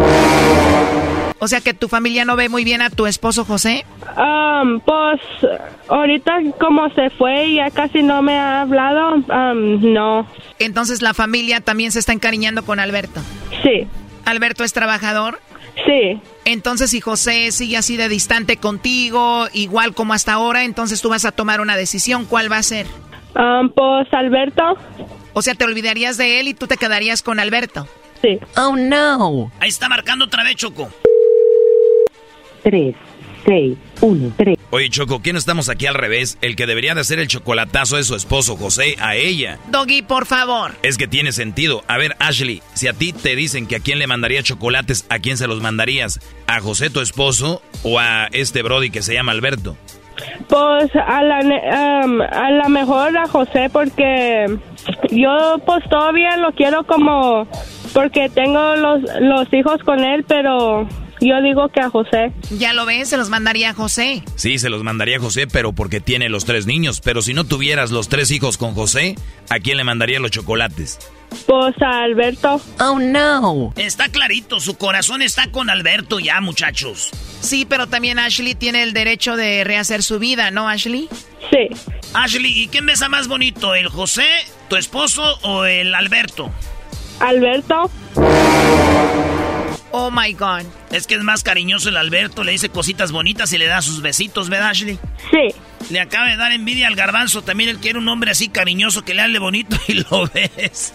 [1.39, 3.85] O sea que tu familia no ve muy bien a tu esposo José.
[4.17, 5.21] Um, pues
[5.89, 10.27] ahorita como se fue y ya casi no me ha hablado, um, no.
[10.61, 13.21] Entonces la familia también se está encariñando con Alberto.
[13.65, 13.89] Sí.
[14.25, 15.41] ¿Alberto es trabajador?
[15.87, 16.21] Sí.
[16.45, 21.25] Entonces si José sigue así de distante contigo, igual como hasta ahora, entonces tú vas
[21.25, 22.27] a tomar una decisión.
[22.27, 22.87] ¿Cuál va a ser?
[23.35, 24.77] Um, pues Alberto.
[25.33, 27.89] O sea, te olvidarías de él y tú te quedarías con Alberto.
[28.21, 28.39] Sí.
[28.57, 29.51] Oh, no.
[29.59, 30.91] Ahí está marcando otra vez, Choco.
[32.63, 32.95] 3,
[33.45, 34.59] 6, 1, 3.
[34.71, 36.39] Oye, Choco, ¿quién estamos aquí al revés?
[36.41, 39.59] El que debería de hacer el chocolatazo es su esposo José a ella.
[39.71, 40.73] Doggy, por favor.
[40.83, 41.83] Es que tiene sentido.
[41.89, 45.19] A ver, Ashley, si a ti te dicen que a quién le mandaría chocolates, ¿a
[45.19, 46.21] quién se los mandarías?
[46.47, 49.77] ¿A José tu esposo o a este Brody que se llama Alberto?
[50.49, 54.47] Pues a la, ne- um, a la mejor a José porque
[55.11, 57.49] yo pues todavía lo quiero como
[57.95, 60.87] porque tengo los, los hijos con él, pero
[61.29, 62.33] yo digo que a José.
[62.51, 64.23] Ya lo ves, se los mandaría a José.
[64.35, 67.01] Sí, se los mandaría a José, pero porque tiene los tres niños.
[67.01, 69.15] Pero si no tuvieras los tres hijos con José,
[69.49, 70.99] ¿a quién le mandaría los chocolates?
[71.47, 72.61] Pues a Alberto.
[72.81, 73.73] Oh, no.
[73.77, 77.11] Está clarito, su corazón está con Alberto ya, muchachos.
[77.41, 81.09] Sí, pero también Ashley tiene el derecho de rehacer su vida, ¿no, Ashley?
[81.51, 81.69] Sí.
[82.15, 84.27] Ashley, ¿y quién besa más bonito, el José,
[84.69, 86.51] tu esposo o el Alberto?
[87.21, 87.91] Alberto.
[89.93, 90.63] Oh my God.
[90.91, 94.01] Es que es más cariñoso el Alberto, le dice cositas bonitas y le da sus
[94.03, 94.99] besitos, ¿verdad, Ashley?
[95.31, 95.55] Sí.
[95.91, 99.15] Le acaba de dar envidia al garbanzo, también él quiere un hombre así cariñoso que
[99.15, 100.95] le hable bonito y lo ves.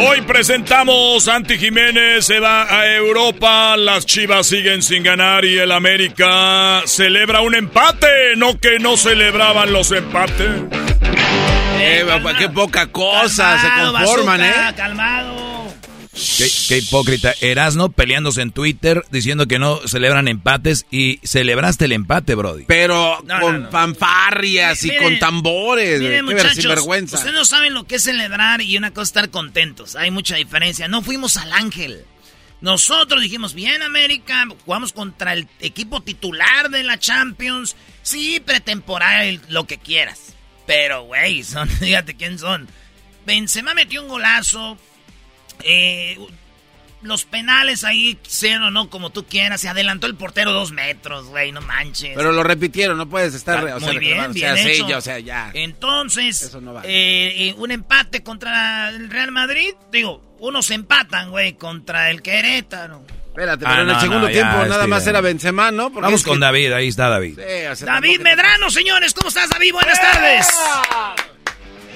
[0.00, 5.70] Hoy presentamos Santi Jiménez se va a Europa, las Chivas siguen sin ganar y el
[5.70, 10.62] América celebra un empate, no que no celebraban los empates.
[11.80, 14.74] Eh, papá, qué poca cosa, se conforman, bazooka, ¿eh?
[14.76, 15.53] Calmado.
[16.38, 17.34] Qué, qué hipócrita.
[17.40, 22.64] Erasno peleándose en Twitter diciendo que no celebran empates y celebraste el empate, Brody.
[22.66, 23.70] Pero No, con no, no.
[23.70, 26.00] fanfarrias y con tambores.
[26.00, 27.16] Miren, Qué ver- muchachos, sinvergüenza.
[27.16, 29.96] ustedes no saben lo que es celebrar y una cosa estar contentos.
[29.96, 30.86] Hay mucha diferencia.
[30.88, 32.04] No fuimos al Ángel.
[32.60, 37.76] Nosotros dijimos, bien América, jugamos contra el equipo titular de la Champions.
[38.02, 40.34] Sí, pretemporada, lo que quieras.
[40.66, 42.68] Pero, güey, son, fíjate quién son.
[43.26, 44.78] Benzema metió un golazo.
[45.64, 46.18] Eh,
[47.02, 49.60] los penales ahí, sean o no, como tú quieras.
[49.60, 52.12] Se adelantó el portero dos metros, güey, no manches.
[52.16, 53.58] Pero lo repitieron, no puedes estar.
[53.68, 54.88] Ah, o sea, muy bien, o bien sea, sí, hecho.
[54.88, 55.50] ya, o sea, ya.
[55.52, 56.88] Entonces, no vale.
[56.88, 59.74] eh, eh, un empate contra el Real Madrid.
[59.92, 63.04] Digo, unos empatan, güey, contra el Querétaro.
[63.28, 65.90] Espérate, Ah, pero en el segundo no, tiempo nada este, más era Benzema, ¿no?
[65.90, 67.36] Porque Vamos que- con David, ahí está David.
[67.36, 69.72] Sí, o sea, David Medrano, señores, ¿cómo estás, David?
[69.72, 70.46] Buenas tardes.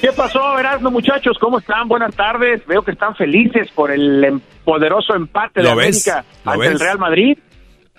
[0.00, 1.36] ¿Qué pasó, Erasmo, muchachos?
[1.40, 1.88] ¿Cómo están?
[1.88, 2.64] Buenas tardes.
[2.66, 6.06] Veo que están felices por el em- poderoso empate de ¿Lo ves?
[6.08, 6.80] América ¿Lo ante el ves?
[6.82, 7.38] Real Madrid.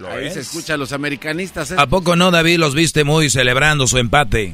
[0.10, 1.72] Ahí se escucha a los americanistas.
[1.72, 1.76] ¿eh?
[1.78, 4.54] ¿A poco no, David, los viste muy celebrando su empate?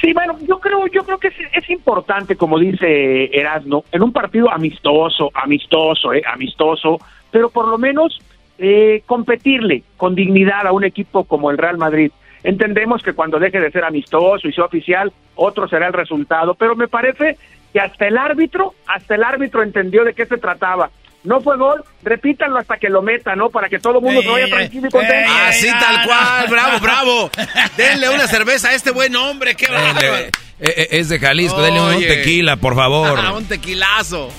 [0.00, 4.12] Sí, bueno, yo creo, yo creo que es, es importante, como dice Erasmo, en un
[4.12, 6.98] partido amistoso, amistoso, eh, amistoso,
[7.30, 8.18] pero por lo menos
[8.58, 12.10] eh, competirle con dignidad a un equipo como el Real Madrid.
[12.46, 16.76] Entendemos que cuando deje de ser amistoso y sea oficial, otro será el resultado, pero
[16.76, 17.36] me parece
[17.72, 20.88] que hasta el árbitro, hasta el árbitro entendió de qué se trataba.
[21.24, 23.50] No fue gol, repítanlo hasta que lo meta, ¿no?
[23.50, 25.32] Para que todo el mundo se vaya tranquilo y contento.
[25.42, 27.30] Así tal cual, bravo, bravo.
[27.76, 30.14] Denle una cerveza a este buen hombre, qué bárbaro.
[30.14, 33.18] Eh, eh, es de Jalisco, denle un tequila, por favor.
[33.20, 34.30] Ah, un tequilazo.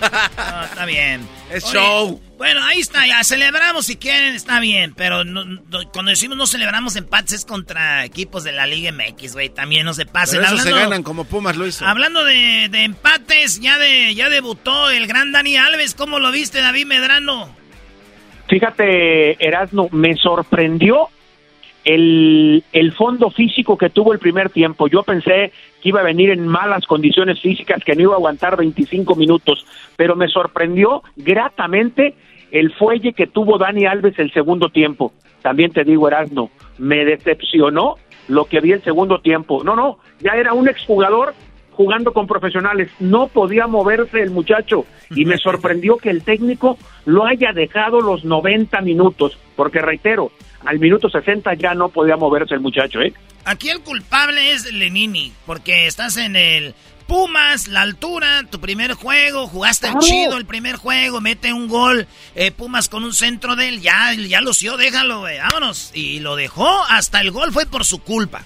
[0.00, 1.26] No, está bien.
[1.50, 2.20] Es Oye, show.
[2.38, 6.46] Bueno, ahí está, ya celebramos si quieren, está bien, pero no- no- cuando decimos no
[6.46, 10.38] celebramos empates es contra equipos de la Liga MX, güey, también no se pasen.
[10.40, 11.84] Pero eso se Hablando- ganan como Pumas lo hizo.
[11.84, 15.94] Hablando de, de empates, ya de ya debutó el gran Dani Alves.
[15.94, 17.54] ¿Cómo lo viste, David Medrano?
[18.48, 21.08] Fíjate, Erasmo, me sorprendió
[21.88, 24.88] el, el fondo físico que tuvo el primer tiempo.
[24.88, 28.58] Yo pensé que iba a venir en malas condiciones físicas, que no iba a aguantar
[28.58, 29.64] 25 minutos,
[29.96, 32.14] pero me sorprendió gratamente
[32.50, 35.14] el fuelle que tuvo Dani Alves el segundo tiempo.
[35.40, 37.94] También te digo, Erasmo, me decepcionó
[38.28, 39.64] lo que vi el segundo tiempo.
[39.64, 41.32] No, no, ya era un exjugador
[41.72, 42.90] jugando con profesionales.
[43.00, 48.26] No podía moverse el muchacho y me sorprendió que el técnico lo haya dejado los
[48.26, 50.30] 90 minutos, porque reitero,
[50.64, 53.12] al minuto 60 ya no podía moverse el muchacho, ¿eh?
[53.44, 56.74] Aquí el culpable es Lenini, porque estás en el
[57.06, 60.00] Pumas, la altura, tu primer juego, jugaste Claro.
[60.00, 64.12] chido el primer juego, mete un gol, eh, Pumas con un centro de él, ya,
[64.14, 65.90] ya lo sió, déjalo, güey, vámonos.
[65.94, 68.42] Y lo dejó, hasta el gol fue por su culpa.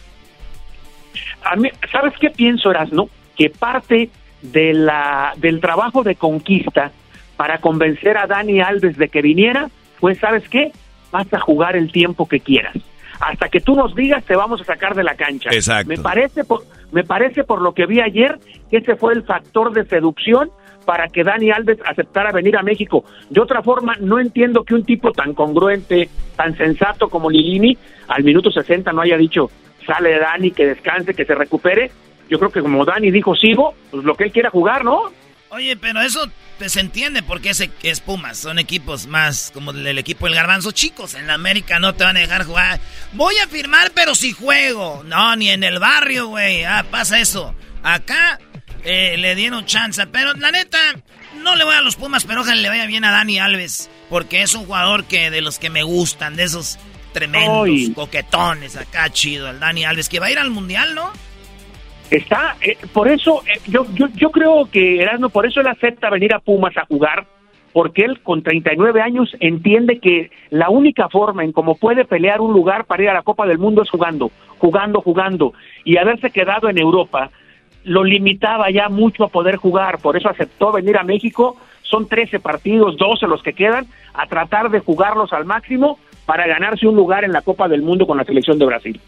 [1.44, 3.08] A mí, ¿Sabes qué pienso, Erasno?
[3.36, 4.10] Que parte
[4.42, 6.92] de la, del trabajo de conquista
[7.36, 10.70] para convencer a Dani Alves de que viniera fue, ¿sabes qué?
[11.12, 12.74] Vas a jugar el tiempo que quieras.
[13.20, 15.50] Hasta que tú nos digas, te vamos a sacar de la cancha.
[15.52, 15.88] Exacto.
[15.88, 19.72] Me parece, por, me parece por lo que vi ayer que ese fue el factor
[19.72, 20.50] de seducción
[20.84, 23.04] para que Dani Alves aceptara venir a México.
[23.30, 27.76] De otra forma, no entiendo que un tipo tan congruente, tan sensato como Lilini,
[28.08, 29.50] al minuto 60 no haya dicho,
[29.86, 31.90] sale Dani, que descanse, que se recupere.
[32.28, 35.10] Yo creo que como Dani dijo, sigo, pues lo que él quiera jugar, ¿no?
[35.54, 39.86] Oye, pero eso te se entiende porque es, es Pumas, son equipos más como el,
[39.86, 41.12] el equipo del garbanzo chicos.
[41.12, 42.80] En la América no te van a dejar jugar.
[43.12, 45.02] Voy a firmar, pero si juego.
[45.04, 46.64] No, ni en el barrio, güey.
[46.64, 47.54] Ah, pasa eso.
[47.82, 48.40] Acá
[48.82, 50.78] eh, le dieron chance, pero la neta,
[51.42, 54.40] no le voy a los Pumas, pero ojalá le vaya bien a Dani Alves, porque
[54.40, 56.78] es un jugador que de los que me gustan, de esos
[57.12, 61.12] tremendos coquetones acá, chido, el Dani Alves, que va a ir al Mundial, ¿no?
[62.12, 66.10] Está, eh, por eso, eh, yo, yo, yo creo que Erasmo, por eso él acepta
[66.10, 67.26] venir a Pumas a jugar,
[67.72, 72.52] porque él con 39 años entiende que la única forma en cómo puede pelear un
[72.52, 75.54] lugar para ir a la Copa del Mundo es jugando, jugando, jugando,
[75.86, 77.30] y haberse quedado en Europa
[77.84, 82.40] lo limitaba ya mucho a poder jugar, por eso aceptó venir a México, son 13
[82.40, 87.24] partidos, 12 los que quedan, a tratar de jugarlos al máximo para ganarse un lugar
[87.24, 89.00] en la Copa del Mundo con la selección de Brasil.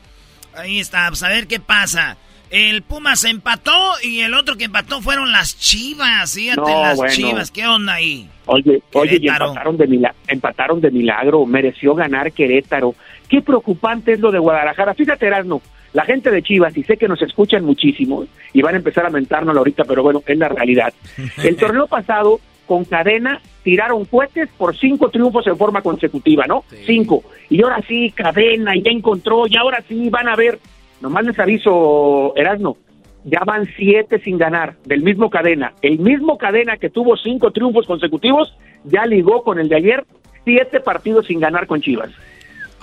[0.56, 2.16] Ahí está, pues a ver qué pasa.
[2.50, 3.72] El Pumas empató
[4.02, 6.34] y el otro que empató fueron las Chivas.
[6.34, 7.12] Fíjate, No, las bueno.
[7.12, 7.50] Chivas.
[7.50, 8.28] ¿Qué onda ahí?
[8.46, 12.94] Oye, oye, y empataron de, mila- empataron de milagro, mereció ganar Querétaro.
[13.28, 14.94] Qué preocupante es lo de Guadalajara.
[14.94, 15.62] Fíjate, Erasmo,
[15.94, 19.10] la gente de Chivas, y sé que nos escuchan muchísimo, y van a empezar a
[19.10, 20.92] mentárnoslo ahorita, pero bueno, es la realidad.
[21.42, 26.64] El torneo pasado, con cadena, tiraron cohetes por cinco triunfos en forma consecutiva, ¿no?
[26.86, 27.24] Cinco.
[27.48, 30.58] Y ahora sí, cadena, y ya encontró, y ahora sí van a ver.
[31.04, 32.78] Nomás les aviso, Erasmo,
[33.24, 35.74] ya van siete sin ganar, del mismo cadena.
[35.82, 38.54] El mismo cadena que tuvo cinco triunfos consecutivos,
[38.84, 40.04] ya ligó con el de ayer,
[40.44, 42.10] siete partidos sin ganar con Chivas.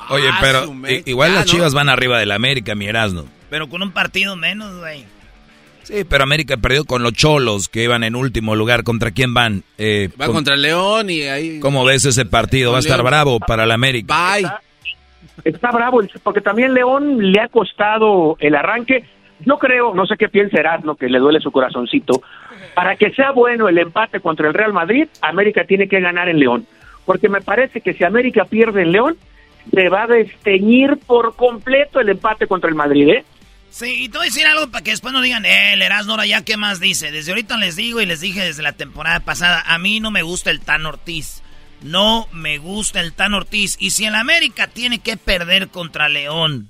[0.09, 0.73] Oye, Ah, pero
[1.05, 1.51] igual Ah, las no.
[1.51, 3.25] Chivas van arriba del América, mi Erasmo.
[3.49, 5.03] Pero con un partido menos, güey.
[5.83, 8.83] Sí, pero América perdió con los Cholos, que iban en último lugar.
[8.83, 9.63] ¿Contra quién van?
[9.79, 11.59] Eh, Va con- contra el León y ahí...
[11.59, 12.71] ¿Cómo ves ese partido?
[12.71, 13.07] Va a estar León.
[13.07, 14.13] bravo para el América.
[14.33, 14.43] Bye.
[14.43, 14.61] Está
[15.73, 19.05] bravo, porque también León le ha costado el arranque.
[19.39, 22.21] Yo creo, no sé qué piensa Erasmo, que le duele su corazoncito.
[22.75, 26.39] Para que sea bueno el empate contra el Real Madrid, América tiene que ganar en
[26.39, 26.65] León.
[27.05, 29.17] Porque me parece que si América pierde en León,
[29.73, 33.25] se va a desteñir por completo el empate contra el Madrid, ¿eh?
[33.71, 36.11] Sí, y te voy a decir algo para que después no digan, eh, el Erasmo
[36.11, 37.09] ahora ya qué más dice.
[37.09, 40.23] Desde ahorita les digo y les dije desde la temporada pasada, a mí no me
[40.23, 41.41] gusta el Tan Ortiz.
[41.81, 43.75] No me gusta el Tan Ortiz.
[43.79, 46.69] Y si el América tiene que perder contra León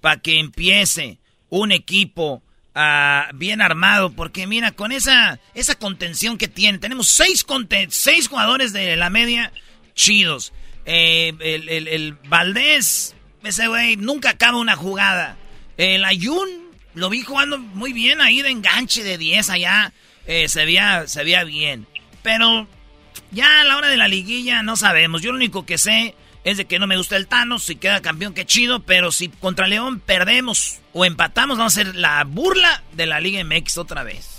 [0.00, 1.18] para que empiece
[1.48, 2.42] un equipo
[2.74, 7.44] ah, bien armado, porque mira, con esa, esa contención que tiene, tenemos seis,
[7.88, 9.52] seis jugadores de la media
[9.94, 10.52] chidos.
[10.86, 13.14] Eh, el, el, el Valdés,
[13.44, 15.36] ese güey nunca acaba una jugada.
[15.76, 16.48] El Ayun
[16.94, 19.92] lo vi jugando muy bien ahí de enganche de 10 allá.
[20.26, 21.86] eh, se, veía, se veía bien.
[22.22, 22.66] Pero
[23.30, 25.22] ya a la hora de la liguilla no sabemos.
[25.22, 26.14] Yo lo único que sé
[26.44, 27.64] es de que no me gusta el Thanos.
[27.64, 28.80] Si queda campeón, qué chido.
[28.80, 33.42] Pero si contra León perdemos o empatamos, vamos a ser la burla de la Liga
[33.44, 34.38] MX otra vez.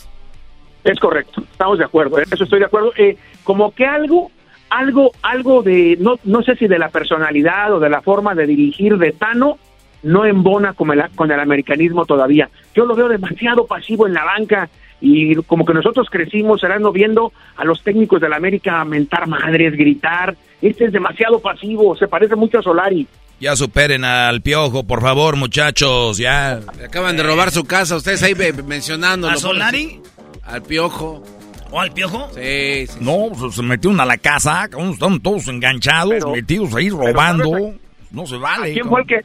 [0.84, 2.94] Es correcto, estamos de acuerdo, eso estoy de acuerdo.
[2.96, 4.32] Eh, como que algo,
[4.70, 8.48] algo, algo de, no, no sé si de la personalidad o de la forma de
[8.48, 9.60] dirigir de Tano,
[10.04, 12.50] no embona con el, con el americanismo todavía.
[12.74, 14.70] Yo lo veo demasiado pasivo en la banca
[15.02, 19.74] y como que nosotros crecimos, no viendo a los técnicos de la América mentar madres,
[19.78, 20.36] gritar.
[20.62, 23.08] Este es demasiado pasivo, se parece mucho a Solari.
[23.40, 26.60] Ya superen al piojo, por favor, muchachos, ya.
[26.78, 29.34] Le acaban de robar su casa, ustedes ahí ve- mencionándolo.
[29.34, 30.02] ¿A Solari?
[30.44, 31.24] Al piojo.
[31.72, 32.28] ¿O al piojo?
[32.34, 32.98] Sí, sí.
[33.00, 37.50] No, pues, se metieron a la casa, están todos enganchados, Pero- metidos ahí pero, robando.
[37.52, 37.76] ¿sabes
[38.12, 38.74] No se ¿A vale.
[38.74, 39.22] quién fue el que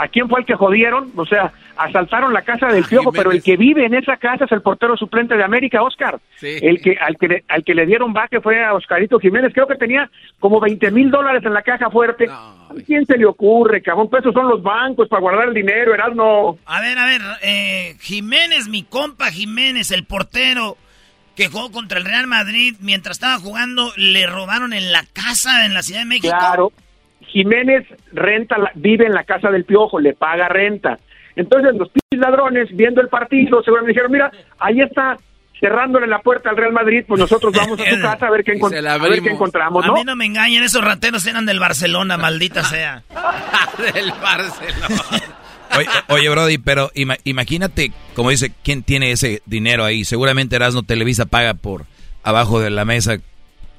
[0.00, 1.12] a quién fue el que jodieron?
[1.14, 4.52] O sea, asaltaron la casa del Piojo, pero el que vive en esa casa es
[4.52, 6.18] el portero suplente de América, Oscar.
[6.36, 6.58] Sí.
[6.62, 9.66] El que al que le, al que le dieron baque fue a Oscarito Jiménez, creo
[9.66, 12.28] que tenía como 20 mil dólares en la caja fuerte.
[12.30, 14.08] ¿A quién se le ocurre, cabrón?
[14.08, 16.58] Pues esos son los bancos para guardar el dinero, Erasmo.
[16.64, 20.76] A ver, a ver, eh, Jiménez, mi compa Jiménez, el portero
[21.36, 25.74] que jugó contra el Real Madrid, mientras estaba jugando, le robaron en la casa en
[25.74, 26.34] la Ciudad de México.
[26.38, 26.72] Claro.
[27.30, 30.98] Jiménez renta, la- vive en la casa del Piojo, le paga renta.
[31.36, 35.16] Entonces los pinches ladrones, viendo el partido, seguramente dijeron, mira, ahí está
[35.58, 38.52] cerrándole la puerta al Real Madrid, pues nosotros vamos a su casa a ver qué,
[38.52, 42.64] a ver qué encontramos, A mí no me engañen, esos rateros eran del Barcelona, maldita
[42.64, 43.02] sea.
[43.94, 45.02] Del Barcelona.
[45.76, 50.04] Oye, oye, Brody, pero ima- imagínate, como dice, ¿quién tiene ese dinero ahí?
[50.04, 51.84] Seguramente Erasmo Televisa paga por
[52.22, 53.18] abajo de la mesa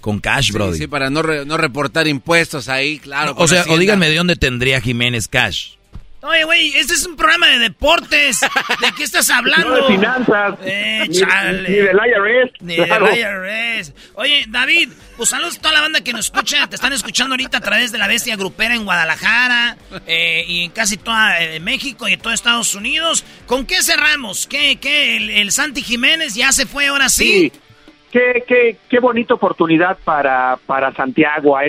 [0.01, 0.73] con cash, Brody.
[0.73, 3.33] Sí, sí, para no, re- no reportar impuestos ahí, claro.
[3.37, 5.75] o sea, o díganme de dónde tendría Jiménez cash.
[6.23, 8.41] Oye, güey, este es un programa de deportes.
[8.41, 9.69] ¿De qué estás hablando?
[9.69, 11.67] No de finanzas, Eh, ni- chale.
[11.67, 13.07] ni del IRS, Ni claro.
[13.07, 13.91] del IRS.
[14.13, 16.67] Oye, David, pues saludos a toda la banda que nos escucha.
[16.67, 20.69] Te están escuchando ahorita a través de la Bestia Grupera en Guadalajara eh, y en
[20.69, 23.25] casi toda eh, México y en todo Estados Unidos.
[23.47, 24.45] ¿Con qué cerramos?
[24.45, 25.17] ¿Qué, qué?
[25.17, 27.49] El, el Santi Jiménez ya se fue ahora sí?
[27.51, 27.59] Sí,
[28.11, 31.63] qué, qué, qué bonita oportunidad para, para Santiago a,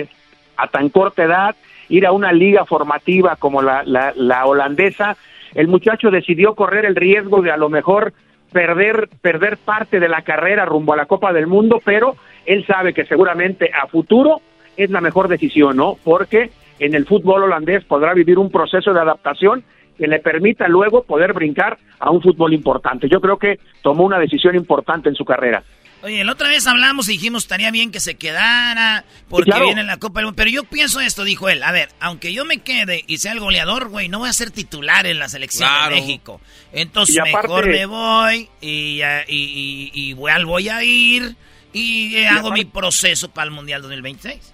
[0.57, 1.55] a tan corta edad,
[1.89, 5.17] ir a una liga formativa como la, la, la holandesa.
[5.53, 8.13] El muchacho decidió correr el riesgo de a lo mejor
[8.51, 12.15] perder, perder parte de la carrera rumbo a la Copa del Mundo, pero
[12.45, 14.41] él sabe que seguramente a futuro
[14.77, 15.97] es la mejor decisión, ¿no?
[16.03, 19.63] Porque en el fútbol holandés podrá vivir un proceso de adaptación
[19.97, 23.07] que le permita luego poder brincar a un fútbol importante.
[23.07, 25.61] Yo creo que tomó una decisión importante en su carrera.
[26.03, 29.67] Oye, la otra vez hablamos y dijimos estaría bien que se quedara porque claro.
[29.67, 30.35] viene la Copa del Mundo.
[30.35, 31.63] Pero yo pienso esto, dijo él.
[31.63, 34.51] A ver, aunque yo me quede y sea el goleador, güey, no voy a ser
[34.51, 35.95] titular en la selección Claro.
[35.95, 36.41] de México.
[36.73, 41.35] Entonces aparte- mejor me voy y, y, y- y voy, al- voy a ir
[41.71, 44.53] y, eh, hago aparte- mi proceso para el Mundial 2026.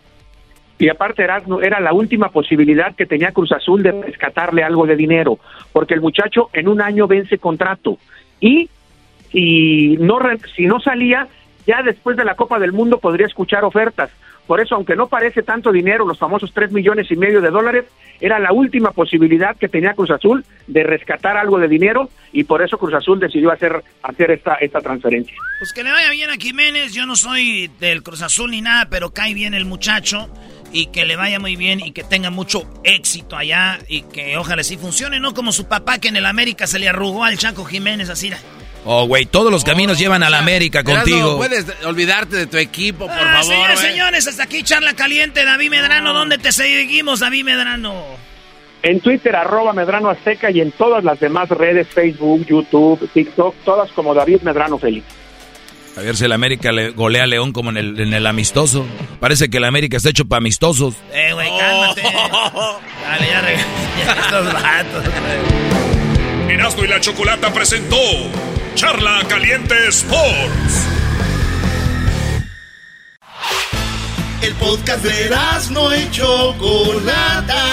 [0.77, 4.95] Y aparte Erasmo, era la última posibilidad que tenía Cruz Azul de rescatarle algo de
[4.95, 5.39] dinero,
[5.73, 7.97] porque el muchacho en un año vence contrato
[8.39, 8.69] y
[9.31, 10.17] si no
[10.55, 11.27] si no salía
[11.69, 14.09] ya después de la Copa del Mundo podría escuchar ofertas.
[14.47, 17.85] Por eso, aunque no parece tanto dinero, los famosos tres millones y medio de dólares,
[18.19, 22.63] era la última posibilidad que tenía Cruz Azul de rescatar algo de dinero y por
[22.63, 25.35] eso Cruz Azul decidió hacer, hacer esta, esta transferencia.
[25.59, 26.91] Pues que le vaya bien a Jiménez.
[26.91, 30.27] Yo no soy del Cruz Azul ni nada, pero cae bien el muchacho.
[30.71, 33.77] Y que le vaya muy bien y que tenga mucho éxito allá.
[33.87, 36.89] Y que ojalá sí funcione, no como su papá que en el América se le
[36.89, 38.31] arrugó al Chaco Jiménez así.
[38.85, 41.37] Oh, güey, todos los caminos llevan a la América contigo.
[41.37, 43.43] puedes olvidarte de tu equipo, por Ah, favor.
[43.45, 43.91] señores, güey?
[43.91, 45.43] señores, hasta aquí charla caliente.
[45.43, 48.03] David Medrano, ¿dónde te seguimos, David Medrano?
[48.81, 53.91] En Twitter, arroba Medrano Azteca y en todas las demás redes, Facebook, YouTube, TikTok, todas
[53.91, 55.05] como David Medrano Félix.
[55.97, 58.85] A ver si el América le golea a León como en el, en el amistoso.
[59.19, 60.95] Parece que el América está hecho para amistosos.
[61.13, 62.01] Eh, güey, cálmate.
[62.01, 63.65] Dale, ya regresé.
[64.05, 65.03] Ya estos vatos.
[66.47, 67.97] Erasmo y la Chocolata presentó
[68.79, 70.87] Charla Caliente Sports.
[74.41, 75.29] El podcast de
[75.71, 77.65] no y Chocolata.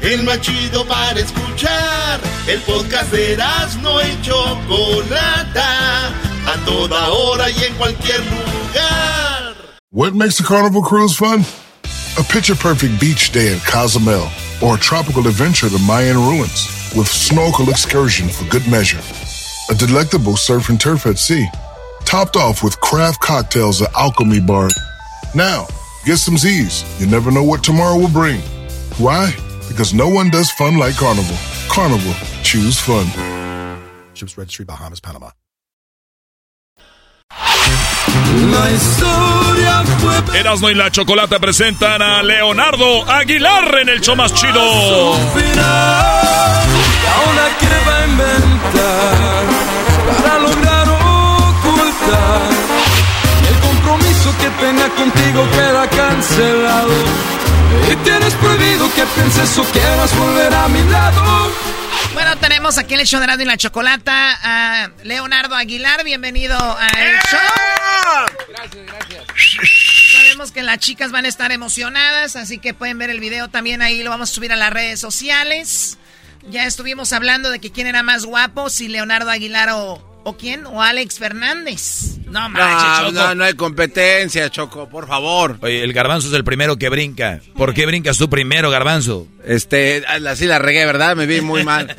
[0.00, 2.20] El más chido para escuchar.
[2.46, 3.36] El podcast de
[3.82, 6.08] no y Chocolata.
[6.46, 9.56] A toda hora y en cualquier lugar.
[9.92, 11.44] What makes a carnival cruise fun?
[12.16, 14.26] A picture perfect beach day in Cozumel
[14.62, 16.66] or a tropical adventure to Mayan ruins
[16.96, 19.02] with snorkel excursion for good measure.
[19.68, 21.48] A delectable surf and turf at sea,
[22.04, 24.68] topped off with craft cocktails at Alchemy Bar.
[25.34, 25.66] Now,
[26.04, 26.84] get some Z's.
[27.00, 28.40] You never know what tomorrow will bring.
[28.98, 29.34] Why?
[29.66, 31.36] Because no one does fun like Carnival.
[31.68, 32.14] Carnival,
[32.44, 33.06] choose fun.
[34.14, 35.30] Ships Registry, Bahamas, Panama.
[38.52, 44.32] La historia fue Erasmo y la Chocolata presentan a Leonardo Aguilar en el show más
[44.32, 44.62] chido.
[56.26, 56.92] Cancelado.
[57.90, 61.52] Y tienes prohibido que pienses o quieras volver a mi lado.
[62.14, 66.04] Bueno, tenemos aquí el show de y la Chocolata a Leonardo Aguilar.
[66.04, 67.38] Bienvenido al show.
[68.48, 69.24] Gracias, gracias.
[70.12, 73.82] Sabemos que las chicas van a estar emocionadas, así que pueden ver el video también
[73.82, 74.02] ahí.
[74.02, 75.98] Lo vamos a subir a las redes sociales.
[76.48, 80.66] Ya estuvimos hablando de que quién era más guapo, si Leonardo Aguilar o, o quién,
[80.66, 82.16] o Alex Fernández.
[82.26, 85.56] No No, no, no hay competencia, Choco, por favor.
[85.62, 87.40] Oye, el garbanzo es el primero que brinca.
[87.56, 89.28] ¿Por qué brincas tú primero, garbanzo?
[89.44, 91.14] Este, así la regué, ¿verdad?
[91.14, 91.96] Me vi muy mal.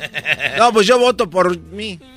[0.58, 1.98] No, pues yo voto por mí.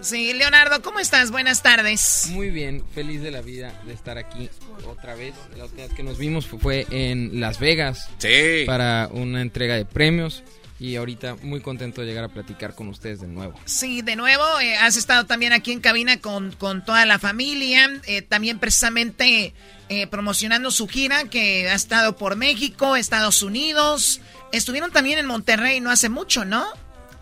[0.00, 1.30] Sí, Leonardo, ¿cómo estás?
[1.30, 2.28] Buenas tardes.
[2.30, 4.48] Muy bien, feliz de la vida de estar aquí
[4.88, 5.34] otra vez.
[5.56, 8.08] La última vez que nos vimos fue- fue en Las Vegas.
[8.18, 8.64] Sí.
[8.66, 10.42] Para una entrega de premios.
[10.80, 13.52] Y ahorita muy contento de llegar a platicar con ustedes de nuevo.
[13.66, 17.86] Sí, de nuevo, eh, has estado también aquí en cabina con, con toda la familia,
[18.06, 19.52] eh, también precisamente
[19.90, 24.20] eh, promocionando su gira que ha estado por México, Estados Unidos,
[24.52, 26.64] estuvieron también en Monterrey no hace mucho, ¿no?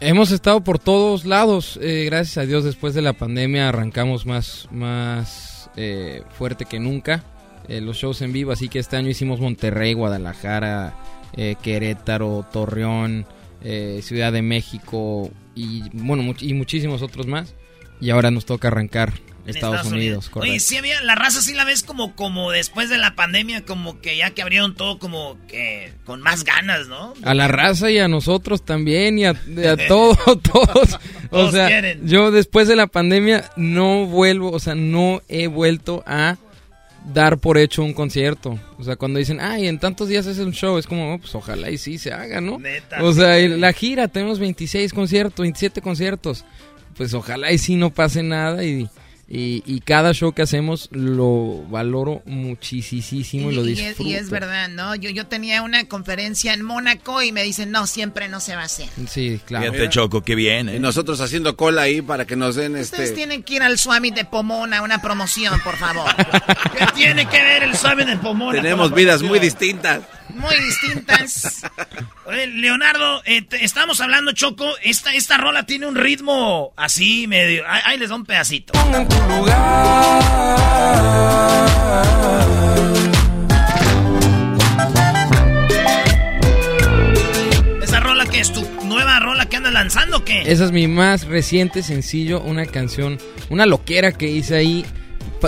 [0.01, 1.79] Hemos estado por todos lados.
[1.83, 7.25] eh, gracias a Dios, después de la pandemia arrancamos más, más eh, fuerte que nunca.
[7.69, 10.95] los shows en vivo, así que este año hicimos Monterrey, Guadalajara,
[11.63, 13.27] Querétaro, Torreón,
[13.63, 17.55] eh, Ciudad de México y bueno much- y muchísimos otros más.
[18.01, 19.13] Y ahora nos toca arrancar
[19.47, 20.51] Estados, Unidos, correcto.
[20.53, 23.99] Oye, sí había, la raza sí la ves como, como después de la pandemia, como
[24.03, 27.15] que ya que abrieron todo como que con más ganas, ¿no?
[27.23, 30.95] A la raza y a nosotros también y a, a todo, todos.
[31.31, 32.07] O Todos sea, quieren.
[32.07, 36.37] yo después de la pandemia no vuelvo, o sea, no he vuelto a
[37.13, 38.59] dar por hecho un concierto.
[38.79, 41.35] O sea, cuando dicen, ay, en tantos días es un show, es como, oh, pues
[41.35, 42.59] ojalá y sí se haga, ¿no?
[42.59, 43.49] Neta, o sea, sí.
[43.49, 46.45] la gira, tenemos 26 conciertos, 27 conciertos.
[46.97, 48.89] Pues ojalá y sí no pase nada y,
[49.31, 54.03] y, y cada show que hacemos lo valoro muchísimo y, lo y disfruto.
[54.03, 54.95] es, y es verdad, ¿no?
[54.95, 58.63] Yo, yo tenía una conferencia en Mónaco y me dicen, no, siempre no se va
[58.63, 58.89] a hacer.
[59.07, 59.71] Sí, claro.
[59.73, 60.71] Fíjate, Choco, qué bien.
[60.71, 60.77] ¿eh?
[60.77, 63.17] Y nosotros haciendo cola ahí para que nos den Ustedes este.
[63.17, 66.09] tienen que ir al Swami de Pomona, una promoción, por favor.
[66.79, 68.53] ¿Qué tiene que ver el suave de Pomona?
[68.63, 69.29] Tenemos vidas promoción?
[69.29, 70.01] muy distintas.
[70.35, 71.63] Muy distintas.
[72.27, 74.75] Oye, Leonardo, eh, te- estamos hablando, Choco.
[74.83, 77.65] Esta, esta rola tiene un ritmo así medio.
[77.69, 78.73] Ahí, ahí les da un pedacito.
[78.95, 79.17] en tu
[87.83, 90.43] ¿Esa rola que es tu nueva rola que andas lanzando o qué?
[90.47, 93.19] Esa es mi más reciente sencillo, una canción,
[93.49, 94.85] una loquera que hice ahí.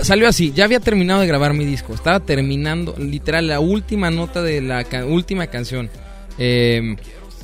[0.02, 4.40] Salió así, ya había terminado de grabar mi disco, estaba terminando literal la última nota
[4.42, 5.90] de la ca- última canción.
[6.38, 6.96] Eh,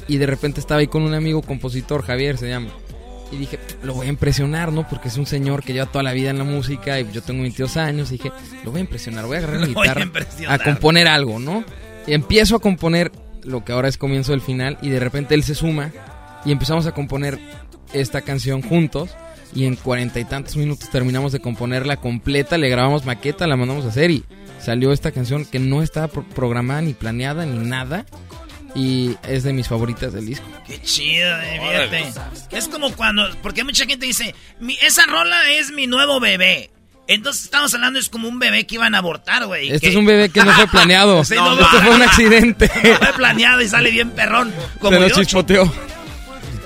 [0.09, 2.69] y de repente estaba ahí con un amigo compositor, Javier se llama.
[3.33, 4.89] Y dije, lo voy a impresionar, ¿no?
[4.89, 7.43] Porque es un señor que lleva toda la vida en la música y yo tengo
[7.43, 8.11] 22 años.
[8.11, 8.31] Y dije,
[8.65, 10.61] lo voy a impresionar, voy a agarrar la a guitarra impresionar.
[10.61, 11.65] a componer algo, ¿no?
[12.07, 13.11] Y empiezo a componer
[13.43, 15.91] lo que ahora es comienzo del final y de repente él se suma
[16.45, 17.41] y empezamos a componer
[17.93, 19.11] esta canción juntos
[19.55, 23.85] y en cuarenta y tantos minutos terminamos de componerla completa, le grabamos maqueta, la mandamos
[23.85, 24.25] a hacer y
[24.61, 28.05] salió esta canción que no estaba pro- programada ni planeada ni nada
[28.75, 30.45] Y es de mis favoritas del disco.
[30.67, 31.61] Qué chido, eh,
[31.91, 32.57] fíjate.
[32.57, 36.71] Es como cuando, porque mucha gente dice, mi, esa rola es mi nuevo bebé.
[37.09, 39.69] Entonces estamos hablando, es como un bebé que iban a abortar, güey.
[39.69, 41.25] Este que- es un bebé que no fue planeado.
[41.25, 42.71] Sí, no, Esto fue un accidente.
[42.85, 44.53] No fue planeado y sale bien perrón.
[44.81, 45.73] Como Se lo chispoteó.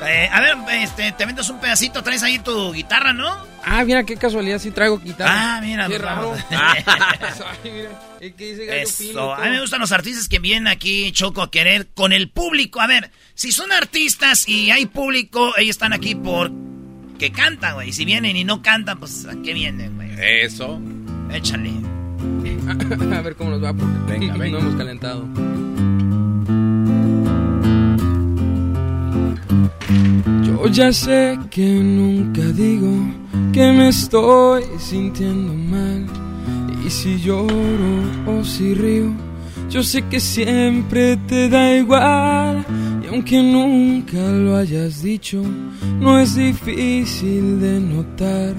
[0.07, 3.29] Eh, a ver, este, te ventas un pedacito, traes ahí tu guitarra, ¿no?
[3.65, 5.57] Ah, mira qué casualidad, sí traigo guitarra.
[5.57, 6.31] Ah, mira, Qué raro.
[6.31, 6.39] vamos.
[6.51, 7.91] Ay, mira,
[8.21, 9.35] ¿y qué dice Gallo Fino y Eso.
[9.35, 12.81] A mí me gustan los artistas que vienen aquí, Choco, a querer con el público.
[12.81, 16.51] A ver, si son artistas y hay público, ellos están aquí por
[17.19, 17.93] que cantan, güey.
[17.93, 20.11] Si vienen y no cantan, pues ¿a qué vienen, güey?
[20.19, 20.81] Eso.
[21.31, 21.71] Échale.
[23.17, 24.59] A ver cómo nos va, porque Venga, venga.
[24.59, 25.27] no hemos calentado.
[30.45, 32.93] Yo ya sé que nunca digo
[33.53, 36.07] que me estoy sintiendo mal.
[36.87, 37.93] Y si lloro
[38.27, 39.13] o si río,
[39.69, 42.65] yo sé que siempre te da igual.
[43.03, 45.43] Y aunque nunca lo hayas dicho,
[45.99, 48.55] no es difícil de notar.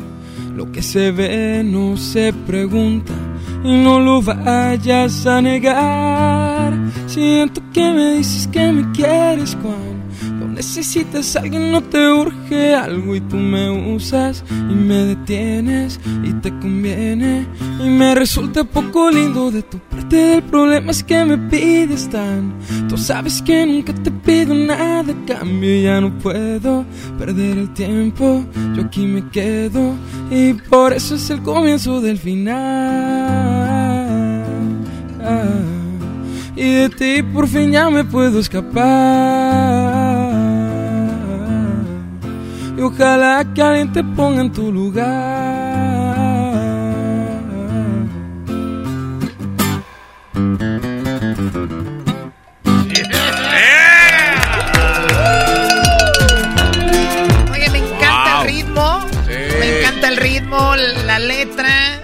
[0.56, 3.14] Lo que se ve no se pregunta
[3.64, 6.74] y no lo vayas a negar.
[7.08, 10.01] Siento que me dices que me quieres cuando
[10.52, 16.34] necesitas a alguien, no te urge algo y tú me usas y me detienes y
[16.34, 17.48] te conviene
[17.84, 20.36] y me resulta poco lindo de tu parte.
[20.36, 22.54] El problema es que me pides tan.
[22.90, 26.86] Tú sabes que nunca te pido nada cambio y ya no puedo
[27.18, 28.46] perder el tiempo.
[28.76, 29.96] Yo aquí me quedo
[30.30, 32.92] y por eso es el comienzo del final.
[36.56, 40.21] Y de ti por fin ya me puedo escapar.
[42.82, 45.12] Y ojalá que alguien te ponga en tu lugar.
[57.52, 58.42] Oye, me encanta Wow.
[58.42, 59.06] el ritmo.
[59.26, 59.34] Sí.
[59.60, 60.76] Me encanta el ritmo,
[61.06, 62.02] la letra.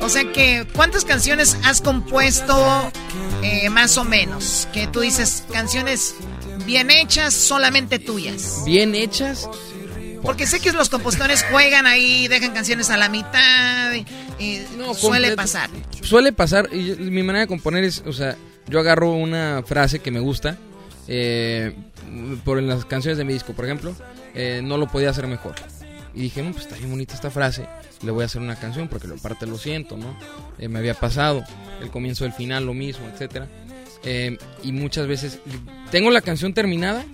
[0.00, 2.90] O sea que, ¿cuántas canciones has compuesto
[3.42, 4.68] eh, más o menos?
[4.72, 6.14] Que tú dices, canciones
[6.66, 8.62] bien hechas, solamente tuyas.
[8.66, 9.48] Bien hechas.
[10.24, 13.92] Porque sé que los compositores juegan ahí, dejan canciones a la mitad.
[13.92, 14.04] y-
[14.42, 15.36] y suele completo.
[15.36, 15.70] pasar.
[16.02, 18.36] Suele pasar, y yo- mi manera de componer es, o sea,
[18.66, 20.56] yo agarro una frase que me gusta,
[21.06, 21.76] eh,
[22.44, 23.94] por en las canciones de mi disco, por ejemplo,
[24.34, 25.54] eh, no lo podía hacer mejor.
[26.14, 27.66] Y dije, no, pues está bien bonita esta frase,
[28.02, 30.16] le voy a hacer una canción porque lo parte lo siento, ¿no?
[30.58, 31.44] Eh, me había pasado,
[31.82, 33.46] el comienzo, el final, lo mismo, etcétera.
[34.04, 35.38] Eh, y muchas veces
[35.90, 37.04] tengo la canción terminada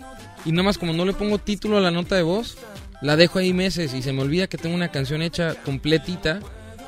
[0.45, 2.57] y nada más como no le pongo título a la nota de voz,
[3.01, 6.41] la dejo ahí meses y se me olvida que tengo una canción hecha completita.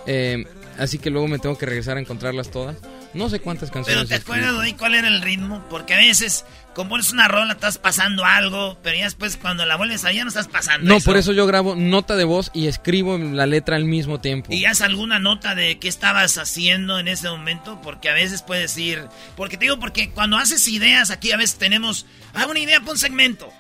[0.06, 0.44] eh,
[0.78, 2.76] así que luego me tengo que regresar a encontrarlas todas.
[3.14, 4.06] No sé cuántas canciones.
[4.09, 5.62] Pero ¿te acuerdas, güey, cuál era el ritmo?
[5.68, 10.06] Porque a veces compones una rola, estás pasando algo, pero ya después cuando la vuelves
[10.06, 13.18] a ya no estás pasando No, por eso yo grabo nota de voz y escribo
[13.18, 14.51] la letra al mismo tiempo.
[14.52, 17.80] ¿Y haz alguna nota de qué estabas haciendo en ese momento?
[17.82, 19.06] Porque a veces puedes ir...
[19.36, 22.06] Porque te digo, porque cuando haces ideas aquí a veces tenemos...
[22.32, 23.52] Hago una idea para un segmento.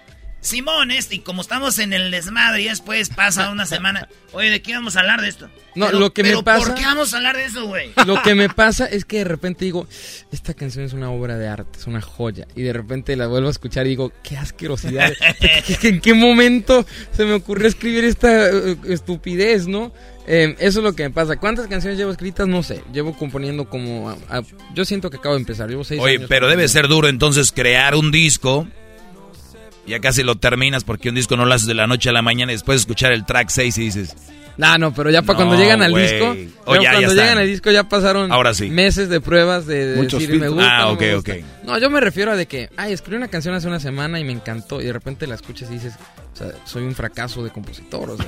[0.42, 4.08] Simón, este, y como estamos en el desmadre y después pasa una semana...
[4.32, 5.48] Oye, ¿de qué vamos a hablar de esto?
[5.76, 7.92] No, Pero- lo que me pasa- ¿por qué vamos a hablar de eso, güey?
[8.06, 9.86] Lo que me pasa es que de repente digo,
[10.32, 12.46] esta canción es una obra de arte, es una joya.
[12.56, 15.12] Y de repente la vuelvo a escuchar y digo, qué asquerosidad.
[15.40, 16.84] ¿Qué- qué- ¿En qué momento
[17.16, 19.92] se me ocurrió escribir esta eh, estupidez, no?
[20.26, 21.36] Eh, eso es lo que me pasa.
[21.36, 22.48] ¿Cuántas canciones llevo escritas?
[22.48, 22.82] No sé.
[22.92, 24.10] Llevo componiendo como...
[24.10, 24.42] a- a-
[24.74, 25.68] yo siento que acabo de empezar.
[25.68, 28.66] Llevo seis Oye, años pero debe ser duro entonces crear un disco.
[29.86, 32.22] Ya casi lo terminas porque un disco no lo haces de la noche a la
[32.22, 34.16] mañana y después escuchar el track 6 y dices...
[34.56, 37.22] No, no, pero ya para cuando llegan al disco, Oh, pero ya, ya cuando está.
[37.22, 38.68] llegan al disco ya pasaron Ahora sí.
[38.70, 40.76] meses de pruebas de, de Muchos decir me gusta.
[40.76, 41.32] Ah, no me ok, gusta".
[41.32, 41.38] ok.
[41.64, 44.24] No, yo me refiero a de que, ay, escribí una canción hace una semana y
[44.24, 45.94] me encantó y de repente la escuchas y dices,
[46.34, 48.26] o sea, soy un fracaso de compositor, o sea,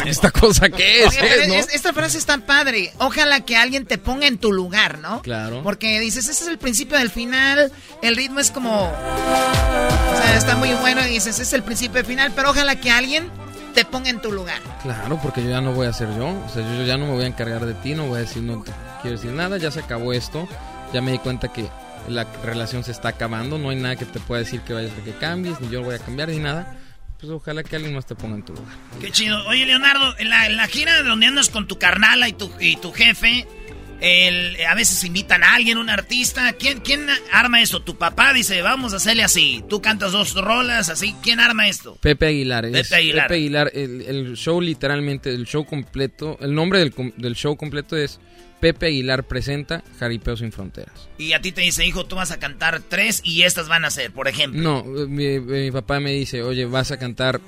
[0.06, 2.92] esta cosa que es, es- esta frase es tan padre.
[2.98, 5.20] Ojalá que alguien te ponga en tu lugar, ¿no?
[5.22, 5.62] Claro.
[5.62, 7.70] Porque dices, ese es el principio del final.
[8.02, 8.84] El ritmo es como.
[8.84, 12.32] O sea, está muy bueno y dices, ese es el principio del final.
[12.34, 13.30] Pero ojalá que alguien
[13.74, 14.60] te ponga en tu lugar.
[14.82, 17.06] Claro, porque yo ya no voy a ser yo, o sea, yo, yo ya no
[17.06, 18.72] me voy a encargar de ti, no voy a decir, no te
[19.02, 20.48] quiero decir nada, ya se acabó esto,
[20.92, 21.68] ya me di cuenta que
[22.08, 25.04] la relación se está acabando, no hay nada que te pueda decir que vayas a
[25.04, 26.78] que cambies, ni yo voy a cambiar ni nada.
[27.18, 28.74] Pues ojalá que alguien más te ponga en tu lugar.
[29.00, 29.46] Qué chido.
[29.46, 32.76] Oye, Leonardo, en la, en la gira donde andas con tu carnala y tu, y
[32.76, 33.46] tu jefe,
[34.04, 36.52] El, a veces invitan a alguien, un artista.
[36.52, 37.82] ¿Quién, ¿Quién arma esto?
[37.82, 39.64] Tu papá dice, vamos a hacerle así.
[39.68, 41.14] Tú cantas dos rolas, así.
[41.22, 41.96] ¿Quién arma esto?
[42.02, 42.66] Pepe Aguilar.
[42.66, 43.24] es- Pepe Aguilar.
[43.28, 47.96] Pepe Aguilar, el, el show literalmente, el show completo, el nombre del, del show completo
[47.96, 48.20] es
[48.60, 51.08] Pepe Aguilar presenta Jaripeo sin Fronteras.
[51.18, 53.90] Y a ti te dice, hijo, tú vas a cantar tres y estas van a
[53.90, 54.60] ser, por ejemplo.
[54.60, 57.40] No, mi, mi papá me dice, oye, vas a cantar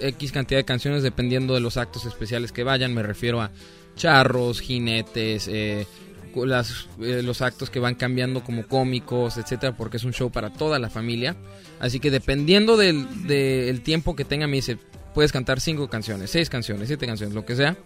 [0.00, 2.94] X cantidad de canciones dependiendo de los actos especiales que vayan.
[2.94, 3.50] Me refiero a
[3.98, 5.86] charros, jinetes, eh,
[6.34, 10.50] las, eh, los actos que van cambiando como cómicos, etcétera, porque es un show para
[10.50, 11.36] toda la familia.
[11.80, 14.78] Así que dependiendo del, del tiempo que tenga, me dice,
[15.14, 17.76] puedes cantar cinco canciones, seis canciones, siete canciones, lo que sea.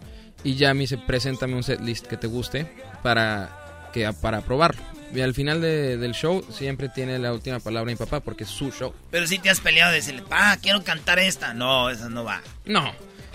[0.43, 2.67] Y ya me dice, preséntame un set list que te guste
[3.01, 4.81] para, que, para probarlo.
[5.15, 8.49] Y al final de- del show siempre tiene la última palabra mi papá porque es
[8.49, 8.93] su show.
[9.11, 11.53] Pero si te has peleado de decirle, pa, quiero cantar esta.
[11.53, 12.41] No, esa no va.
[12.65, 12.91] No,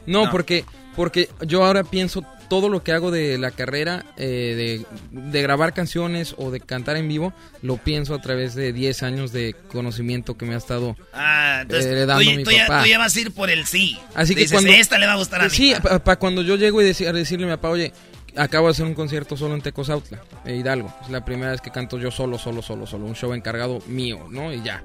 [0.08, 0.30] no, No.
[0.30, 0.64] porque
[0.96, 5.72] porque yo ahora pienso todo lo que hago de la carrera, eh, de, de grabar
[5.74, 7.32] canciones o de cantar en vivo,
[7.62, 11.86] lo pienso a través de 10 años de conocimiento que me ha estado Ah, entonces
[11.92, 12.82] heredando tú, mi tú ya, papá.
[12.82, 13.96] tú ya vas a ir por el sí.
[14.14, 15.50] Así que Dices, cuando esta le va a gustar a mí.
[15.50, 15.72] Sí,
[16.02, 17.92] para cuando yo llego y deci- a decirle a mi papá, oye,
[18.34, 20.92] acabo de hacer un concierto solo en Tecozautla, eh, Hidalgo.
[21.02, 23.04] Es la primera vez que canto yo solo, solo, solo, solo.
[23.06, 24.52] Un show encargado mío, ¿no?
[24.52, 24.82] Y ya.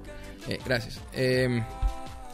[0.47, 0.99] Eh, gracias.
[1.13, 1.63] Eh,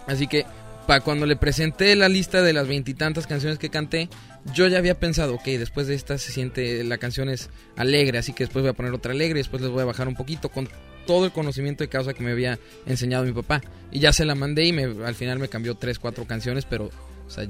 [0.07, 0.45] así que
[0.90, 4.10] para cuando le presenté la lista de las veintitantas canciones que canté,
[4.56, 8.34] yo ya había pensado, ok, después de esta se siente, la canción es alegre, así
[8.34, 10.68] que después voy a poner otra alegre, después les voy a bajar un poquito con
[11.06, 12.57] todo el conocimiento de causa que me había
[12.88, 13.61] enseñado mi papá.
[13.91, 16.90] Y ya se la mandé y me, al final me cambió tres, cuatro canciones, pero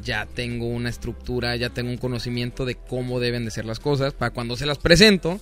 [0.03, 4.11] ya tengo una estructura, ya tengo un conocimiento de cómo deben de ser las cosas
[4.11, 5.39] para cuando se las presento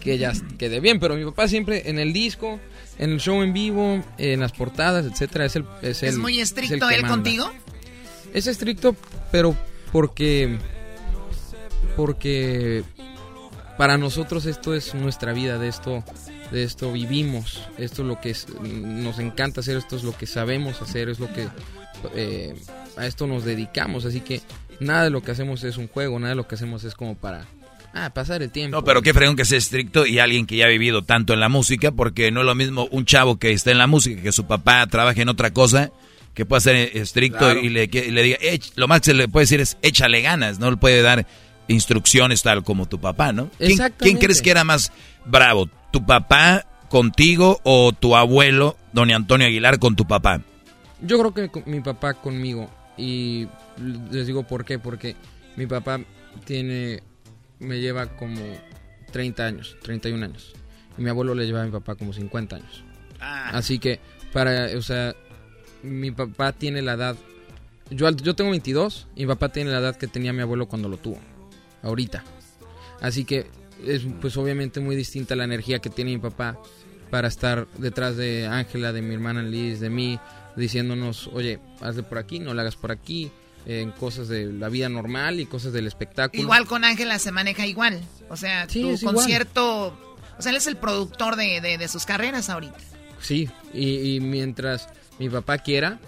[0.00, 0.98] que ya quede bien.
[1.00, 2.58] Pero mi papá siempre en el disco,
[2.98, 6.32] en el show en vivo, en las portadas, etcétera, es el es, ¿Es el- muy
[6.32, 7.50] es el estricto que él contigo?
[8.34, 8.94] Es estricto,
[9.32, 9.56] pero
[9.92, 10.58] porque
[11.96, 12.84] porque
[13.76, 16.04] para nosotros esto es nuestra vida, de esto
[16.50, 20.26] de esto vivimos, esto es lo que es- nos encanta hacer, esto es lo que
[20.26, 21.46] sabemos hacer, es lo que
[22.14, 22.54] eh,
[22.96, 24.40] a esto nos dedicamos, así que
[24.80, 27.16] nada de lo que hacemos es un juego, nada de lo que hacemos es como
[27.16, 27.44] para
[27.94, 28.76] ah, pasar el tiempo.
[28.76, 31.40] No, pero qué fregón que sea estricto y alguien que ya ha vivido tanto en
[31.40, 34.32] la música, porque no es lo mismo un chavo que está en la música, que
[34.32, 35.90] su papá trabaje en otra cosa,
[36.34, 37.60] que pueda ser estricto Claro.
[37.60, 38.38] y, le, que- y le diga,
[38.76, 41.26] lo más que se le puede decir es échale ganas, no le puede dar
[41.66, 43.50] instrucciones tal como tu papá, ¿no?
[43.58, 44.92] ¿Quién, quién crees que era más
[45.26, 45.68] bravo?
[45.90, 50.40] ¿Tu papá contigo o tu abuelo, don Antonio Aguilar, con tu papá?
[51.00, 52.70] Yo creo que con- mi papá conmigo.
[52.96, 53.46] Y
[54.10, 54.78] les digo por qué.
[54.78, 55.14] Porque
[55.56, 56.00] mi papá
[56.44, 57.02] tiene.
[57.60, 58.42] Me lleva como
[59.12, 60.52] 30 años, 31 años.
[60.96, 62.84] Y mi abuelo le lleva a mi papá como 50 años.
[63.20, 63.50] Ah.
[63.52, 64.00] Así que,
[64.32, 64.76] para.
[64.76, 65.14] O sea,
[65.82, 67.16] mi papá tiene la edad.
[67.90, 70.88] Yo, yo tengo 22 y mi papá tiene la edad que tenía mi abuelo cuando
[70.88, 71.18] lo tuvo.
[71.82, 72.24] Ahorita.
[73.00, 73.46] Así que
[73.86, 76.58] es pues obviamente muy distinta la energía que tiene mi papá
[77.10, 80.18] para estar detrás de Ángela, de mi hermana Liz, de mí,
[80.56, 83.30] diciéndonos, oye, hazle por aquí, no le hagas por aquí,
[83.68, 86.42] en cosas de la vida normal y cosas del espectáculo.
[86.42, 88.00] Igual con Ángela se maneja igual.
[88.28, 89.14] O sea, Sí, tu igual.
[89.14, 89.96] concierto...
[90.38, 92.78] O sea, él es el productor de, de- de sus carreras ahorita.
[93.20, 94.88] Sí, y, y mientras
[95.18, 95.98] mi papá quiera,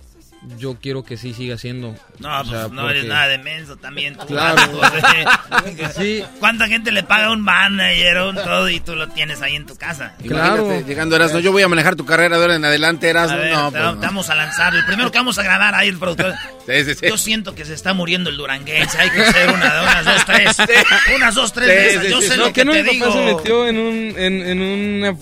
[0.57, 1.95] yo quiero que sí siga siendo.
[2.19, 4.17] No, o sea, pues no eres porque- nada de menso también.
[4.17, 4.63] tú, Claro.
[5.97, 6.25] Sí.
[6.39, 9.67] ¿Cuánta gente le paga un manager o un todo y tú lo tienes ahí en
[9.67, 10.15] tu casa?
[10.23, 13.37] Imagínate, llegando Erasmo, yo voy a manejar tu carrera de ahora en adelante, A Erasmo.
[13.39, 14.01] ver, no, te, pues no.
[14.01, 14.75] vamos a lanzar.
[14.75, 16.35] El primero que vamos a grabar ahí, el productor.
[16.71, 17.07] Sí, sí, sí.
[17.09, 18.97] Yo siento que se está muriendo el duranguense.
[18.97, 20.57] Hay que hacer una, unas dos, tres.
[21.17, 22.29] Unas dos, tres Yo sí.
[22.29, 23.13] sé No, lo que no, te mi papá digo.
[23.13, 25.17] se metió en un en, en una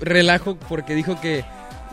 [0.00, 1.44] relajo porque dijo que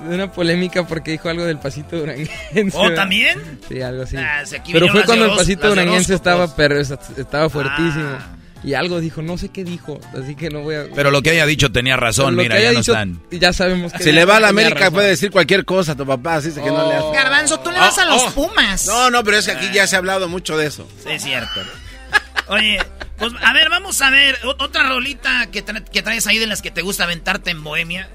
[0.08, 2.34] de una polémica porque dijo algo del pasito duranguense.
[2.74, 3.60] ¿Oh, también?
[3.68, 4.18] Sí, algo así.
[4.18, 8.10] Ah, si Pero fue cuando el pasito duranguense estaba pero estaba fuertísimo.
[8.20, 8.36] Ah.
[8.62, 11.30] Y algo dijo, no sé qué dijo, así que no voy a Pero lo que
[11.30, 13.22] haya dicho tenía razón, mira, que ya no están.
[13.32, 14.96] Ya sabemos que Si le va a la América razón.
[14.96, 17.12] puede decir cualquier cosa a tu papá, así que no le hace.
[17.14, 18.86] Garbanzo, tú le vas a los Pumas.
[18.86, 20.86] No, no, pero es que aquí ya se ha hablado mucho de eso.
[21.04, 21.62] Sí, es cierto.
[22.48, 22.80] Oye,
[23.18, 26.62] pues a ver, vamos a ver otra rolita que, tra- que traes ahí de las
[26.62, 28.10] que te gusta aventarte en Bohemia.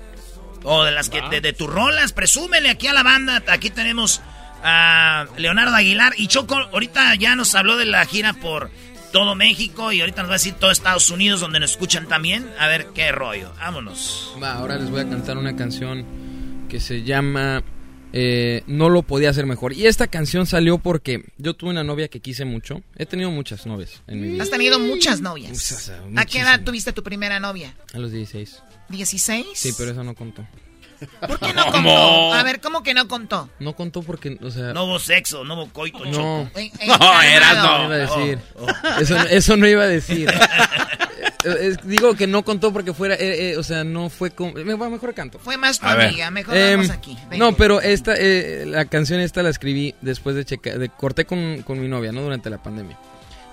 [0.65, 3.43] O de las que de, de tus rolas, presúmele aquí a la banda.
[3.49, 4.21] Aquí tenemos
[4.63, 6.57] a Leonardo Aguilar y Choco.
[6.57, 8.71] Ahorita ya nos habló de la gira por
[9.13, 12.51] todo México y ahorita nos va a decir todo Estados Unidos donde nos escuchan también.
[12.59, 13.53] A ver qué rollo.
[13.59, 14.35] Vámonos.
[14.43, 16.05] Va, ahora les voy a cantar una canción
[16.69, 17.63] que se llama
[18.13, 19.73] eh, No lo podía hacer mejor.
[19.75, 22.83] Y esta canción salió porque yo tuve una novia que quise mucho.
[22.97, 24.43] He tenido muchas novias en mi vida.
[24.43, 25.59] Has tenido muchas novias.
[25.59, 27.75] Sea, ¿A qué edad tuviste tu primera novia?
[27.93, 28.63] A los 16.
[28.91, 29.45] ¿16?
[29.55, 30.47] Sí, pero eso no contó.
[31.27, 32.33] ¿Por qué no contó?
[32.33, 33.51] A ver, ¿cómo que no contó?
[33.59, 34.73] No contó porque, o sea...
[34.73, 36.13] No hubo sexo, no hubo coito, No.
[36.49, 36.59] Choco.
[36.59, 37.23] Eh, eh, No, calmado.
[37.23, 37.85] eras no.
[37.87, 38.39] iba a decir.
[39.01, 40.31] Eso, eso no iba a decir.
[41.45, 44.55] eh, digo que no contó porque fuera, eh, eh, o sea, no fue con...
[44.55, 45.39] me- Mejor canto.
[45.39, 46.09] Fue más tu A ver.
[46.09, 47.19] amiga, mejor Em, vamos aquí.
[47.29, 47.39] Ven.
[47.39, 51.63] No, pero esta, eh, la canción esta la escribí después de checar, de, corté con,
[51.63, 52.23] con mi novia, ¿no?
[52.23, 52.97] Durante la pandemia.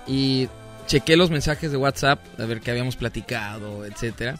[0.06, 0.48] Y
[0.86, 4.36] chequé los mensajes de WhatsApp, a ver qué habíamos platicado, etcétera.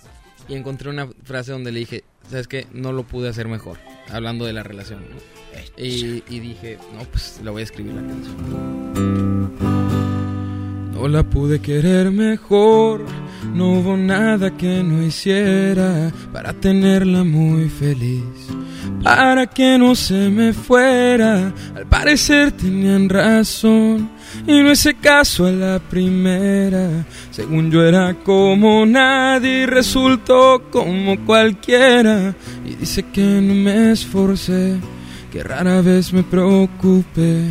[0.48, 2.66] Y encontré una frase donde le dije, ¿sabes qué?
[2.72, 3.78] No lo pude hacer mejor,
[4.10, 5.16] hablando de la relación, ¿no?
[5.76, 9.52] Y, y dije, no, pues la voy a escribir la canción.
[10.92, 13.04] No la pude querer mejor,
[13.52, 18.22] no hubo nada que no hiciera para tenerla muy feliz,
[19.02, 21.52] para que no se me fuera.
[21.74, 24.10] Al parecer tenían razón
[24.46, 27.04] y no hice caso a la primera.
[27.30, 32.34] Según yo era como nadie resultó como cualquiera.
[32.66, 34.76] Y dice que no me esforcé,
[35.30, 37.48] que rara vez me preocupé.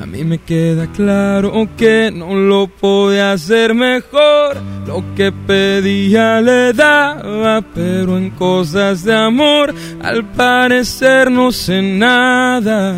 [0.00, 4.56] A mí me queda claro que no lo podía hacer mejor.
[4.86, 12.94] Lo que pedía le daba, pero en cosas de amor al parecer no sé nada.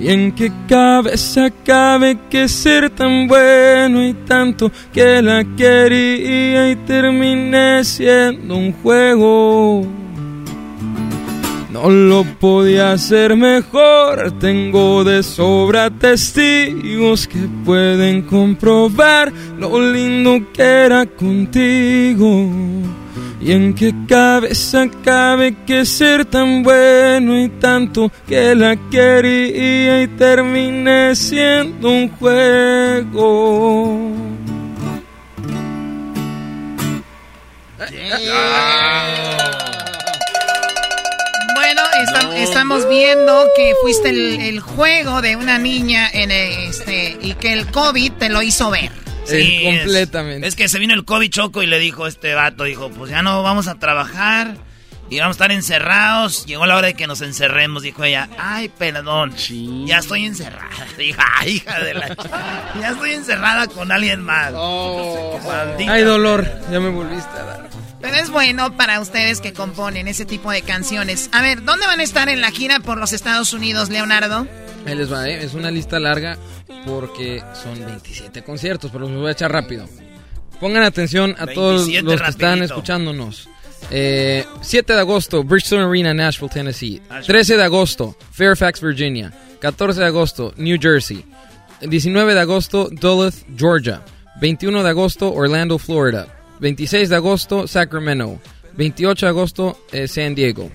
[0.00, 6.76] ¿Y en qué cabeza cabe que ser tan bueno y tanto que la quería y
[6.76, 9.86] terminé siendo un juego?
[11.70, 20.62] No lo podía hacer mejor, tengo de sobra testigos que pueden comprobar lo lindo que
[20.62, 22.50] era contigo.
[23.42, 30.08] ¿Y en qué cabeza cabe que ser tan bueno y tanto que la quería y
[30.08, 34.10] terminé siendo un juego?
[41.54, 47.34] Bueno, estam- estamos viendo que fuiste el, el juego de una niña en este y
[47.34, 48.90] que el COVID te lo hizo ver.
[49.32, 50.46] Eh, es- completamente.
[50.48, 53.22] Es, que se vino el COVID choco y le dijo este vato, dijo, pues ya
[53.22, 54.56] no vamos a trabajar
[55.08, 56.46] y vamos a estar encerrados.
[56.46, 58.28] Llegó la hora de que nos encerremos, dijo ella.
[58.38, 59.34] Ay, perdón,
[59.86, 60.68] ya estoy encerrada.
[60.98, 62.16] Dijo, ay, hija de la...
[62.80, 64.52] Ya estoy encerrada con alguien más.
[65.46, 67.70] Maldita Ay, dolor, ya me volviste a dar.
[68.00, 71.28] Pero es bueno para ustedes que componen ese tipo de canciones.
[71.32, 74.46] A ver, ¿dónde van a estar en la gira por los Estados Unidos, Leonardo?
[74.86, 75.44] Ahí les va, ¿eh?
[75.44, 76.38] es una lista larga
[76.86, 79.86] porque son 27 conciertos, pero los voy a echar rápido.
[80.58, 82.74] Pongan atención a todos 27 los que están rapidito.
[82.74, 83.48] escuchándonos.
[83.90, 87.02] Eh, 7 de agosto, Bridgestone Arena, Nashville, Tennessee.
[87.26, 89.32] 13 de agosto, Fairfax, Virginia.
[89.60, 91.24] 14 de agosto, New Jersey.
[91.82, 94.02] 19 de agosto, Duluth, Georgia.
[94.40, 96.39] 21 de agosto, Orlando, Florida.
[96.60, 98.38] 26 de agosto, Sacramento.
[98.76, 100.70] 28 de agosto, eh, San Diego.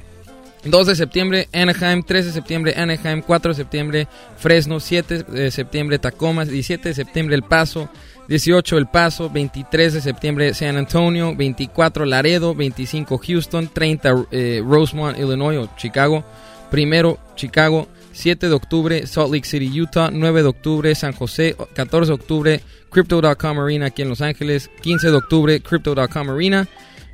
[0.65, 2.03] 2 de septiembre, Anaheim.
[2.03, 3.21] 3 de septiembre, Anaheim.
[3.21, 4.07] 4 de septiembre,
[4.37, 4.79] Fresno.
[4.79, 6.43] 7 de septiembre, Tacoma.
[6.43, 7.87] 17 de septiembre, El Paso.
[8.27, 9.29] 18, El Paso.
[9.29, 11.35] 23 de septiembre, San Antonio.
[11.35, 12.55] 24, Laredo.
[12.55, 13.67] 25, Houston.
[13.67, 16.23] 30, eh, Rosemont, Illinois o Chicago.
[16.71, 17.87] Primero, Chicago.
[18.15, 20.09] 7 de octubre, Salt Lake City, Utah.
[20.09, 21.55] 9 de octubre, San José.
[21.73, 24.71] 14 de octubre, Crypto.com Arena aquí en Los Ángeles.
[24.81, 26.67] 15 de octubre, Crypto.com Arena.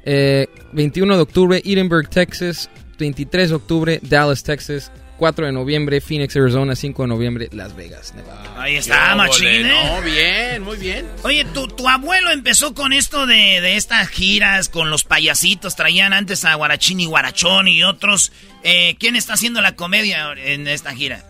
[0.05, 2.69] Eh, 21 de octubre, Edinburgh, Texas.
[2.99, 4.91] 23 de octubre, Dallas, Texas.
[5.21, 6.75] 4 de noviembre, Phoenix, Arizona.
[6.75, 8.41] 5 de noviembre, Las Vegas, Nevada.
[8.59, 9.63] Ahí está, machín, ¿eh?
[9.71, 11.05] No, bien, muy bien.
[11.21, 15.75] Oye, tu, tu abuelo empezó con esto de, de estas giras con los payasitos.
[15.75, 18.31] Traían antes a Guarachín y Guarachón y otros.
[18.63, 21.23] Eh, ¿Quién está haciendo la comedia en esta gira?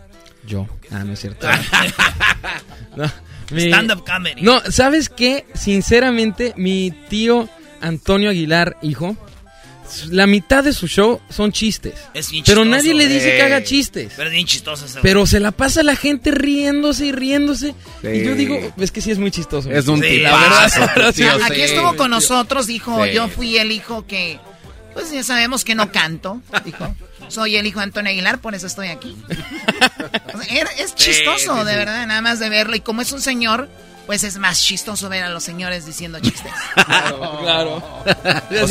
[0.46, 0.66] Yo.
[0.90, 1.46] Ah, no es cierto.
[2.96, 3.10] No,
[3.50, 4.40] mi- Stand-up comedy.
[4.40, 5.44] No, ¿sabes qué?
[5.54, 7.46] Sinceramente, mi tío
[7.82, 9.18] Antonio Aguilar, hijo,
[10.10, 11.94] la mitad de su show son chistes.
[12.14, 12.76] Es bien Pero chistoso.
[12.76, 14.12] nadie le dice que haga chistes.
[14.16, 17.74] Pero es bien chistoso ese Pero se la pasa la gente riéndose y riéndose.
[18.02, 19.70] Y yo digo, es que sí es muy chistoso.
[19.70, 21.42] Es un Sí, tipazo, la verdad, tío, sí.
[21.50, 23.12] Aquí estuvo con nosotros, dijo, Sí.
[23.12, 24.38] yo fui el hijo que,
[24.94, 26.94] pues ya sabemos que no canto, dijo.
[27.28, 29.16] Soy el hijo de Antonio Aguilar, por eso estoy aquí.
[30.34, 32.74] O sea, era- es Sí, chistoso, sí, de verdad, nada más de verlo.
[32.76, 33.68] Y como es un señor,
[34.06, 36.52] pues es más chistoso ver a los señores diciendo chistes.
[37.42, 37.76] Claro.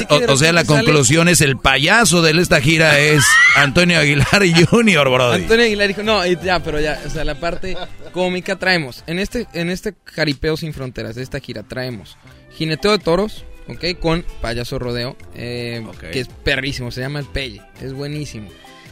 [0.10, 3.24] O, o- o sea, la conclusión es el payaso de esta gira es
[3.56, 5.41] Antonio Aguilar Jr., Brody.
[5.44, 7.76] Antonio Aguilar dijo, no, y ya, pero ya, o sea, la parte
[8.12, 9.03] cómica traemos.
[9.08, 12.18] En este, en este Jaripeo Sin Fronteras, de esta gira, traemos
[12.58, 17.62] Jineteo de Toros, ok, con Payaso Rodeo, eh, que es perrísimo, se llama El Pelle,
[17.82, 18.49] es buenísimo.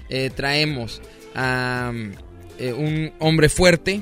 [0.10, 1.02] Eh, traemos
[1.36, 1.92] a
[2.58, 4.02] eh, un hombre fuerte,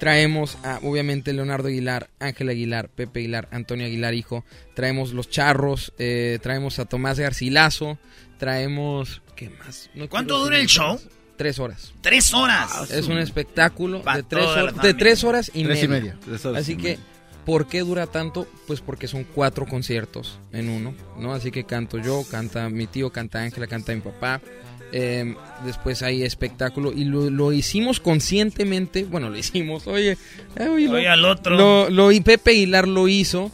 [0.00, 4.44] traemos a, obviamente, Leonardo Aguilar, Ángel Aguilar, Pepe Aguilar, Antonio Aguilar, hijo,
[4.74, 7.98] traemos Los Charros, eh, traemos a Tomás Garcilaso,
[8.38, 9.90] traemos, ¿qué más?
[9.94, 10.94] No ¿Cuánto dura el show?
[10.94, 11.06] más.
[11.36, 11.92] Tres horas.
[12.02, 12.90] Tres horas.
[12.90, 14.96] Es un espectáculo de tres, horas, de familia.
[14.98, 15.84] tres horas y Tres media.
[15.84, 16.18] y media.
[16.22, 16.98] Tres horas Así y que
[17.46, 18.46] ¿Por qué dura tanto?
[18.66, 21.32] Pues porque son cuatro conciertos en uno, ¿no?
[21.32, 24.42] Así que canto yo, canta mi tío, canta Ángela, canta mi papá.
[24.92, 25.34] Eh,
[25.64, 29.04] después hay espectáculo y lo, lo hicimos conscientemente.
[29.04, 30.16] Bueno, lo hicimos, oye.
[30.56, 31.56] eh, oye, lo- Oye, al otro.
[31.56, 33.50] Lo, lo- y Pepe Aguilar lo hizo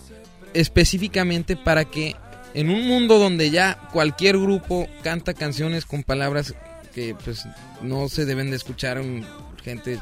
[0.54, 2.16] específicamente para que
[2.54, 6.54] en un mundo donde ya cualquier grupo canta canciones con palabras
[6.94, 7.44] que pues
[7.82, 9.24] no se deben de escuchar en
[9.62, 9.98] gente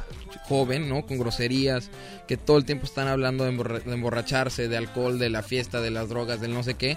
[0.49, 1.05] joven, ¿no?
[1.07, 1.91] Con groserías,
[2.29, 5.81] que todo el tiempo están hablando de, emborra- de emborracharse, de alcohol, de la fiesta,
[5.81, 6.97] de las drogas, del no sé qué.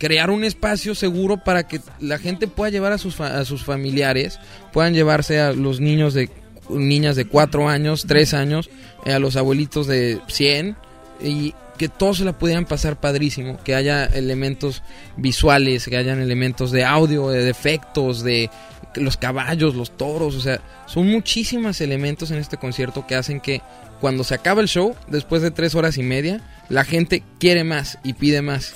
[0.00, 3.64] Crear un espacio seguro para que la gente pueda llevar a sus, fa- a sus
[3.64, 4.40] familiares,
[4.72, 6.28] puedan llevarse a los niños de
[6.70, 8.70] niñas de 4 años, 3 años,
[9.04, 10.76] eh, a los abuelitos de 100
[11.22, 14.82] y que todos se la pudieran pasar padrísimo, que haya elementos
[15.16, 18.50] visuales, que hayan elementos de audio, de efectos, de
[18.94, 23.60] los caballos, los toros, o sea, son muchísimos elementos en este concierto que hacen que
[24.00, 26.40] cuando se acaba el show, después de tres horas y media,
[26.70, 28.72] la gente quiere más y pide más.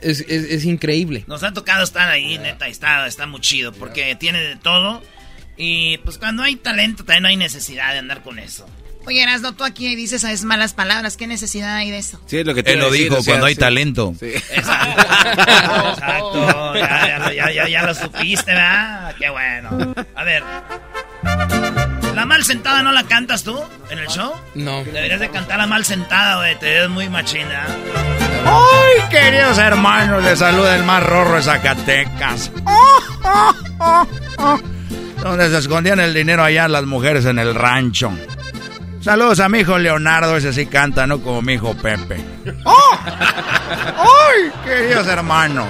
[0.00, 1.24] Es, es, es increíble.
[1.26, 5.02] Nos ha tocado estar ahí, neta, y está, está muy chido, porque tiene de todo.
[5.56, 8.66] Y pues cuando hay talento también no hay necesidad de andar con eso.
[9.06, 11.16] Oye, Erasno, tú aquí dices malas palabras.
[11.16, 12.20] ¿Qué necesidad hay de eso?
[12.26, 13.60] Sí, es lo que te Él lo decir, dijo o sea, cuando hay sí.
[13.60, 14.14] talento.
[14.20, 14.26] Sí.
[14.26, 14.44] Exacto,
[16.74, 19.14] ya, ya, ya, ya lo supiste, ¿verdad?
[19.18, 19.94] Qué bueno.
[20.14, 20.42] A ver.
[22.18, 23.56] ¿La mal sentada no la cantas tú
[23.90, 24.32] en el show?
[24.56, 24.82] No.
[24.82, 26.58] Deberías de cantar la mal sentada, güey.
[26.58, 27.64] Te ves muy machina.
[28.44, 30.24] ¡Ay, queridos hermanos!
[30.24, 32.50] Les saluda el más rorro de Zacatecas.
[35.22, 38.10] Donde se escondían el dinero allá las mujeres en el rancho.
[39.00, 42.20] Saludos a mi hijo Leonardo, ese sí canta, no como mi hijo Pepe.
[42.64, 42.98] ¡Oh!
[43.96, 45.68] ¡Ay, queridos hermanos!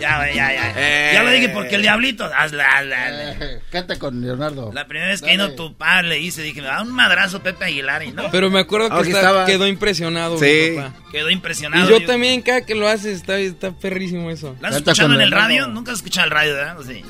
[0.00, 0.72] Ya, güey, ya, ya.
[0.76, 1.10] Eh.
[1.14, 2.24] Ya lo dije porque el diablito.
[2.24, 3.30] Hazle, hazle, hazle.
[3.40, 4.70] Eh, Canta con Leonardo.
[4.72, 7.66] La primera vez que vino tu padre le hice, dije, me da un madrazo Pepe
[7.66, 8.30] Aguilar y no.
[8.30, 9.46] Pero me acuerdo que Aquí está- estaba.
[9.46, 10.38] quedó impresionado.
[10.38, 10.68] Sí.
[10.72, 10.94] mi papá.
[11.12, 11.86] Quedó impresionado.
[11.86, 14.56] Y yo también, cada que lo haces, está, está perrísimo eso.
[14.60, 15.48] ¿La has Canta escuchado en el Leonardo.
[15.48, 15.66] radio?
[15.68, 16.78] Nunca has escuchado el radio, ¿verdad?
[16.78, 17.04] ¿O Sí.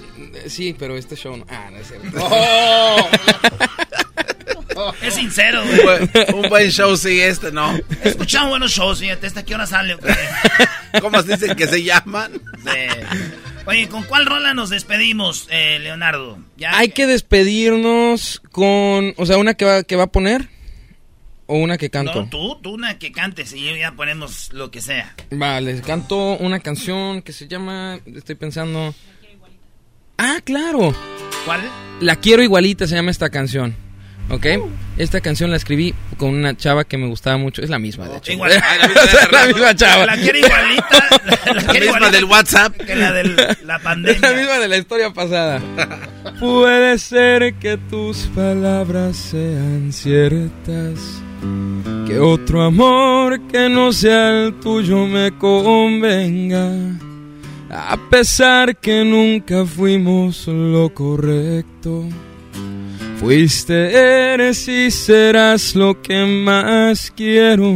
[0.47, 1.47] Sí, pero este show no.
[1.49, 2.09] Ah, no es cierto.
[2.21, 3.09] ¡Oh!
[5.03, 5.83] Es sincero, Un güey.
[5.83, 7.77] buen- Un buen show, sí, este no.
[8.05, 9.27] He escuchado buenos shows, fíjate.
[9.27, 9.97] ¿Esta qué hora sale?
[11.01, 12.33] ¿Cómo se dicen que se llaman?
[12.65, 13.05] Sí.
[13.67, 16.39] Oye, ¿con cuál rola nos despedimos, eh, Leonardo?
[16.57, 19.13] Ya, Hay que despedirnos con.
[19.17, 20.49] O sea, una que va, que va a poner.
[21.51, 22.23] O una que canto.
[22.25, 25.15] No, tú, tú una que cantes y ya ponemos lo que sea.
[25.31, 27.99] Vale, canto una canción que se llama.
[28.15, 28.95] Estoy pensando.
[30.19, 30.95] Ah, claro.
[31.47, 31.61] ¿Cuál?
[32.01, 33.75] La quiero igualita se llama esta canción.
[34.31, 34.47] ¿Ok?
[34.99, 37.63] Esta canción la escribí con una chava que me gustaba mucho.
[37.63, 38.33] Es la misma, de hecho.
[38.33, 38.53] Igual.
[39.33, 40.07] la misma chava.
[40.07, 41.09] La quiero igualita.
[41.25, 42.77] La, La quiero misma igualita del WhatsApp.
[42.77, 43.25] que la de
[43.65, 44.21] la Es pandemia.
[44.31, 45.61] la misma de la historia pasada.
[46.41, 51.23] Puede ser que tus palabras sean ciertas.
[52.07, 56.71] Que otro amor que no sea el tuyo me convenga.
[57.71, 62.05] A pesar que nunca fuimos lo correcto.
[63.19, 67.75] Fuiste, eres y serás lo que más quiero.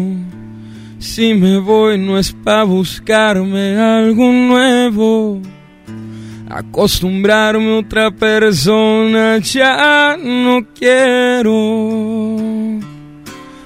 [1.00, 5.42] Si me voy no es pa' buscarme algo nuevo.
[6.48, 12.52] Acostumbrarme a otra persona ya no quiero.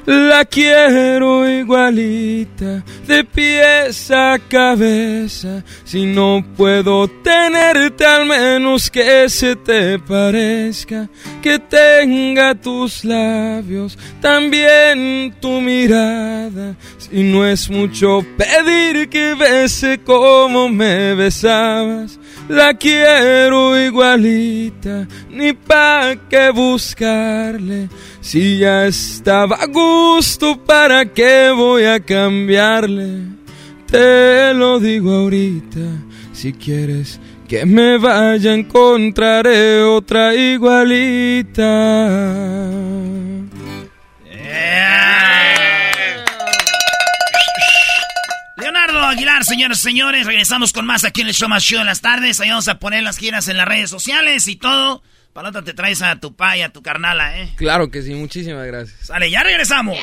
[0.07, 5.65] La quiero igualita, de pies a cabeza.
[5.83, 11.09] Si no puedo tenerte, al menos que se te parezca.
[11.43, 16.77] Que tenga tus labios, también tu mirada.
[16.99, 22.21] Si no es mucho pedir que bese como me besabas.
[22.49, 27.89] La quiero igualita, ni pa' qué buscarle.
[28.27, 33.21] Si ya estaba a gusto, ¿para qué voy a cambiarle?
[33.87, 35.79] Te lo digo ahorita,
[36.33, 41.61] si quieres que me vaya, encontraré otra igualita.
[48.57, 51.87] Leonardo Aguilar, señoras y señores, regresamos con más aquí en el show más chido de
[51.87, 52.41] las tardes.
[52.41, 55.05] Ahí vamos a poner las giras en las redes sociales y todo.
[55.37, 57.53] Palota, te traes a tu pa y a tu carnala, ¿eh?
[57.57, 59.09] Claro que sí, muchísimas gracias.
[59.09, 59.99] Sale, ya regresamos.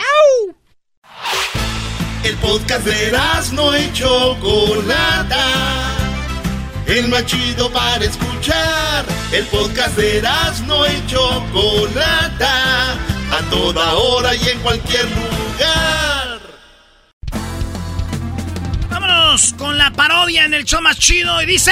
[2.24, 3.12] El podcast de
[3.54, 5.48] no y Chocolata.
[6.86, 9.06] El más chido para escuchar.
[9.32, 10.22] El podcast de
[10.68, 12.92] no y Chocolata.
[12.94, 16.42] A toda hora y en cualquier lugar.
[18.88, 21.72] Vámonos con la parodia en el show más chido y dice...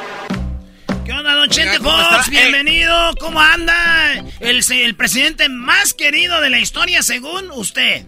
[1.53, 2.27] ¿Qué onda, don Chente ¿cómo Fox?
[2.27, 2.39] está?
[2.39, 2.41] Eh.
[2.41, 2.95] Bienvenido.
[3.19, 4.25] ¿Cómo anda?
[4.39, 8.05] El, el presidente más querido de la historia, según usted.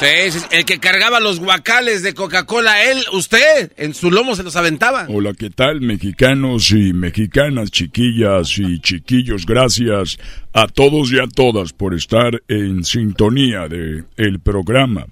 [0.00, 4.42] Sí, sí, el que cargaba los guacales de Coca-Cola, él, usted, en su lomo se
[4.42, 5.06] los aventaba.
[5.08, 9.44] Hola, ¿qué tal, mexicanos y mexicanas, chiquillas y chiquillos?
[9.44, 10.18] Gracias
[10.52, 15.06] a todos y a todas por estar en sintonía de el programa.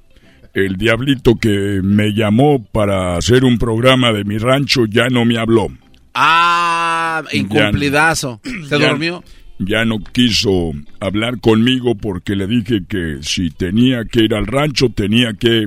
[0.55, 5.37] El diablito que me llamó para hacer un programa de mi rancho ya no me
[5.37, 5.69] habló.
[6.15, 8.41] Ah, incumplidazo.
[8.69, 9.23] ¿Se Ya- durmió?
[9.59, 14.89] Ya no quiso hablar conmigo porque le dije que si tenía que ir al rancho
[14.89, 15.67] tenía que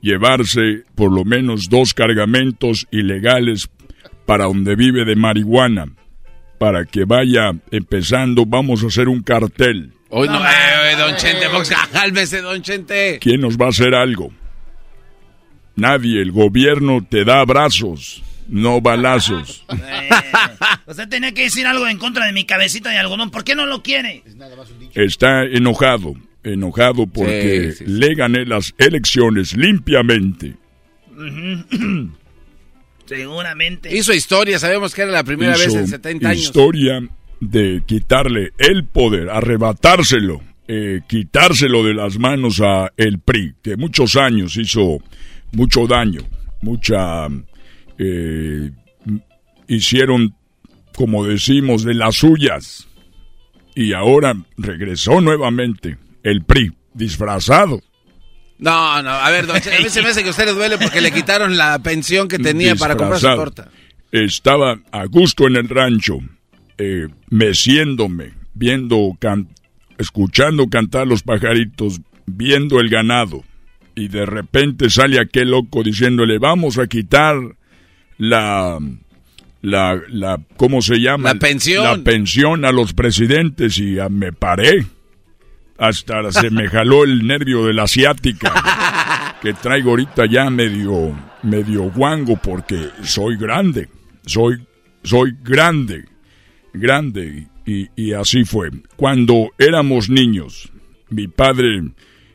[0.00, 3.68] llevarse por lo menos dos cargamentos ilegales
[4.26, 5.86] para donde vive de marihuana.
[6.58, 9.92] Para que vaya empezando, vamos a hacer un cartel.
[10.08, 10.48] Hoy no, eh,
[10.92, 13.18] eh, don Chente Fox, cálmese, don Chente.
[13.20, 14.32] ¿Quién nos va a hacer algo?
[15.76, 19.64] Nadie, el gobierno te da abrazos, no balazos.
[20.86, 23.30] Usted tenía que decir algo en contra de mi cabecita de algodón.
[23.30, 24.22] ¿Por qué no lo quiere?
[24.94, 27.92] Está enojado, enojado porque Sí, sí, sí.
[27.92, 30.56] le gané las elecciones limpiamente.
[33.06, 33.94] Seguramente.
[33.96, 36.42] Hizo historia, sabemos que era la primera vez Hizo en 70 años.
[36.42, 37.00] Historia
[37.40, 44.16] de quitarle el poder, arrebatárselo, eh, quitárselo de las manos a el PRI, que muchos
[44.16, 44.98] años hizo
[45.52, 46.20] mucho daño,
[46.62, 47.26] mucha
[48.02, 48.70] eh,
[49.68, 50.34] hicieron,
[50.94, 52.88] como decimos, de las suyas.
[53.74, 57.82] Y ahora regresó nuevamente el PRI, disfrazado.
[58.58, 60.76] No, no, a ver, don a mí se me hace que a usted le duele
[60.78, 63.68] porque le quitaron la pensión que tenía para comprar su torta.
[64.12, 66.18] Estaba a gusto en el rancho,
[66.76, 69.48] eh, meciéndome, viendo, can-
[69.98, 73.44] escuchando cantar los pajaritos, viendo el ganado.
[73.94, 77.36] Y de repente sale aquel loco diciéndole, vamos a quitar
[78.20, 78.78] la,
[79.62, 81.32] la, la, ¿cómo se llama?
[81.32, 81.84] La pensión.
[81.84, 84.86] La pensión a los presidentes y me paré.
[85.78, 91.84] Hasta se me jaló el nervio de la asiática que traigo ahorita ya medio, medio
[91.90, 93.88] guango porque soy grande,
[94.26, 94.58] soy,
[95.02, 96.04] soy grande,
[96.74, 98.68] grande y, y así fue.
[98.96, 100.70] Cuando éramos niños,
[101.08, 101.84] mi padre,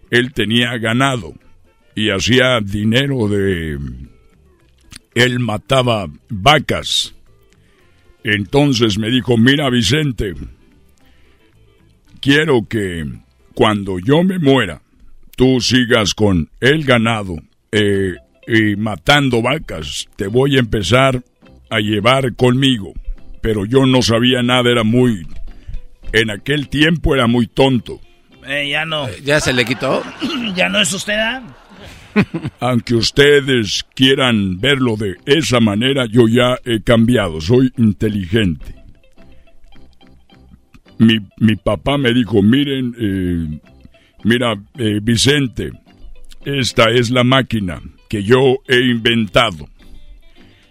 [0.09, 1.35] él tenía ganado
[1.93, 3.77] y hacía dinero de,
[5.15, 7.15] él mataba vacas.
[8.23, 10.35] Entonces me dijo, mira Vicente,
[12.19, 13.05] quiero que
[13.53, 14.81] cuando yo me muera,
[15.35, 17.37] tú sigas con el ganado
[17.71, 18.15] eh,
[18.47, 20.07] y matando vacas.
[20.15, 21.23] Te voy a empezar
[21.69, 22.93] a llevar conmigo.
[23.41, 25.25] Pero yo no sabía nada, era muy...
[26.11, 27.99] En aquel tiempo era muy tonto.
[28.47, 29.07] Eh, ya no.
[29.23, 30.03] ¿Ya se le quitó?
[30.55, 31.43] ¿Ya no es usted, ah?
[32.59, 38.75] Aunque ustedes quieran verlo de esa manera, yo ya he cambiado, soy inteligente.
[40.97, 43.59] Mi, mi papá me dijo, miren, eh,
[44.23, 45.71] mira, eh, Vicente,
[46.45, 49.67] esta es la máquina que yo he inventado.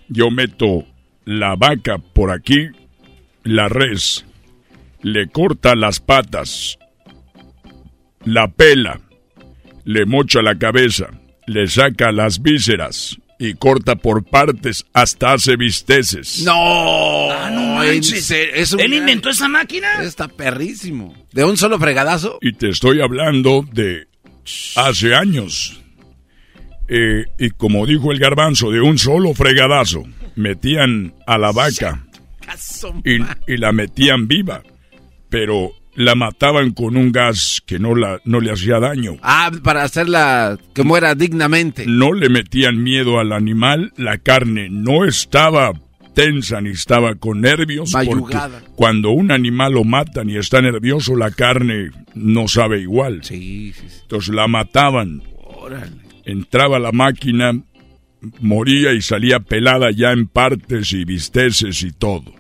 [0.09, 0.85] Yo meto
[1.25, 2.69] la vaca por aquí,
[3.43, 4.25] la res,
[5.03, 6.79] le corta las patas,
[8.25, 9.01] la pela,
[9.85, 11.11] le mocha la cabeza,
[11.47, 16.43] le saca las vísceras y corta por partes hasta hace bisteces.
[16.45, 18.31] No, Ah, no manches.
[18.31, 20.03] es un- ¿Él inventó esa máquina?
[20.03, 21.15] Está perrísimo.
[21.33, 22.39] ¿De un solo fregadazo?
[22.41, 24.07] Y te estoy hablando de
[24.77, 25.81] hace años.
[26.89, 30.05] Eh, y como dijo el garbanzo, de un solo fregadazo,
[30.37, 32.05] metían a la vaca
[33.05, 33.16] y,
[33.53, 34.62] y la metían viva,
[35.31, 39.16] pero la mataban con un gas que no, la, no le hacía daño.
[39.23, 41.85] Ah, para hacerla que muera dignamente.
[41.87, 45.73] No le metían miedo al animal, la carne no estaba
[46.15, 47.93] tensa ni estaba con nervios.
[47.93, 48.39] Porque
[48.77, 53.23] cuando un animal lo matan y está nervioso, la carne no sabe igual.
[53.25, 53.99] Sí, sí, sí.
[54.03, 55.23] Entonces la mataban.
[55.43, 56.05] Órale.
[56.25, 57.53] Entraba la máquina,
[58.41, 62.33] moría y salía pelada ya en partes y bisteces y todo.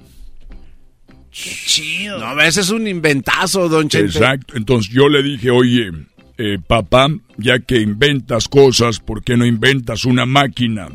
[1.34, 2.20] Chido.
[2.20, 4.18] No, ese es un inventazo, don Chente.
[4.18, 4.56] Exacto.
[4.56, 5.90] Entonces yo le dije, oye,
[6.38, 10.88] eh, papá, ya que inventas cosas, ¿por qué no inventas una máquina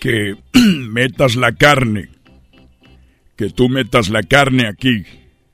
[0.00, 2.08] que metas la carne?
[3.36, 5.04] Que tú metas la carne aquí,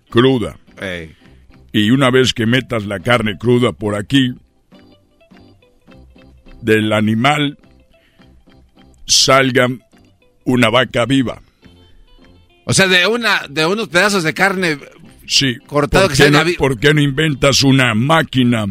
[0.09, 0.57] cruda.
[0.81, 1.15] Ey.
[1.73, 4.35] Y una vez que metas la carne cruda por aquí,
[6.63, 7.59] del animal
[9.05, 9.69] salga
[10.45, 11.43] una vaca viva.
[12.65, 14.79] O sea, de una, de unos pedazos de carne
[15.27, 15.57] Sí.
[15.67, 18.67] cortado ¿Por que salga no, por qué no inventas una máquina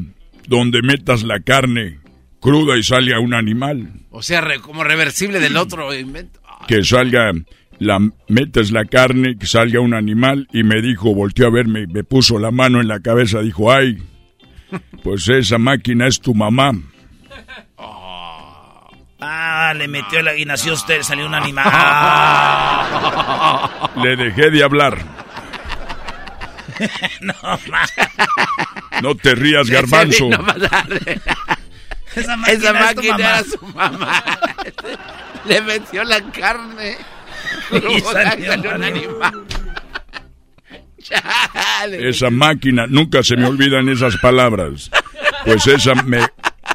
[0.47, 1.99] donde metas la carne
[2.39, 3.91] cruda y salga un animal?
[4.11, 6.39] O sea, re- como reversible del otro invento.
[6.67, 7.31] Que salga,
[7.79, 12.03] la metes la carne, que salga un animal y me dijo, volteó a verme, me
[12.03, 13.97] puso la mano en la cabeza, dijo, ay,
[15.03, 16.73] pues esa máquina es tu mamá.
[19.25, 21.71] Ah, le metió la y nació usted, salió un animal.
[24.03, 24.97] Le dejé de hablar.
[27.21, 27.33] no,
[27.69, 27.85] ma.
[29.01, 30.29] No te rías, garbanzo.
[32.15, 34.23] Esa máquina, Esa máquina era su mamá.
[35.45, 36.97] Le metió la carne.
[37.71, 39.45] Y salió salió un un animal.
[41.01, 42.09] Chale.
[42.09, 44.91] Esa máquina, nunca se me olvidan esas palabras.
[45.45, 46.19] Pues esa me,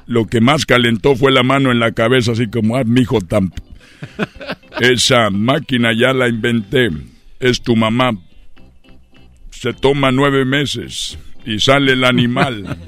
[0.06, 3.52] lo que más calentó fue la mano en la cabeza, así como, ah, mijo, tan...
[4.80, 6.88] Esa máquina ya la inventé,
[7.40, 8.12] es tu mamá.
[9.50, 12.78] Se toma nueve meses y sale el animal.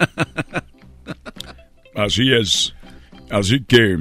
[1.94, 2.74] Así es.
[3.30, 3.96] Así que,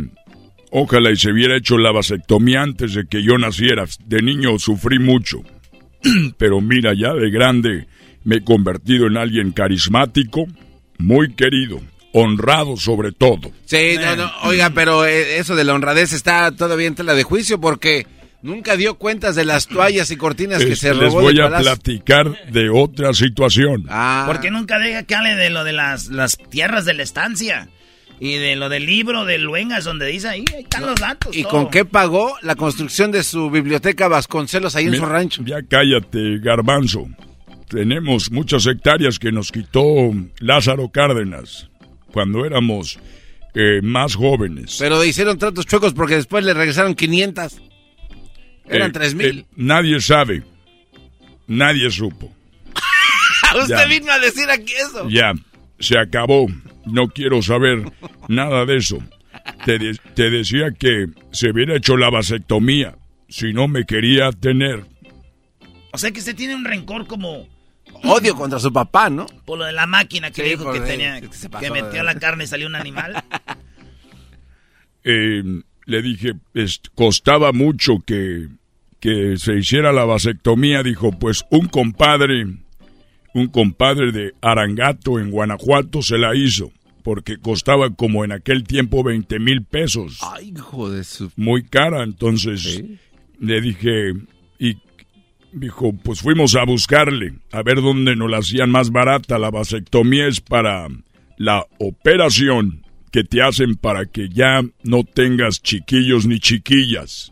[0.71, 3.85] ojalá y se hubiera hecho la vasectomía antes de que yo naciera.
[4.05, 5.41] De niño sufrí mucho.
[6.37, 7.87] Pero mira, ya de grande
[8.23, 10.45] me he convertido en alguien carismático,
[10.97, 11.81] muy querido,
[12.13, 13.51] honrado sobre todo.
[13.65, 17.23] Sí, no, no, oiga, pero eh, eso de la honradez está todavía en tela de
[17.23, 18.07] juicio porque
[18.41, 21.49] nunca dio cuentas de las toallas y cortinas que se les robó voy del a
[21.49, 21.73] palacio.
[21.75, 23.85] platicar de otra situación.
[23.89, 27.69] Ah, Porque nunca deja que hable de lo de las, las tierras de la estancia.
[28.21, 31.33] Y de lo del libro de Luengas, donde dice ahí, ahí están los datos.
[31.37, 31.51] ¿Y todo.
[31.51, 35.41] con qué pagó la construcción de su biblioteca Vasconcelos ahí en Mira, su rancho?
[35.45, 37.07] Ya cállate, garbanzo.
[37.69, 39.85] Tenemos muchas hectáreas que nos quitó
[40.39, 41.69] Lázaro Cárdenas
[42.11, 42.99] cuando éramos
[43.55, 44.77] eh, más jóvenes.
[44.79, 47.61] Pero hicieron tratos chuecos porque después le regresaron 500.
[48.67, 49.39] Eran Eh, tres mil.
[49.39, 50.43] eh, nadie sabe.
[51.47, 52.31] Nadie supo.
[53.59, 53.85] Usted ya.
[53.85, 55.09] vino a decir aquí eso.
[55.09, 55.33] Ya,
[55.79, 56.47] se acabó.
[56.85, 57.91] No quiero saber
[58.27, 58.99] nada de eso.
[59.65, 62.95] Te, de- te decía que se hubiera hecho la vasectomía
[63.27, 64.85] si no me quería tener.
[65.91, 67.47] O sea que usted tiene un rencor como
[68.03, 69.25] Odio contra su papá, ¿no?
[69.45, 71.81] por lo de la máquina que Sí, dijo que tenía, que se pasó que de-
[71.81, 73.23] metió la carne y salió un animal.
[75.03, 75.43] Eh,
[75.85, 78.47] le dije, es- costaba mucho que,
[78.99, 80.83] que se hiciera la vasectomía.
[80.83, 82.45] Dijo, pues un compadre,
[83.33, 86.71] un compadre de Arangato en Guanajuato se la hizo.
[87.01, 90.19] Porque costaba como en aquel tiempo 20 mil pesos.
[90.21, 91.31] Ay, hijo de su...
[91.37, 92.83] muy cara, entonces
[93.39, 94.11] le dije,
[95.51, 99.37] dijo, pues fuimos a buscarle, a ver dónde nos la hacían más barata.
[99.39, 100.87] La vasectomía es para
[101.37, 107.31] la operación que te hacen para que ya no tengas chiquillos ni chiquillas.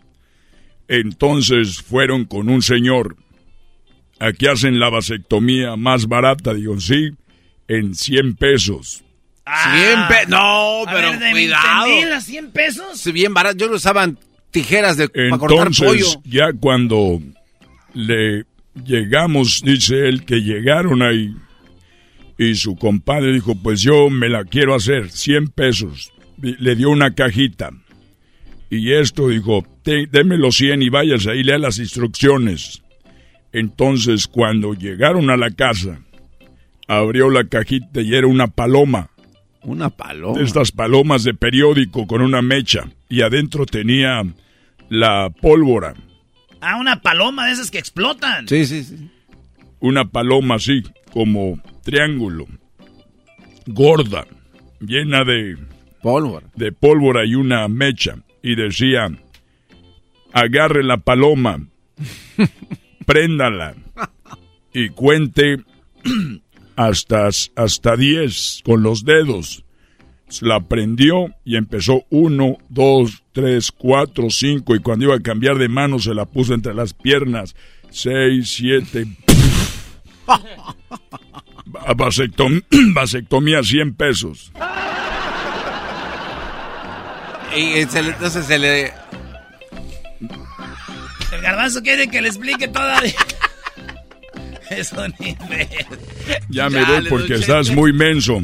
[0.88, 3.18] Entonces fueron con un señor.
[4.19, 7.10] Aquí hacen la vasectomía más barata, digo, sí,
[7.68, 9.03] en 100 pesos.
[9.45, 10.30] 100 pesos.
[10.30, 11.85] No, A pero ver, de cuidado.
[11.85, 12.99] 20 mil a 100 pesos.
[12.99, 13.57] Sí, bien barato.
[13.57, 14.18] Yo lo usaban
[14.52, 16.22] tijeras de, para cortar Entonces, pollo.
[16.26, 17.22] ya cuando
[17.98, 18.45] le
[18.86, 21.34] llegamos, dice él, que llegaron ahí
[22.38, 26.14] y su compadre dijo, pues yo me la quiero hacer, 100 pesos.
[26.40, 27.72] Le dio una cajita.
[28.69, 32.84] Y esto dijo, "Te- deme los 100 y váyase ahí, lea las instrucciones.
[33.53, 35.99] Entonces, cuando llegaron a la casa,
[36.88, 39.10] abrió la cajita y era una paloma.
[39.64, 40.40] Una paloma.
[40.41, 42.88] Estas palomas de periódico con una mecha.
[43.10, 44.22] Y adentro tenía
[44.90, 45.95] la pólvora.
[46.62, 48.48] Ah, una paloma de esas que explotan.
[48.48, 49.10] Sí, sí, sí.
[49.80, 52.46] Una paloma así, como triángulo.
[53.68, 54.26] Gorda.
[54.80, 55.58] Llena de,
[56.02, 56.48] Pólvora.
[56.56, 58.16] de pólvora y una mecha.
[58.44, 59.10] Y decía,
[60.34, 61.60] agarre la paloma,
[63.06, 63.76] préndala
[64.74, 65.64] y cuente
[66.76, 69.64] hasta, hasta 10 con los dedos.
[70.41, 74.76] La prendió y empezó uno, dos, tres, cuatro, cinco.
[74.76, 77.56] Y cuando iba a cambiar de mano se la puso entre las piernas.
[77.90, 79.06] Seis, siete.
[80.30, 82.62] Va- Vasectom
[82.94, 84.52] vasectomía 100 pesos.
[87.56, 88.94] Y se le- entonces se le...
[91.32, 93.14] El garbanzo quiere que le explique todavía.
[94.69, 95.85] Es un imbécil.
[96.49, 98.39] Ya me voy porque estás muy menso.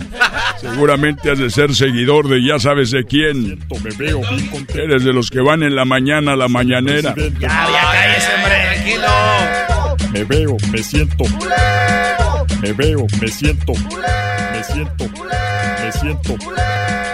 [0.59, 3.59] Seguramente has de ser seguidor de ya sabes de quién.
[3.83, 7.13] Me veo bien Eres de los que van en la mañana a la mañanera.
[7.15, 8.55] Ya, ya cállese, hombre.
[8.73, 10.11] Tranquilo.
[10.11, 11.23] Me veo, me siento.
[12.61, 13.73] Me veo, me siento.
[13.73, 15.09] Me siento.
[15.83, 16.37] Me siento.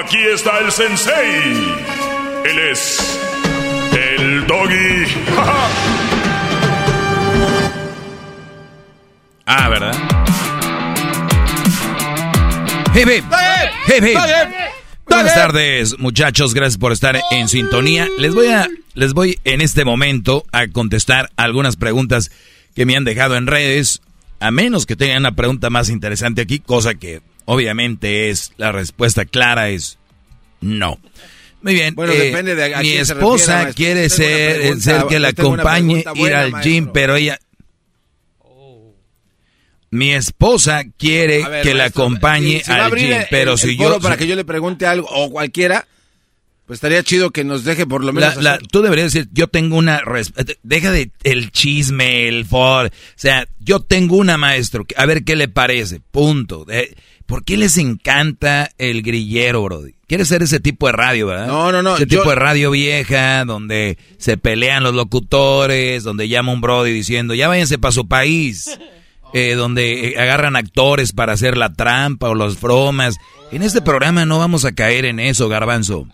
[0.00, 1.74] Aquí está el sensei.
[2.44, 3.20] Él es
[3.92, 5.04] el doggy.
[9.50, 9.94] Ah, ¿verdad?
[12.94, 13.24] Hip, hip.
[13.86, 14.18] Hip, hip.
[15.06, 16.52] Buenas tardes, muchachos.
[16.52, 18.08] Gracias por estar en sintonía.
[18.18, 22.30] Les voy a, les voy en este momento a contestar algunas preguntas
[22.76, 24.02] que me han dejado en redes.
[24.38, 29.24] A menos que tengan una pregunta más interesante aquí, cosa que obviamente es la respuesta
[29.24, 29.98] clara es
[30.60, 30.98] no.
[31.62, 31.94] Muy bien.
[31.94, 35.28] Bueno, eh, depende de a mi quién esposa quiere una ser, pregunta- ser que la
[35.28, 37.38] acompañe pregunta ir buena, al gym, pero ella
[39.90, 43.76] mi esposa quiere ver, que la acompañe si- si al gym, el- pero el si
[43.76, 43.98] yo...
[44.00, 45.86] para que yo le pregunte algo o cualquiera,
[46.66, 48.36] pues estaría chido que nos deje por lo menos...
[48.36, 50.02] la- tú deberías decir, yo tengo una...
[50.62, 52.86] Deja de el chisme, el for...
[52.88, 56.66] O sea, yo tengo una maestro, a ver qué le parece, punto.
[56.68, 56.94] Eh,
[57.28, 59.92] ¿Por qué les encanta el grillero, Brody?
[60.06, 61.46] ¿Quieres ser ese tipo de radio, verdad?
[61.46, 66.26] No, no, no, Ese yo- tipo de radio vieja, donde se pelean los locutores, donde
[66.28, 68.70] llama un Brody diciendo, ya váyanse para su país.
[69.34, 73.18] eh, donde eh, agarran actores para hacer la trampa o las bromas.
[73.52, 76.08] En este programa no vamos a caer en eso, garbanzo.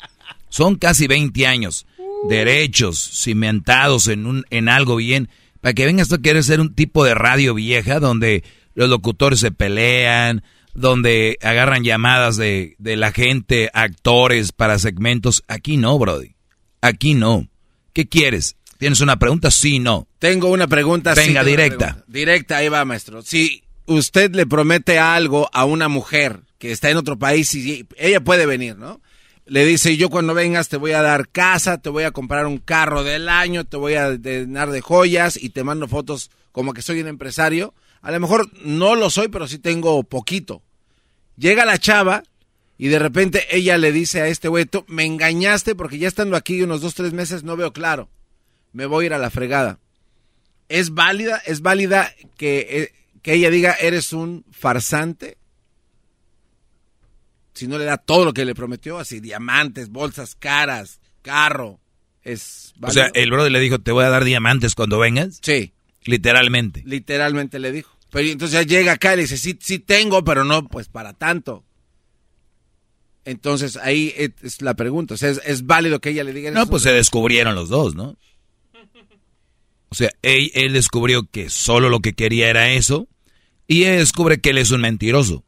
[0.48, 1.86] Son casi 20 años,
[2.28, 5.28] derechos cimentados en, un, en algo bien,
[5.60, 8.42] para que vengas tú a querer ser un tipo de radio vieja donde
[8.74, 10.42] los locutores se pelean,
[10.74, 15.44] donde agarran llamadas de, de la gente, actores para segmentos.
[15.48, 16.34] Aquí no, Brody.
[16.80, 17.48] Aquí no.
[17.92, 18.56] ¿Qué quieres?
[18.78, 19.51] ¿Tienes una pregunta?
[19.51, 20.06] Sí, no.
[20.18, 21.14] Tengo una pregunta.
[21.14, 21.86] Venga, directa.
[21.86, 22.05] pregunta.
[22.06, 23.22] Directa, ahí va, maestro.
[23.22, 28.20] Si usted le promete algo a una mujer que está en otro país y ella
[28.20, 29.01] puede venir, ¿no?
[29.46, 32.59] Le dice, yo cuando vengas te voy a dar casa, te voy a comprar un
[32.59, 36.82] carro del año, te voy a llenar de joyas y te mando fotos como que
[36.82, 37.74] soy un empresario.
[38.05, 40.62] A lo mejor no lo soy, pero sí tengo poquito.
[41.39, 42.22] Llega la chava
[42.76, 46.36] y de repente ella le dice a este güey, "Tú me engañaste porque ya estando
[46.36, 48.10] aquí unos dos, tres meses no veo claro.
[48.74, 49.78] Me voy a ir a la fregada.
[50.68, 51.40] ¿Es válida?
[51.47, 55.39] ¿Es válida que, eh, que ella diga eres un farsante?
[57.55, 61.81] Si no le da todo lo que le prometió, así diamantes, bolsas caras, carro.
[62.22, 65.39] ¿Es O sea, el brother le dijo, ¿te voy a dar diamantes cuando vengas?
[65.40, 65.72] Sí.
[66.05, 66.82] Literalmente.
[66.85, 67.93] Literalmente le dijo.
[68.14, 71.14] Pero entonces ya llega acá y le dice, sí, sí tengo, pero no pues para
[71.14, 71.64] tanto.
[73.24, 75.14] Entonces ahí es- la pregunta.
[75.14, 76.50] O sea, ¿es, es válido que ella le diga?
[76.50, 78.16] "Eres No, pues se descubrieron los dos, ¿no?
[79.88, 83.08] O sea, él, él descubrió que solo lo que quería era eso
[83.66, 85.44] y ella descubre que él es un mentiroso.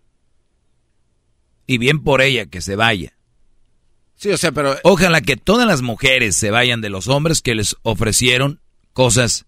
[1.69, 3.17] Y bien por ella que se vaya.
[4.17, 4.77] Sí, o sea, pero...
[4.83, 8.61] Ojalá que todas las mujeres se vayan de los hombres que les ofrecieron
[8.93, 9.47] cosas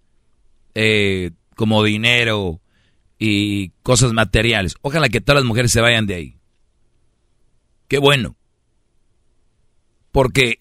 [0.74, 2.60] eh, como dinero
[3.18, 4.76] y cosas materiales.
[4.82, 6.36] Ojalá que todas las mujeres se vayan de ahí.
[7.88, 8.36] Qué bueno.
[10.12, 10.58] Porque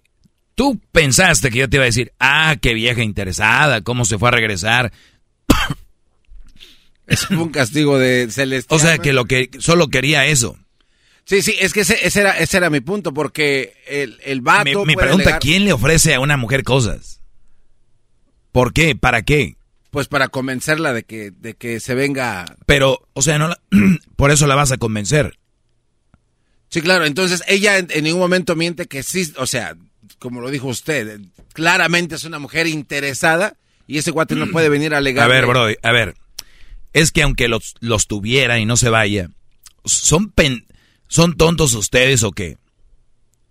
[0.56, 4.30] tú pensaste que yo te iba a decir, ah, qué vieja interesada, cómo se fue
[4.30, 4.92] a regresar.
[7.08, 8.76] Es un castigo de celestial.
[8.78, 10.58] O sea, que lo que solo quería eso.
[11.24, 14.84] Sí, sí, es que ese, ese era, ese era mi punto, porque el, el vato...
[14.84, 17.22] Puede pregunta, alegar- ¿quién le ofrece a una mujer cosas?
[18.52, 18.96] ¿Por qué?
[18.96, 19.57] ¿Para qué?
[19.98, 22.46] Pues para convencerla de que, de que se venga...
[22.68, 23.60] Pero, o sea, no la-
[24.16, 25.40] por eso la vas a convencer.
[26.70, 29.76] Sí, claro, entonces ella en, en ningún momento miente que sí, o sea,
[30.20, 31.20] como lo dijo usted,
[31.52, 33.56] claramente es una mujer interesada
[33.88, 35.26] y ese guate no puede venir a alegar.
[35.26, 36.14] A ver, bro, a ver.
[36.94, 39.32] Es que aunque los, los tuviera y no se vaya,
[39.84, 40.68] son pen...
[41.08, 42.60] ¿Son tontos ustedes o qué?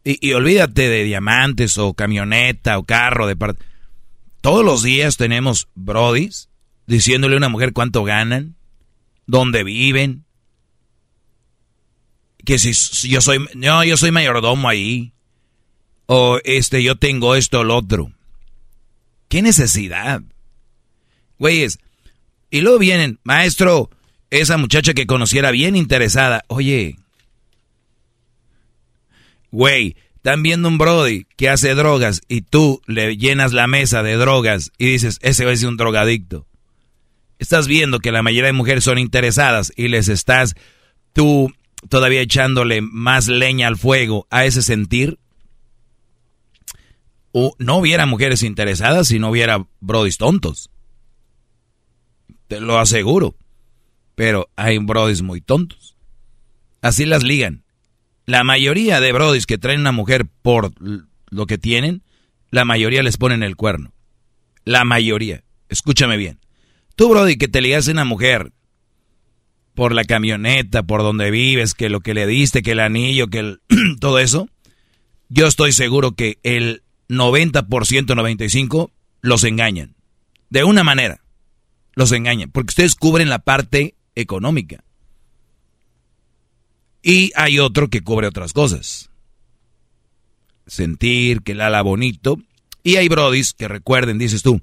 [0.04, 3.64] Y, y olvídate de diamantes o camioneta o carro de parte.
[4.46, 6.48] Todos los días tenemos brodis
[6.86, 8.54] diciéndole a una mujer cuánto ganan,
[9.26, 10.24] dónde viven,
[12.44, 15.12] que si, yo soy, no, yo soy mayordomo ahí,
[16.06, 18.12] o este, yo tengo esto o lo otro.
[19.26, 20.22] ¿Qué necesidad?
[21.40, 21.80] Güeyes,
[22.48, 23.90] y luego vienen, maestro,
[24.30, 26.98] esa muchacha que conociera bien interesada, oye,
[29.50, 29.96] güey,
[30.26, 34.72] están viendo un Brody que hace drogas y tú le llenas la mesa de drogas
[34.76, 36.48] y dices, ese es un drogadicto.
[37.38, 40.56] Estás viendo que la mayoría de mujeres son interesadas y les estás
[41.12, 41.52] tú
[41.88, 45.20] todavía echándole más leña al fuego a ese sentir.
[47.30, 50.70] O no hubiera mujeres interesadas si no hubiera brodis tontos.
[52.48, 53.36] Te lo aseguro.
[54.16, 55.96] Pero hay brodis muy tontos.
[56.82, 57.62] Así las ligan.
[58.26, 60.72] La mayoría de brodis que traen una mujer por
[61.30, 62.02] lo que tienen,
[62.50, 63.92] la mayoría les ponen el cuerno.
[64.64, 65.44] La mayoría.
[65.68, 66.40] Escúchame bien.
[66.96, 68.52] Tú, brody, que te ligas a una mujer
[69.74, 73.38] por la camioneta, por donde vives, que lo que le diste, que el anillo, que
[73.38, 73.60] el,
[74.00, 74.48] todo eso,
[75.28, 78.90] yo estoy seguro que el 90%, 95%
[79.20, 79.94] los engañan.
[80.48, 81.20] De una manera,
[81.94, 84.82] los engañan, porque ustedes cubren la parte económica.
[87.08, 89.10] Y hay otro que cubre otras cosas.
[90.66, 92.36] Sentir, que la ala bonito.
[92.82, 94.60] Y hay brodis que recuerden, dices tú,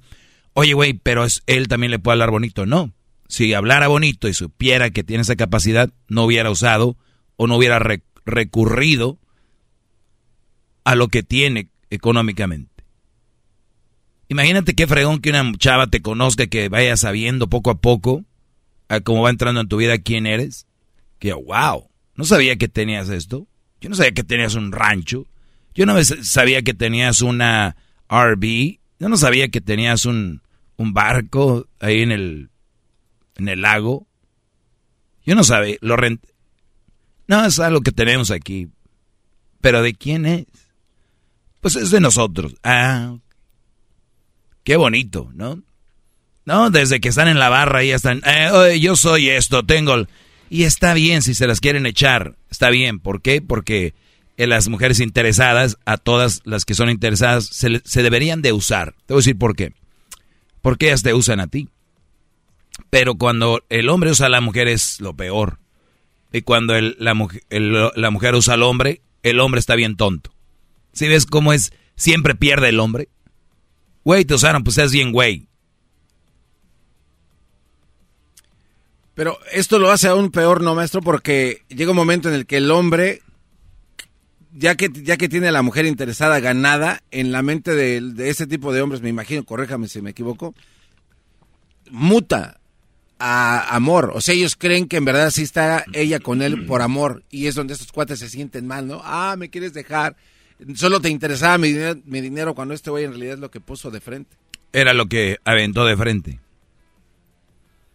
[0.52, 2.66] oye, güey, pero es, él también le puede hablar bonito.
[2.66, 2.92] No.
[3.30, 6.98] Si hablara bonito y supiera que tiene esa capacidad, no hubiera usado
[7.38, 7.80] o no hubiera
[8.26, 9.18] recurrido
[10.84, 12.84] a lo que tiene económicamente.
[14.28, 18.26] Imagínate qué fregón que una chava te conozca, que vaya sabiendo poco a poco
[18.90, 20.68] a cómo va entrando en tu vida quién eres.
[21.20, 23.48] Que, wow, no sabía que tenías esto.
[23.82, 25.28] Yo no sabía que tenías un rancho.
[25.74, 27.76] Yo no sabía que tenías una
[28.10, 28.80] RV.
[29.00, 30.42] Yo no sabía que tenías un,
[30.78, 32.50] un barco ahí en el,
[33.36, 34.08] en el lago.
[35.26, 36.24] Yo no sabía, lo rent...
[37.28, 38.70] No, es algo que tenemos aquí.
[39.62, 40.46] Pero ¿de quién es?
[41.62, 42.56] Pues es de nosotros.
[42.64, 43.16] Ah,
[44.64, 45.64] qué bonito, ¿no?
[46.46, 50.06] No, desde que están en la barra ya están, eh, yo soy esto, tengo...
[50.54, 53.00] Y está bien si se las quieren echar, está bien.
[53.00, 53.42] ¿Por qué?
[53.42, 53.96] Porque
[54.38, 58.94] en las mujeres interesadas, a todas las que son interesadas, se, se deberían de usar.
[59.06, 59.74] Te voy a decir por qué
[60.64, 61.70] porque ellas te usan a ti.
[62.90, 65.60] Pero cuando el hombre usa a la mujer es lo peor.
[66.32, 70.34] Y cuando la, mujer usa al hombre, el hombre está bien tonto.
[70.94, 71.74] ¿Sí ves cómo es?
[71.96, 73.10] Siempre pierde el hombre.
[74.04, 75.48] Güey, te usaron, pues es bien güey.
[79.16, 81.02] Pero esto lo hace aún peor, ¿no, maestro?
[81.02, 83.22] Porque llega un momento en el que el hombre,
[84.54, 88.30] ya que, ya que tiene a la mujer interesada, ganada, en la mente de, de
[88.30, 90.56] ese tipo de hombres, me imagino, corréjame si me equivoco,
[91.92, 92.60] muta
[93.20, 94.12] a amor.
[94.16, 97.24] O sea, ellos creen que en verdad sí está ella con él por amor.
[97.30, 99.02] Y es donde estos cuates se sienten mal, ¿no?
[99.04, 100.18] Ah, me quieres dejar.
[100.76, 101.74] Solo te interesaba mi
[102.06, 104.36] mi dinero cuando este güey en realidad es lo que puso de frente.
[104.74, 106.40] Era lo que aventó de frente.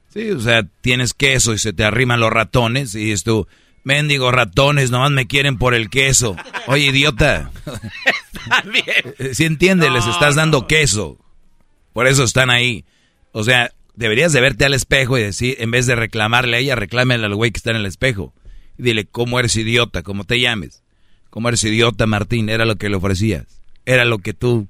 [0.08, 3.46] Sí, o sea, tienes queso y se te arriman los ratones y dices tú,
[3.84, 6.36] mendigo ratones, nomás me quieren por el queso.
[6.66, 7.50] Oye, idiota.
[8.32, 9.34] Está bien.
[9.34, 11.18] Si entiendes, les estás dando queso.
[11.92, 12.84] Por eso están ahí.
[13.32, 16.76] O sea, deberías de verte al espejo y decir, en vez de reclamarle a ella,
[16.76, 18.32] reclámele al güey que está en el espejo.
[18.78, 20.02] Y dile, ¿cómo eres idiota?
[20.02, 20.82] ¿Cómo te llames?
[21.30, 22.48] ¿Cómo eres idiota, Martín?
[22.48, 23.60] Era lo que le ofrecías.
[23.84, 24.68] Era lo que tú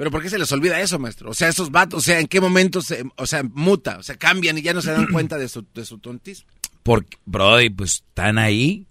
[0.00, 1.28] pero ¿por qué se les olvida eso, maestro?
[1.28, 4.16] O sea, esos vatos, o sea, ¿en qué momento se, o sea, muta, o sea,
[4.16, 6.48] cambian y ya no se dan cuenta de su, de su tontismo?
[6.82, 8.86] Porque, Brody, pues están ahí,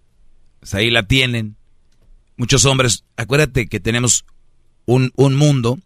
[0.60, 1.56] pues ahí la tienen.
[2.38, 4.24] Muchos hombres, acuérdate que tenemos
[4.86, 5.80] un, un mundo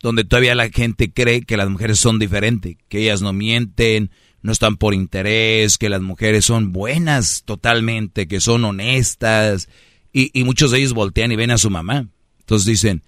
[0.00, 4.10] donde todavía la gente cree que las mujeres son diferentes, que ellas no mienten,
[4.40, 9.68] no están por interés, que las mujeres son buenas totalmente, que son honestas,
[10.10, 12.08] y, y muchos de ellos voltean y ven a su mamá.
[12.38, 13.02] Entonces dicen,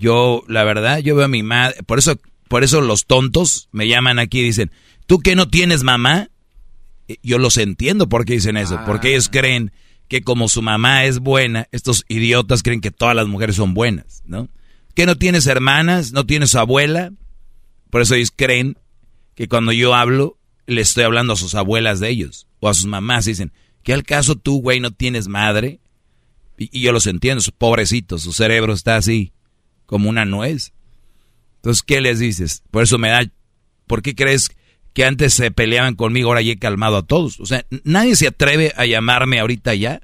[0.00, 2.18] yo, la verdad, yo veo a mi madre, por eso,
[2.48, 4.72] por eso los tontos me llaman aquí y dicen,
[5.06, 6.30] ¿tú que no tienes mamá?
[7.22, 9.30] Yo los entiendo por qué dicen eso, porque ellos ah.
[9.30, 9.72] creen
[10.08, 14.22] que como su mamá es buena, estos idiotas creen que todas las mujeres son buenas,
[14.24, 14.48] ¿no?
[14.94, 16.12] ¿Que no tienes hermanas?
[16.12, 17.12] ¿No tienes abuela?
[17.90, 18.78] Por eso ellos creen
[19.34, 22.86] que cuando yo hablo, le estoy hablando a sus abuelas de ellos, o a sus
[22.86, 23.52] mamás, dicen,
[23.82, 25.78] ¿qué al caso tú, güey, no tienes madre?
[26.56, 29.34] Y, y yo los entiendo, pobrecitos, su cerebro está así
[29.90, 30.72] como una nuez.
[31.56, 32.62] Entonces, ¿qué les dices?
[32.70, 33.22] Por eso me da...
[33.88, 34.52] ¿Por qué crees
[34.92, 37.40] que antes se peleaban conmigo, ahora ya he calmado a todos?
[37.40, 40.00] O sea, nadie se atreve a llamarme ahorita ya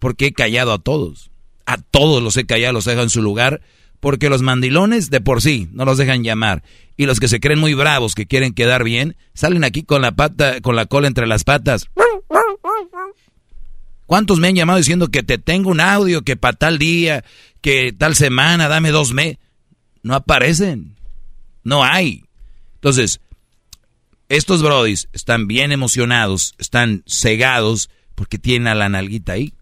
[0.00, 1.30] porque he callado a todos.
[1.66, 3.60] A todos los he callado, los he dejado en su lugar,
[4.00, 6.64] porque los mandilones de por sí no los dejan llamar.
[6.96, 10.16] Y los que se creen muy bravos, que quieren quedar bien, salen aquí con la
[10.16, 11.88] pata, con la cola entre las patas.
[14.08, 17.26] ¿Cuántos me han llamado diciendo que te tengo un audio, que para tal día,
[17.60, 19.36] que tal semana, dame dos meses?
[20.02, 20.96] No aparecen.
[21.62, 22.24] No hay.
[22.76, 23.20] Entonces,
[24.30, 29.52] estos brodis están bien emocionados, están cegados porque tienen a la nalguita ahí.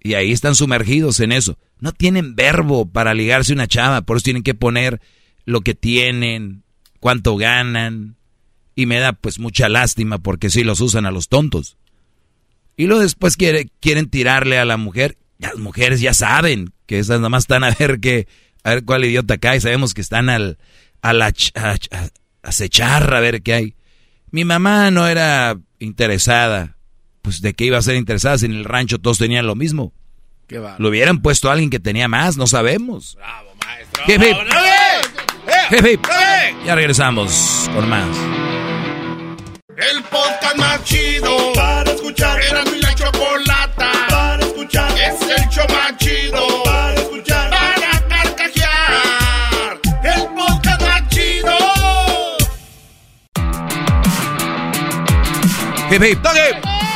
[0.00, 1.58] Y ahí están sumergidos en eso.
[1.80, 5.00] No tienen verbo para ligarse una chava, por eso tienen que poner
[5.44, 6.62] lo que tienen,
[7.00, 8.14] cuánto ganan.
[8.76, 11.78] Y me da pues mucha lástima porque sí los usan a los tontos.
[12.76, 15.18] Y luego después quieren tirarle a la mujer.
[15.38, 18.28] Las mujeres ya saben que esas nada más están a ver que,
[18.64, 19.60] a ver cuál idiota cae.
[19.60, 20.58] Sabemos que están al,
[21.02, 22.08] a la a, a
[22.42, 23.76] acechar a ver qué hay.
[24.30, 26.76] Mi mamá no era interesada.
[27.22, 29.92] Pues de qué iba a ser interesada si en el rancho todos tenían lo mismo.
[30.48, 30.60] Qué.
[30.78, 33.14] Lo hubieran puesto a alguien que tenía más, no sabemos.
[33.16, 34.04] Bravo, maestro.
[34.08, 34.36] Hip, hip.
[34.48, 34.66] ¡Bravo!
[35.70, 36.06] Hip, hip.
[36.66, 38.08] Ya regresamos con más.
[39.76, 42.40] El podcast más chido para escuchar.
[42.42, 44.90] Era mi la chocolata para escuchar.
[44.92, 47.50] Es el show más chido para escuchar.
[47.50, 49.80] Para carcajear.
[50.04, 51.56] El podcast más chido.
[55.90, 56.18] Hip, hip.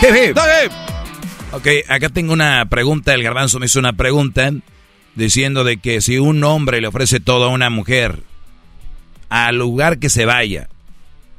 [0.03, 0.73] Hip, hip.
[1.53, 3.15] Ok, acá tengo una pregunta.
[3.15, 4.53] El garbanzo me hizo una pregunta
[5.15, 8.21] diciendo de que si un hombre le ofrece todo a una mujer,
[9.31, 10.69] al lugar que se vaya,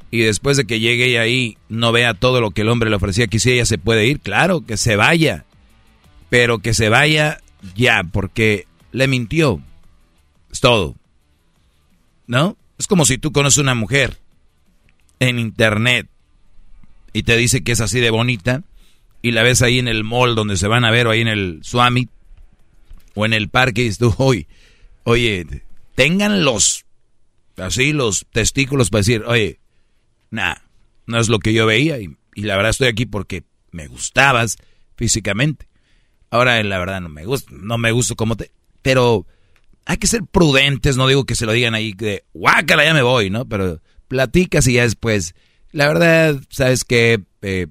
[0.09, 2.95] y después de que llegue ella ahí no vea todo lo que el hombre le
[2.95, 5.45] ofrecía, que si ella se puede ir, claro, que se vaya.
[6.29, 7.39] Pero que se vaya
[7.75, 9.61] ya, porque le mintió.
[10.51, 10.95] Es todo.
[12.25, 12.57] ¿No?
[12.77, 14.17] Es como si tú conoces una mujer
[15.19, 16.07] en internet
[17.13, 18.63] y te dice que es así de bonita
[19.21, 21.27] y la ves ahí en el mall donde se van a ver o ahí en
[21.27, 22.09] el Swami
[23.15, 24.47] o en el parque y dices tú, oye,
[25.03, 25.63] oye,
[25.95, 26.85] tengan los,
[27.57, 29.59] así los testículos para decir, oye,
[30.29, 30.55] nah,
[31.05, 34.57] no es lo que yo veía y, y la verdad estoy aquí porque me gustabas
[34.95, 35.67] físicamente.
[36.29, 38.51] Ahora la verdad no me gusta, no me gusta como te,
[38.81, 39.25] pero
[39.85, 43.01] hay que ser prudentes, no digo que se lo digan ahí de guácala ya me
[43.01, 43.47] voy, ¿no?
[43.47, 45.33] Pero platicas y ya después,
[45.71, 47.67] la verdad, sabes que eh,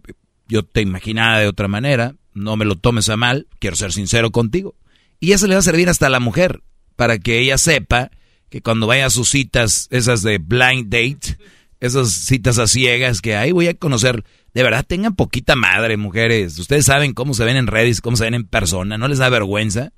[0.49, 4.31] yo te imaginaba de otra manera, no me lo tomes a mal, quiero ser sincero
[4.31, 4.75] contigo.
[5.21, 6.63] Y eso le va a servir hasta a la mujer,
[6.97, 8.11] para que ella sepa
[8.49, 11.39] que cuando vaya a sus citas, esas de blind date,
[11.81, 14.25] esas citas a ciegas que ahí voy a conocer,
[14.55, 16.59] de verdad tengan poquita madre, mujeres.
[16.59, 19.29] Ustedes saben cómo se ven en redes, cómo se ven en persona, ¿no les da
[19.29, 19.93] vergüenza?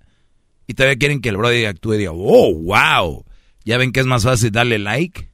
[0.66, 3.24] Y todavía quieren que el brother actúe y diga, oh, wow.
[3.64, 5.28] ¿Ya ven que es más fácil darle like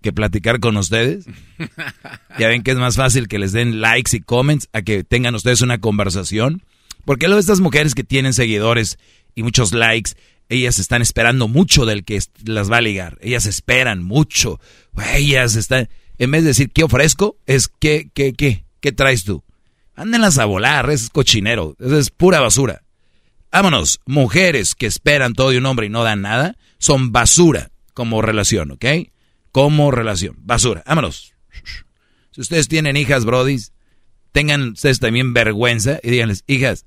[0.00, 1.26] que platicar con ustedes?
[2.38, 5.34] ¿Ya ven que es más fácil que les den likes y comments a que tengan
[5.34, 6.62] ustedes una conversación?
[7.04, 8.98] Porque luego estas mujeres que tienen seguidores
[9.34, 10.12] y muchos likes,
[10.48, 13.18] ellas están esperando mucho del que las va a ligar.
[13.20, 14.60] Ellas esperan mucho.
[15.14, 15.88] Ellas están...
[16.18, 17.36] En vez de decir, ¿qué ofrezco?
[17.46, 18.64] Es, ¿qué, qué, qué?
[18.80, 19.42] ¿Qué traes tú?
[19.96, 21.76] Ándenlas a volar, es cochinero.
[21.80, 22.82] Es pura basura.
[23.50, 28.20] Vámonos, mujeres que esperan todo de un hombre y no dan nada, son basura como
[28.20, 28.84] relación, ¿ok?
[29.52, 30.82] Como relación, basura.
[30.86, 31.34] Vámonos.
[32.32, 33.72] Si ustedes tienen hijas, brodis,
[34.32, 36.84] tengan ustedes también vergüenza y díganles, hijas,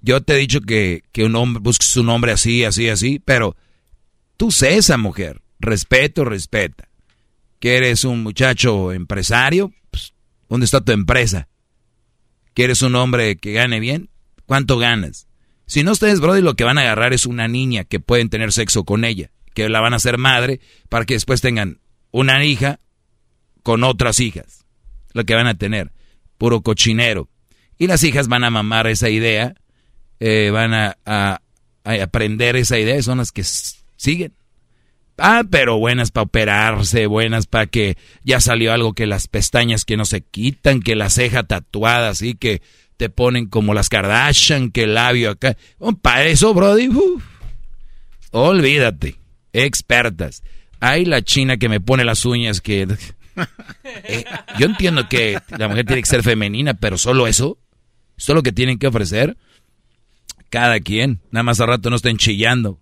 [0.00, 3.56] yo te he dicho que, que un hombre, busques un hombre así, así, así, pero
[4.36, 6.88] tú sé esa mujer, respeto, respeta.
[7.58, 10.14] Que eres un muchacho empresario, pues,
[10.48, 11.48] ¿dónde está tu empresa?
[12.54, 14.08] ¿Que eres un hombre que gane bien?
[14.46, 15.28] ¿Cuánto ganas?
[15.66, 18.52] Si no ustedes, Brody, lo que van a agarrar es una niña que pueden tener
[18.52, 21.78] sexo con ella, que la van a hacer madre para que después tengan
[22.10, 22.80] una hija
[23.62, 24.64] con otras hijas.
[25.12, 25.92] Lo que van a tener,
[26.38, 27.28] puro cochinero.
[27.78, 29.54] Y las hijas van a mamar esa idea,
[30.20, 31.40] eh, van a, a,
[31.84, 33.42] a, aprender esa idea, son las que
[33.96, 34.32] siguen.
[35.18, 39.98] Ah, pero buenas para operarse, buenas para que ya salió algo que las pestañas que
[39.98, 42.62] no se quitan, que la ceja tatuada, así que
[42.96, 45.56] te ponen como las Kardashian, que el labio acá.
[45.78, 47.22] Oh, para eso, Brody, uf.
[48.30, 49.16] olvídate.
[49.52, 50.42] Expertas.
[50.80, 52.86] Hay la china que me pone las uñas que...
[54.04, 54.24] Eh,
[54.58, 57.56] yo entiendo que la mujer tiene que ser femenina, pero solo eso.
[58.18, 59.36] Solo lo que tienen que ofrecer.
[60.50, 61.20] Cada quien.
[61.30, 62.80] Nada más a rato no estén chillando.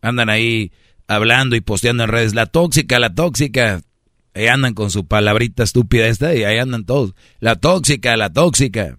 [0.00, 0.72] Andan ahí
[1.06, 2.34] hablando y posteando en redes.
[2.34, 3.80] La tóxica, la tóxica.
[4.34, 7.14] Ahí andan con su palabrita estúpida esta y ahí andan todos.
[7.40, 8.96] La tóxica, la tóxica.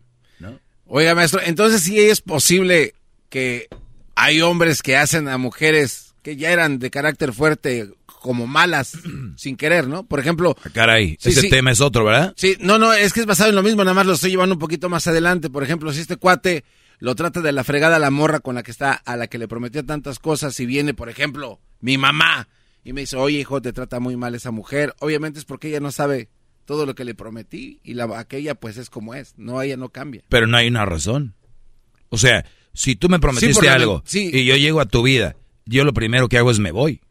[0.91, 2.95] Oiga, maestro, entonces sí es posible
[3.29, 3.67] que
[4.15, 8.97] hay hombres que hacen a mujeres que ya eran de carácter fuerte como malas
[9.37, 10.03] sin querer, ¿no?
[10.03, 10.57] Por ejemplo...
[10.65, 11.49] Ah, Caray, Sí, ese sí.
[11.49, 12.33] tema es otro, ¿verdad?
[12.35, 14.55] Sí, no, no, es que es basado en lo mismo, nada más lo estoy llevando
[14.55, 15.51] un poquito más adelante.
[15.51, 16.65] Por ejemplo, si este cuate
[16.99, 19.37] lo trata de la fregada a la morra con la que está, a la que
[19.37, 22.47] le prometió tantas cosas y viene, por ejemplo, mi mamá
[22.83, 25.79] y me dice, oye hijo, te trata muy mal esa mujer, obviamente es porque ella
[25.79, 26.29] no sabe
[26.65, 29.89] todo lo que le prometí y la aquella pues es como es, no, ella no
[29.89, 30.23] cambia.
[30.29, 31.33] Pero no hay una razón.
[32.09, 34.29] O sea, si tú me prometiste algo sí.
[34.31, 37.01] y yo llego a tu vida, yo lo primero que hago es me voy.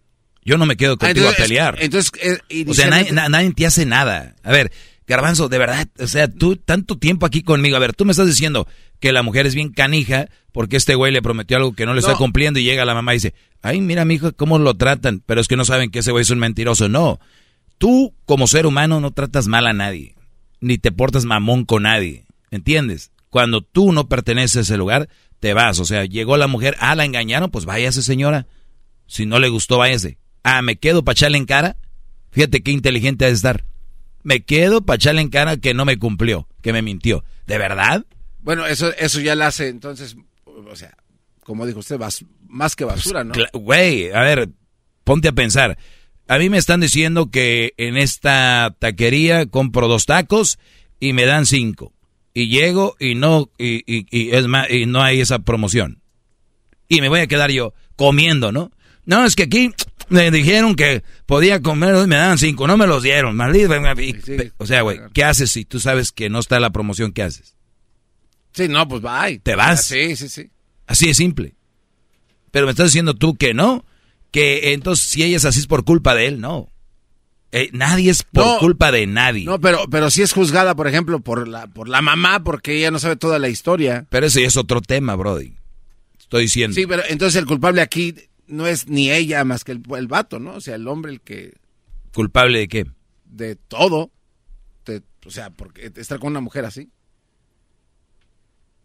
[0.44, 1.76] Yo no me quedo Ah, contigo entonces, a pelear.
[1.80, 2.88] Entonces, eh, o sea,
[3.28, 4.34] nadie te hace nada.
[4.42, 4.72] A ver,
[5.08, 7.76] Garbanzo, de verdad, o sea, tú tanto tiempo aquí conmigo.
[7.76, 8.68] A ver, tú me estás diciendo
[9.00, 12.00] que la mujer es bien canija porque este güey le prometió algo que no le
[12.00, 15.22] está cumpliendo y llega la mamá y dice, ay, mira, mi hijo, cómo lo tratan.
[15.24, 16.90] Pero es que no saben que ese güey es un mentiroso.
[16.90, 17.20] No,
[17.78, 20.14] tú como ser humano no tratas mal a nadie,
[20.60, 23.10] ni te portas mamón con nadie, ¿entiendes?
[23.30, 25.08] Cuando tú no perteneces a ese lugar,
[25.40, 25.78] te vas.
[25.78, 28.46] O sea, llegó la mujer, ah, la engañaron, pues váyase señora.
[29.06, 30.18] Si no le gustó, váyase.
[30.42, 31.78] Ah, me quedo para echarle en cara.
[32.30, 33.64] Fíjate qué inteligente ha de estar.
[34.28, 37.24] Me quedo para echarle en cara que no me cumplió, que me mintió.
[37.46, 38.04] ¿De verdad?
[38.40, 40.94] Bueno, eso, eso ya la hace, entonces, o sea,
[41.44, 43.32] como dijo usted, bas- más que basura, ¿no?
[43.54, 44.50] Güey, a ver,
[45.02, 45.78] ponte a pensar.
[46.26, 50.58] A mí me están diciendo que en esta taquería compro dos tacos
[51.00, 51.94] y me dan cinco.
[52.34, 56.02] Y llego y no, y, y- y es más, y no hay esa promoción.
[56.86, 58.72] Y me voy a quedar yo comiendo, ¿no?
[59.06, 59.70] No, es que aquí
[60.08, 63.74] me dijeron que podía comer y me daban cinco, no me los dieron, maldito.
[64.58, 67.12] O sea, güey, ¿qué haces si tú sabes que no está la promoción?
[67.12, 67.54] ¿Qué haces?
[68.52, 69.38] Sí, no, pues bye.
[69.40, 69.84] ¿Te vas?
[69.84, 70.50] Sí, sí, sí.
[70.86, 71.54] Así de simple.
[72.50, 73.84] Pero me estás diciendo tú que no,
[74.30, 76.72] que entonces si ella es así es por culpa de él, no.
[77.52, 78.58] Eh, nadie es por No.
[78.58, 79.44] culpa de nadie.
[79.44, 82.90] No, pero, pero sí es juzgada, por ejemplo, por la, por la mamá, porque ella
[82.90, 84.06] no sabe toda la historia.
[84.10, 85.54] Pero ese es otro tema, Brody.
[86.18, 86.74] Estoy diciendo.
[86.74, 88.14] Sí, pero entonces el culpable aquí
[88.48, 90.54] no es ni ella más que el, el vato, ¿no?
[90.54, 91.54] O sea, el hombre el que
[92.14, 92.86] ¿Culpable de qué?
[93.26, 94.10] de todo,
[94.86, 96.88] de- o sea, porque estar con una mujer así,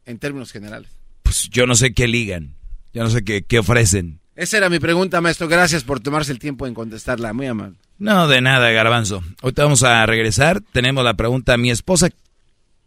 [0.05, 0.89] en términos generales.
[1.23, 2.55] Pues yo no sé qué ligan.
[2.93, 4.19] Yo no sé qué, qué ofrecen.
[4.35, 5.47] Esa era mi pregunta, maestro.
[5.47, 7.33] Gracias por tomarse el tiempo en contestarla.
[7.33, 7.77] Muy amable.
[7.97, 9.23] No, de nada, garbanzo.
[9.41, 10.61] Ahorita vamos a regresar.
[10.73, 11.55] Tenemos la pregunta.
[11.57, 12.09] Mi esposa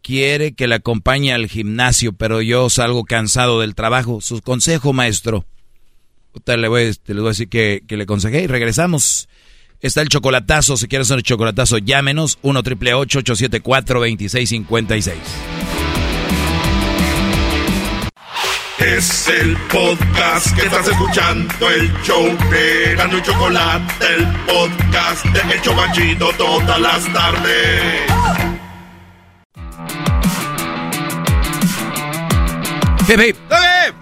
[0.01, 4.21] quiere que la acompañe al gimnasio, pero yo salgo cansado del trabajo.
[4.21, 5.45] Su consejo, maestro.
[6.45, 9.27] Le voy, te le voy a decir que, que le aconsejé y regresamos.
[9.81, 10.77] Está el chocolatazo.
[10.77, 12.39] Si quieres un chocolatazo, llámenos.
[12.41, 15.17] 1 triple 874 2656
[18.79, 25.53] Es el podcast que estás escuchando, el show de Gano y Chocolate, el podcast de
[25.53, 28.07] El Chocachito todas las tardes.
[33.09, 33.37] Hip, hip.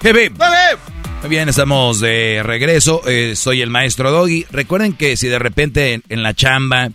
[0.03, 0.94] Hip, hip.
[1.25, 3.01] Muy bien, estamos de regreso.
[3.07, 4.45] Eh, soy el maestro Doggy.
[4.51, 6.91] Recuerden que si de repente en, la chamba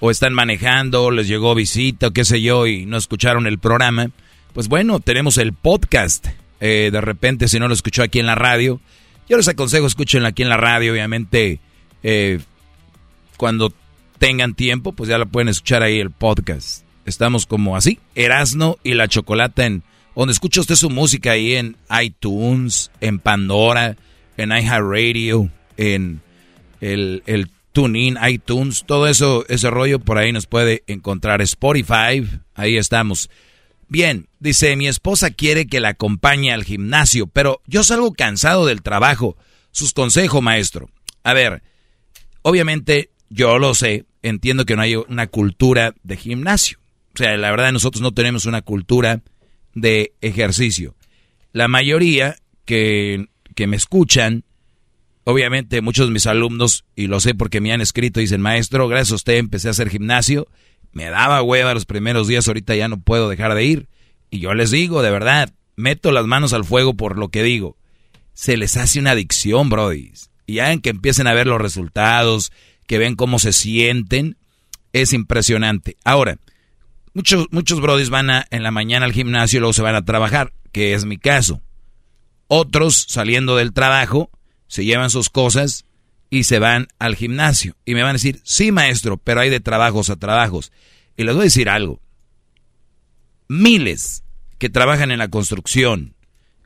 [0.00, 4.08] o están manejando, les llegó visita o qué sé yo y no escucharon el programa,
[4.54, 6.28] pues bueno, tenemos el podcast.
[6.60, 8.80] Eh, de repente, si no lo escuchó aquí en la radio,
[9.28, 10.90] yo les aconsejo escúchenlo aquí en la radio.
[10.90, 11.60] Obviamente,
[12.02, 12.38] eh,
[13.36, 13.70] cuando
[14.18, 16.86] tengan tiempo, pues ya lo pueden escuchar ahí el podcast.
[17.04, 19.82] Estamos como así, Erasno y la Chocolata en
[20.16, 23.96] donde escucha usted su música ahí en iTunes, en Pandora,
[24.36, 26.20] en iHeartRadio, en
[26.80, 31.42] el, el TuneIn, iTunes, todo eso, ese rollo por ahí nos puede encontrar.
[31.42, 33.28] Spotify, ahí estamos.
[33.88, 38.82] Bien, dice, mi esposa quiere que la acompañe al gimnasio, pero yo salgo cansado del
[38.82, 39.36] trabajo.
[39.72, 40.88] Sus consejos, maestro.
[41.24, 41.62] A ver,
[42.42, 46.78] obviamente yo lo sé, entiendo que no hay una cultura de gimnasio.
[47.14, 49.20] O sea, la verdad nosotros no tenemos una cultura
[49.74, 50.94] de ejercicio.
[51.52, 54.44] La mayoría que, que me escuchan,
[55.24, 59.12] obviamente muchos de mis alumnos, y lo sé porque me han escrito, dicen, maestro, gracias
[59.12, 60.48] a usted empecé a hacer gimnasio,
[60.92, 63.88] me daba hueva los primeros días, ahorita ya no puedo dejar de ir.
[64.30, 67.76] Y yo les digo, de verdad, meto las manos al fuego por lo que digo.
[68.32, 70.12] Se les hace una adicción, Brody.
[70.46, 72.52] Y ya en que empiecen a ver los resultados,
[72.86, 74.36] que ven cómo se sienten,
[74.92, 75.96] es impresionante.
[76.04, 76.38] Ahora,
[77.14, 80.04] muchos, muchos brodis van a, en la mañana al gimnasio y luego se van a
[80.04, 81.62] trabajar, que es mi caso.
[82.48, 84.30] Otros, saliendo del trabajo,
[84.66, 85.86] se llevan sus cosas
[86.28, 87.76] y se van al gimnasio.
[87.84, 90.72] Y me van a decir, sí, maestro, pero hay de trabajos a trabajos.
[91.16, 92.00] Y les voy a decir algo.
[93.48, 94.24] Miles
[94.58, 96.14] que trabajan en la construcción,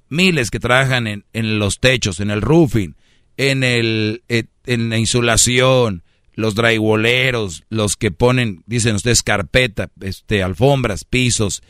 [0.09, 2.97] miles que trabajan en, en los techos, en el roofing,
[3.37, 6.03] en, el, eh, en la insulación,
[6.39, 11.65] los drywalleros, los que ponen, dicen ustedes, carpeta, este, alfombras, pisos,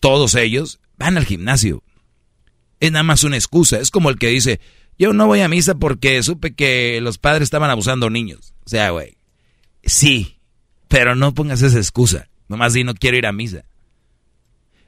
[0.00, 1.82] todos ellos van al gimnasio.
[2.80, 3.78] Es nada más una excusa.
[3.78, 4.60] Es como el que dice,
[4.98, 8.54] Yo no voy a misa porque supe que los padres estaban abusando niños.
[8.64, 9.18] O sea, güey,
[9.84, 10.38] sí,
[10.88, 12.30] pero no pongas esa excusa.
[12.48, 13.66] Nomás di no quiero ir a misa.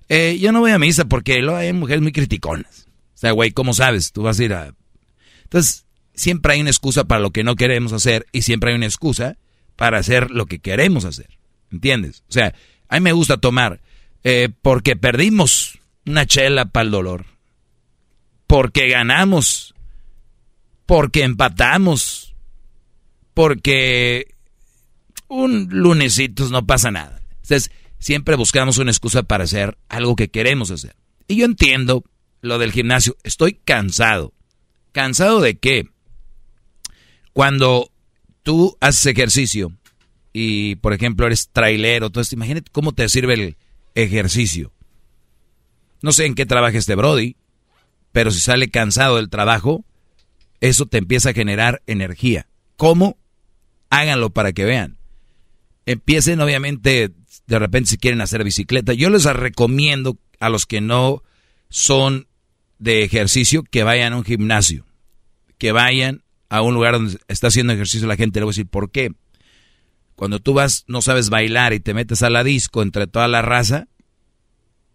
[0.09, 2.86] Eh, yo no voy a misa porque luego hay mujeres muy criticonas.
[3.15, 4.12] O sea, güey, ¿cómo sabes?
[4.12, 4.75] Tú vas a ir a...
[5.42, 5.82] Entonces,
[6.15, 9.36] siempre hay una excusa para lo que no queremos hacer y siempre hay una excusa
[9.76, 11.39] para hacer lo que queremos hacer.
[11.70, 12.23] ¿Entiendes?
[12.28, 12.55] O sea,
[12.89, 13.81] a mí me gusta tomar
[14.24, 17.26] eh, porque perdimos una chela para el dolor.
[18.47, 19.74] Porque ganamos.
[20.86, 22.34] Porque empatamos.
[23.34, 24.34] Porque
[25.28, 27.23] un lunesitos no pasa nada.
[27.42, 30.94] Entonces, siempre buscamos una excusa para hacer algo que queremos hacer.
[31.28, 32.05] Y yo entiendo
[32.42, 33.16] lo del gimnasio.
[33.23, 34.34] Estoy cansado.
[34.92, 35.89] ¿Cansado de qué?
[37.33, 37.91] Cuando
[38.43, 39.73] tú haces ejercicio
[40.33, 43.57] y, por ejemplo, eres trailero, entonces imagínate cómo te sirve el
[43.94, 44.73] ejercicio.
[46.02, 47.36] No sé en qué trabaja este Brody,
[48.12, 49.85] pero si sale cansado del trabajo,
[50.61, 52.47] eso te empieza a generar energía.
[52.77, 53.17] ¿Cómo?
[53.91, 54.99] Háganlo para que vean.
[55.86, 57.12] Empiecen, obviamente,
[57.47, 58.93] de repente si quieren hacer bicicleta.
[58.93, 61.23] Yo les recomiendo a los que no
[61.69, 62.27] son
[62.78, 64.86] de ejercicio que vayan a un gimnasio,
[65.59, 68.39] que vayan a un lugar donde está haciendo ejercicio la gente.
[68.39, 69.14] Le voy a decir, ¿por qué?
[70.14, 73.40] Cuando tú vas, no sabes bailar y te metes a la disco entre toda la
[73.40, 73.89] raza,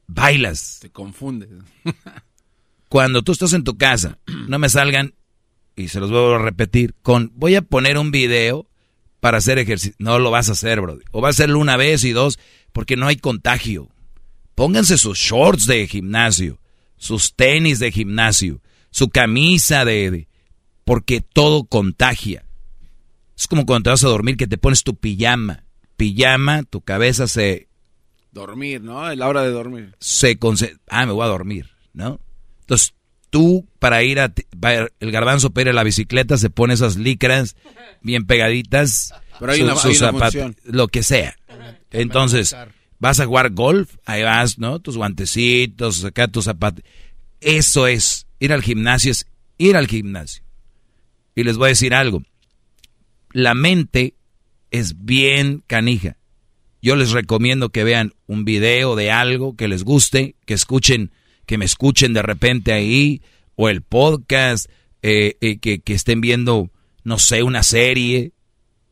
[0.05, 0.77] bailas.
[0.81, 1.49] Te confundes.
[2.89, 5.15] Cuando tú estás en tu casa, no me salgan,
[5.75, 8.69] y se los voy a repetir, con voy a poner un video
[9.19, 9.95] para hacer ejercicio.
[9.97, 10.99] No lo vas a hacer, bro.
[11.11, 12.37] O vas a hacerlo una vez y dos,
[12.71, 13.89] porque no hay contagio.
[14.53, 16.59] Pónganse sus shorts de gimnasio,
[16.97, 18.61] sus tenis de gimnasio,
[18.91, 20.27] su camisa de, de
[20.87, 22.45] porque todo contagia.
[23.37, 25.65] Es como cuando te vas a dormir que te pones tu pijama.
[25.97, 27.67] Pijama, tu cabeza se...
[28.31, 29.11] Dormir, ¿no?
[29.11, 29.97] Es la hora de dormir.
[29.99, 30.39] Se
[30.87, 32.21] Ah, me voy a dormir, ¿no?
[32.61, 32.93] Entonces,
[33.29, 34.33] tú para ir a...
[35.01, 37.57] El garbanzo para ir a la bicicleta se pone esas licras
[38.01, 39.13] bien pegaditas.
[39.41, 41.35] Pero hay una, hay una Lo que sea.
[41.91, 42.55] Entonces,
[42.97, 44.79] vas a jugar golf, ahí vas, ¿no?
[44.79, 46.81] Tus guantecitos, acá tus zapatos.
[47.41, 50.46] Eso es, ir al gimnasio es ir al gimnasio.
[51.37, 52.21] Y les voy a decir algo
[53.37, 54.15] la mente
[54.71, 56.17] es bien canija.
[56.81, 61.11] Yo les recomiendo que vean un video de algo que les guste, que escuchen,
[61.45, 63.21] que me escuchen de repente ahí,
[63.55, 64.71] o el podcast,
[65.03, 66.71] eh, eh, que, que estén viendo,
[67.03, 68.31] no sé, una serie,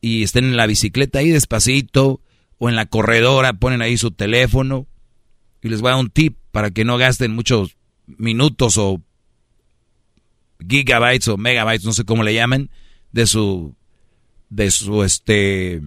[0.00, 2.20] y estén en la bicicleta ahí despacito,
[2.58, 4.86] o en la corredora, ponen ahí su teléfono,
[5.60, 7.76] y les voy a dar un tip para que no gasten muchos
[8.06, 9.02] minutos o
[10.58, 12.70] gigabytes o megabytes, no sé cómo le llamen,
[13.12, 13.74] de su
[14.48, 15.80] de su este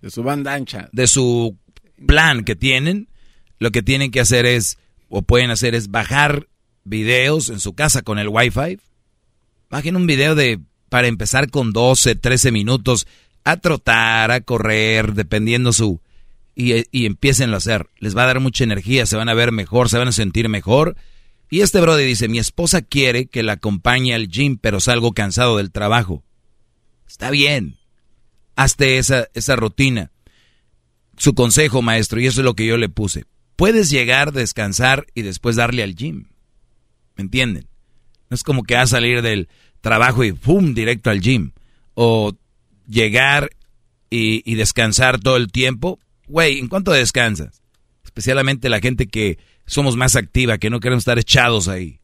[0.00, 1.56] de su banda ancha, de su
[2.06, 3.08] plan que tienen,
[3.58, 6.48] lo que tienen que hacer es o pueden hacer es bajar
[6.84, 8.78] videos en su casa con el Wi-Fi.
[9.68, 13.06] Bajen un video de para empezar con 12, 13 minutos
[13.44, 16.00] a trotar, a correr, dependiendo su
[16.54, 17.88] y, y empiecen a hacer.
[17.98, 20.48] Les va a dar mucha energía, se van a ver mejor, se van a sentir
[20.48, 20.96] mejor.
[21.50, 25.56] Y este brother dice, mi esposa quiere que la acompañe al gym, pero salgo cansado
[25.56, 26.22] del trabajo.
[27.08, 27.76] Está bien,
[28.54, 30.12] hazte esa, esa rutina.
[31.16, 33.24] Su consejo, maestro, y eso es lo que yo le puse.
[33.56, 36.26] Puedes llegar, descansar y después darle al gym.
[37.16, 37.66] ¿Me entienden?
[38.30, 39.48] No es como que vas a salir del
[39.80, 40.72] trabajo y ¡pum!
[40.72, 41.50] directo al gym.
[41.94, 42.32] O
[42.88, 43.50] llegar
[44.08, 45.98] y, y descansar todo el tiempo.
[46.28, 47.60] Güey, ¿en cuánto descansas?
[48.04, 49.38] Especialmente la gente que
[49.70, 52.00] somos más activa, que no queremos estar echados ahí.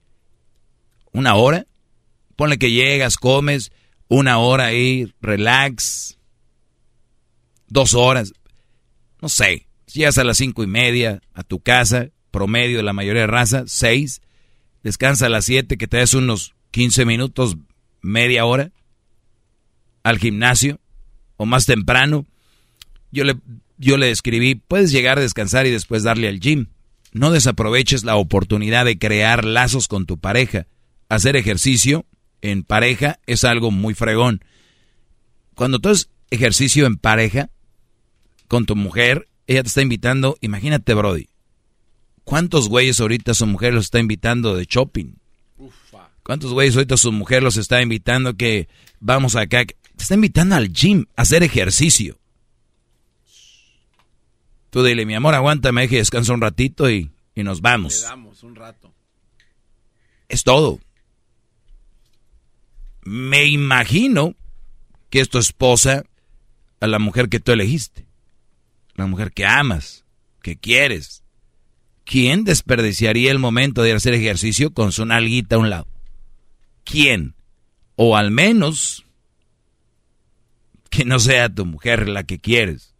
[1.13, 1.67] ¿Una hora?
[2.37, 3.73] Ponle que llegas, comes,
[4.07, 6.17] una hora ahí, relax,
[7.67, 8.33] dos horas,
[9.21, 13.23] no sé, llegas a las cinco y media a tu casa, promedio de la mayoría
[13.23, 14.23] de raza, seis,
[14.85, 17.57] descansa a las siete, que te des unos 15 minutos,
[18.01, 18.71] media hora,
[20.05, 20.79] al gimnasio,
[21.37, 22.27] o más temprano.
[23.11, 23.35] Yo le,
[23.77, 26.67] yo le escribí, puedes llegar a descansar y después darle al gym.
[27.17, 30.67] No desaproveches la oportunidad de crear lazos con tu pareja.
[31.09, 32.05] Hacer ejercicio
[32.43, 34.45] en pareja es algo muy fregón.
[35.55, 37.49] Cuando tú haces ejercicio en pareja,
[38.49, 41.31] con tu mujer, ella te está invitando, imagínate, Brody.
[42.25, 45.15] ¿Cuántos güeyes ahorita su mujer los está invitando de shopping?
[46.23, 48.69] ¿Cuántos güeyes ahorita su mujer los está invitando que
[49.01, 49.65] vamos acá?
[49.65, 52.19] Te está invitando al gym a hacer ejercicio.
[54.77, 58.03] Tú dile, mi amor, aguántame, deje descansa un ratito y, y nos vamos.
[58.03, 58.93] Le damos un rato.
[60.29, 60.81] Es todo.
[63.01, 64.35] Me imagino
[65.09, 66.05] que es tu esposa
[66.81, 68.07] a la mujer que tú elegiste
[68.97, 70.05] la mujer que amas,
[70.43, 71.23] que quieres.
[72.05, 75.89] ¿Quién desperdiciaría el momento de hacer ejercicio con su nalguita a un lado?
[76.85, 77.35] ¿Quién?
[77.95, 79.07] O al menos
[80.91, 82.96] que no sea tu mujer la que quieres.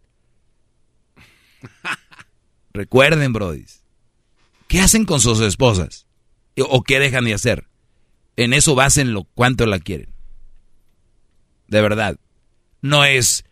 [2.73, 3.65] Recuerden, Brody.
[4.67, 6.05] ¿Qué hacen con sus esposas?
[6.57, 7.67] ¿O qué dejan de hacer?
[8.35, 10.13] En eso basen lo cuánto la quieren.
[11.67, 12.19] De verdad.
[12.81, 13.45] No es,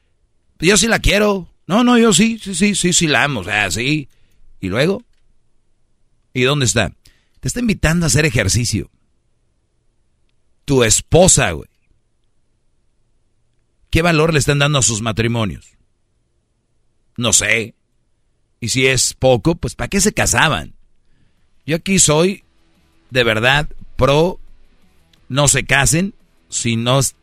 [0.59, 1.49] yo sí la quiero.
[1.67, 3.41] No, no, yo sí, sí, sí, sí, sí la amo.
[3.41, 4.09] O sea, sí.
[4.59, 5.03] ¿Y luego?
[6.33, 6.93] ¿Y dónde está?
[7.39, 8.89] Te está invitando a hacer ejercicio.
[10.65, 11.69] Tu esposa, güey.
[13.89, 15.77] ¿Qué valor le están dando a sus matrimonios?
[17.17, 17.74] No sé.
[18.59, 20.73] Y si es poco, pues ¿para qué se casaban?
[21.65, 22.43] Yo aquí soy,
[23.09, 24.39] de verdad, pro,
[25.29, 26.13] no se casen
[26.49, 27.15] si no es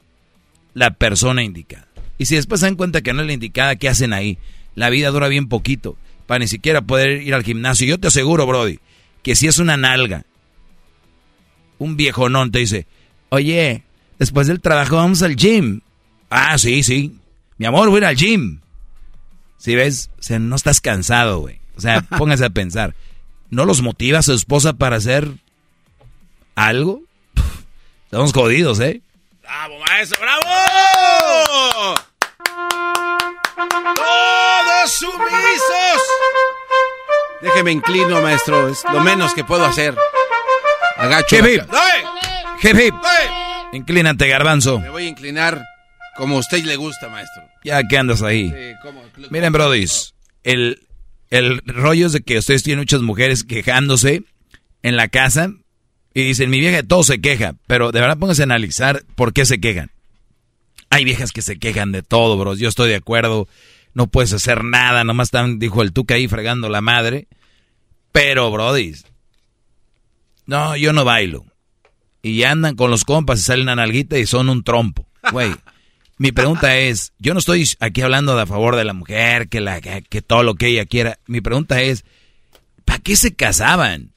[0.74, 1.88] la persona indicada.
[2.18, 4.38] Y si después se dan cuenta que no es la indicada, ¿qué hacen ahí?
[4.74, 5.96] La vida dura bien poquito,
[6.26, 7.86] para ni siquiera poder ir al gimnasio.
[7.86, 8.78] Yo te aseguro, Brody,
[9.22, 10.24] que si es una nalga,
[11.78, 12.86] un viejonón te dice,
[13.28, 13.82] oye,
[14.18, 15.80] después del trabajo vamos al gym.
[16.30, 17.16] Ah, sí, sí.
[17.58, 18.61] Mi amor, voy a ir al gym.
[19.62, 21.60] Si ves, o sea, no estás cansado, güey.
[21.76, 22.94] O sea, póngase a pensar.
[23.48, 25.28] ¿No los motiva a su esposa para hacer
[26.56, 27.00] algo?
[28.06, 29.02] Estamos jodidos, ¿eh?
[29.42, 30.18] ¡Bravo, maestro!
[30.20, 31.94] ¡Bravo!
[33.94, 36.02] ¡Todos sumisos!
[37.40, 38.68] Déjeme inclino, maestro.
[38.68, 39.96] Es lo menos que puedo hacer.
[40.96, 41.36] Agacho.
[41.36, 41.72] Hip, hip.
[41.72, 42.94] la- Hip, hip.
[43.72, 44.80] Inclínate, garbanzo.
[44.80, 45.62] Me voy a inclinar
[46.16, 47.44] como a usted le gusta, maestro.
[47.64, 48.50] Ya que andas ahí.
[48.50, 49.02] Sí, ¿cómo?
[49.30, 50.86] Miren, brodis, el,
[51.30, 54.24] el rollo es de que ustedes tienen muchas mujeres quejándose
[54.82, 55.52] en la casa
[56.14, 59.32] y dicen, mi vieja de todo se queja, pero de verdad pónganse a analizar por
[59.32, 59.90] qué se quejan.
[60.90, 63.48] Hay viejas que se quejan de todo, bros, yo estoy de acuerdo,
[63.94, 67.28] no puedes hacer nada, nomás están, dijo el tuca ahí fregando la madre,
[68.10, 69.06] pero, brodis,
[70.46, 71.46] no, yo no bailo.
[72.20, 75.52] Y ya andan con los compas y salen a nalguita y son un trompo, güey.
[76.18, 79.60] Mi pregunta es, yo no estoy aquí hablando de a favor de la mujer, que,
[79.60, 81.18] la, que, que todo lo que ella quiera.
[81.26, 82.04] Mi pregunta es,
[82.84, 84.12] ¿para qué se casaban?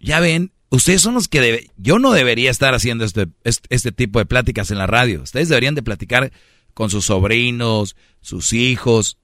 [0.00, 3.92] Ya ven, ustedes son los que debe, yo no debería estar haciendo este, este, este
[3.92, 5.22] tipo de pláticas en la radio.
[5.22, 6.32] Ustedes deberían de platicar
[6.74, 9.18] con sus sobrinos, sus hijos,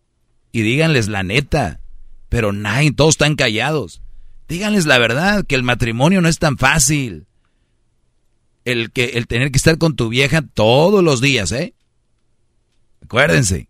[0.53, 1.81] y díganles la neta.
[2.29, 4.03] Pero nadie, todos están callados.
[4.49, 7.28] Díganles la verdad, que el matrimonio no es tan fácil
[8.73, 11.75] el que el tener que estar con tu vieja todos los días, ¿eh?
[13.03, 13.69] Acuérdense.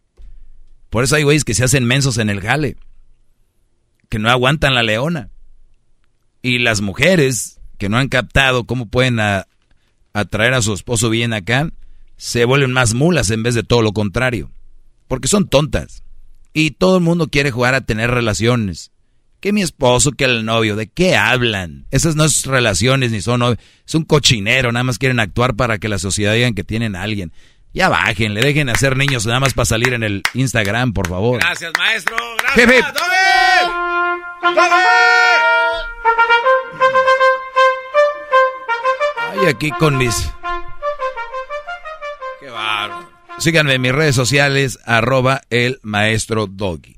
[0.90, 2.76] Por eso hay güeyes que se hacen mensos en el jale.
[4.08, 5.30] Que no aguantan la leona.
[6.42, 9.20] Y las mujeres que no han captado cómo pueden
[10.12, 11.70] atraer a su esposo bien acá,
[12.16, 14.50] se vuelven más mulas en vez de todo lo contrario.
[15.06, 16.02] Porque son tontas.
[16.52, 18.90] Y todo el mundo quiere jugar a tener relaciones.
[19.40, 21.86] Que mi esposo, que el novio, ¿de qué hablan?
[21.92, 23.58] Esas no son relaciones ni son novios.
[23.86, 27.02] Es un cochinero, nada más quieren actuar para que la sociedad digan que tienen a
[27.02, 27.32] alguien.
[27.72, 31.38] Ya bajen, le dejen hacer niños nada más para salir en el Instagram, por favor.
[31.40, 32.16] Gracias, maestro.
[32.56, 32.78] Hip, Gracias.
[32.78, 32.94] hip.
[34.42, 34.76] ¡Dame!
[39.30, 40.32] Ay, aquí con mis...
[42.40, 43.08] ¡Qué bárbaro!
[43.38, 46.97] Síganme en mis redes sociales, arroba el maestro doggy.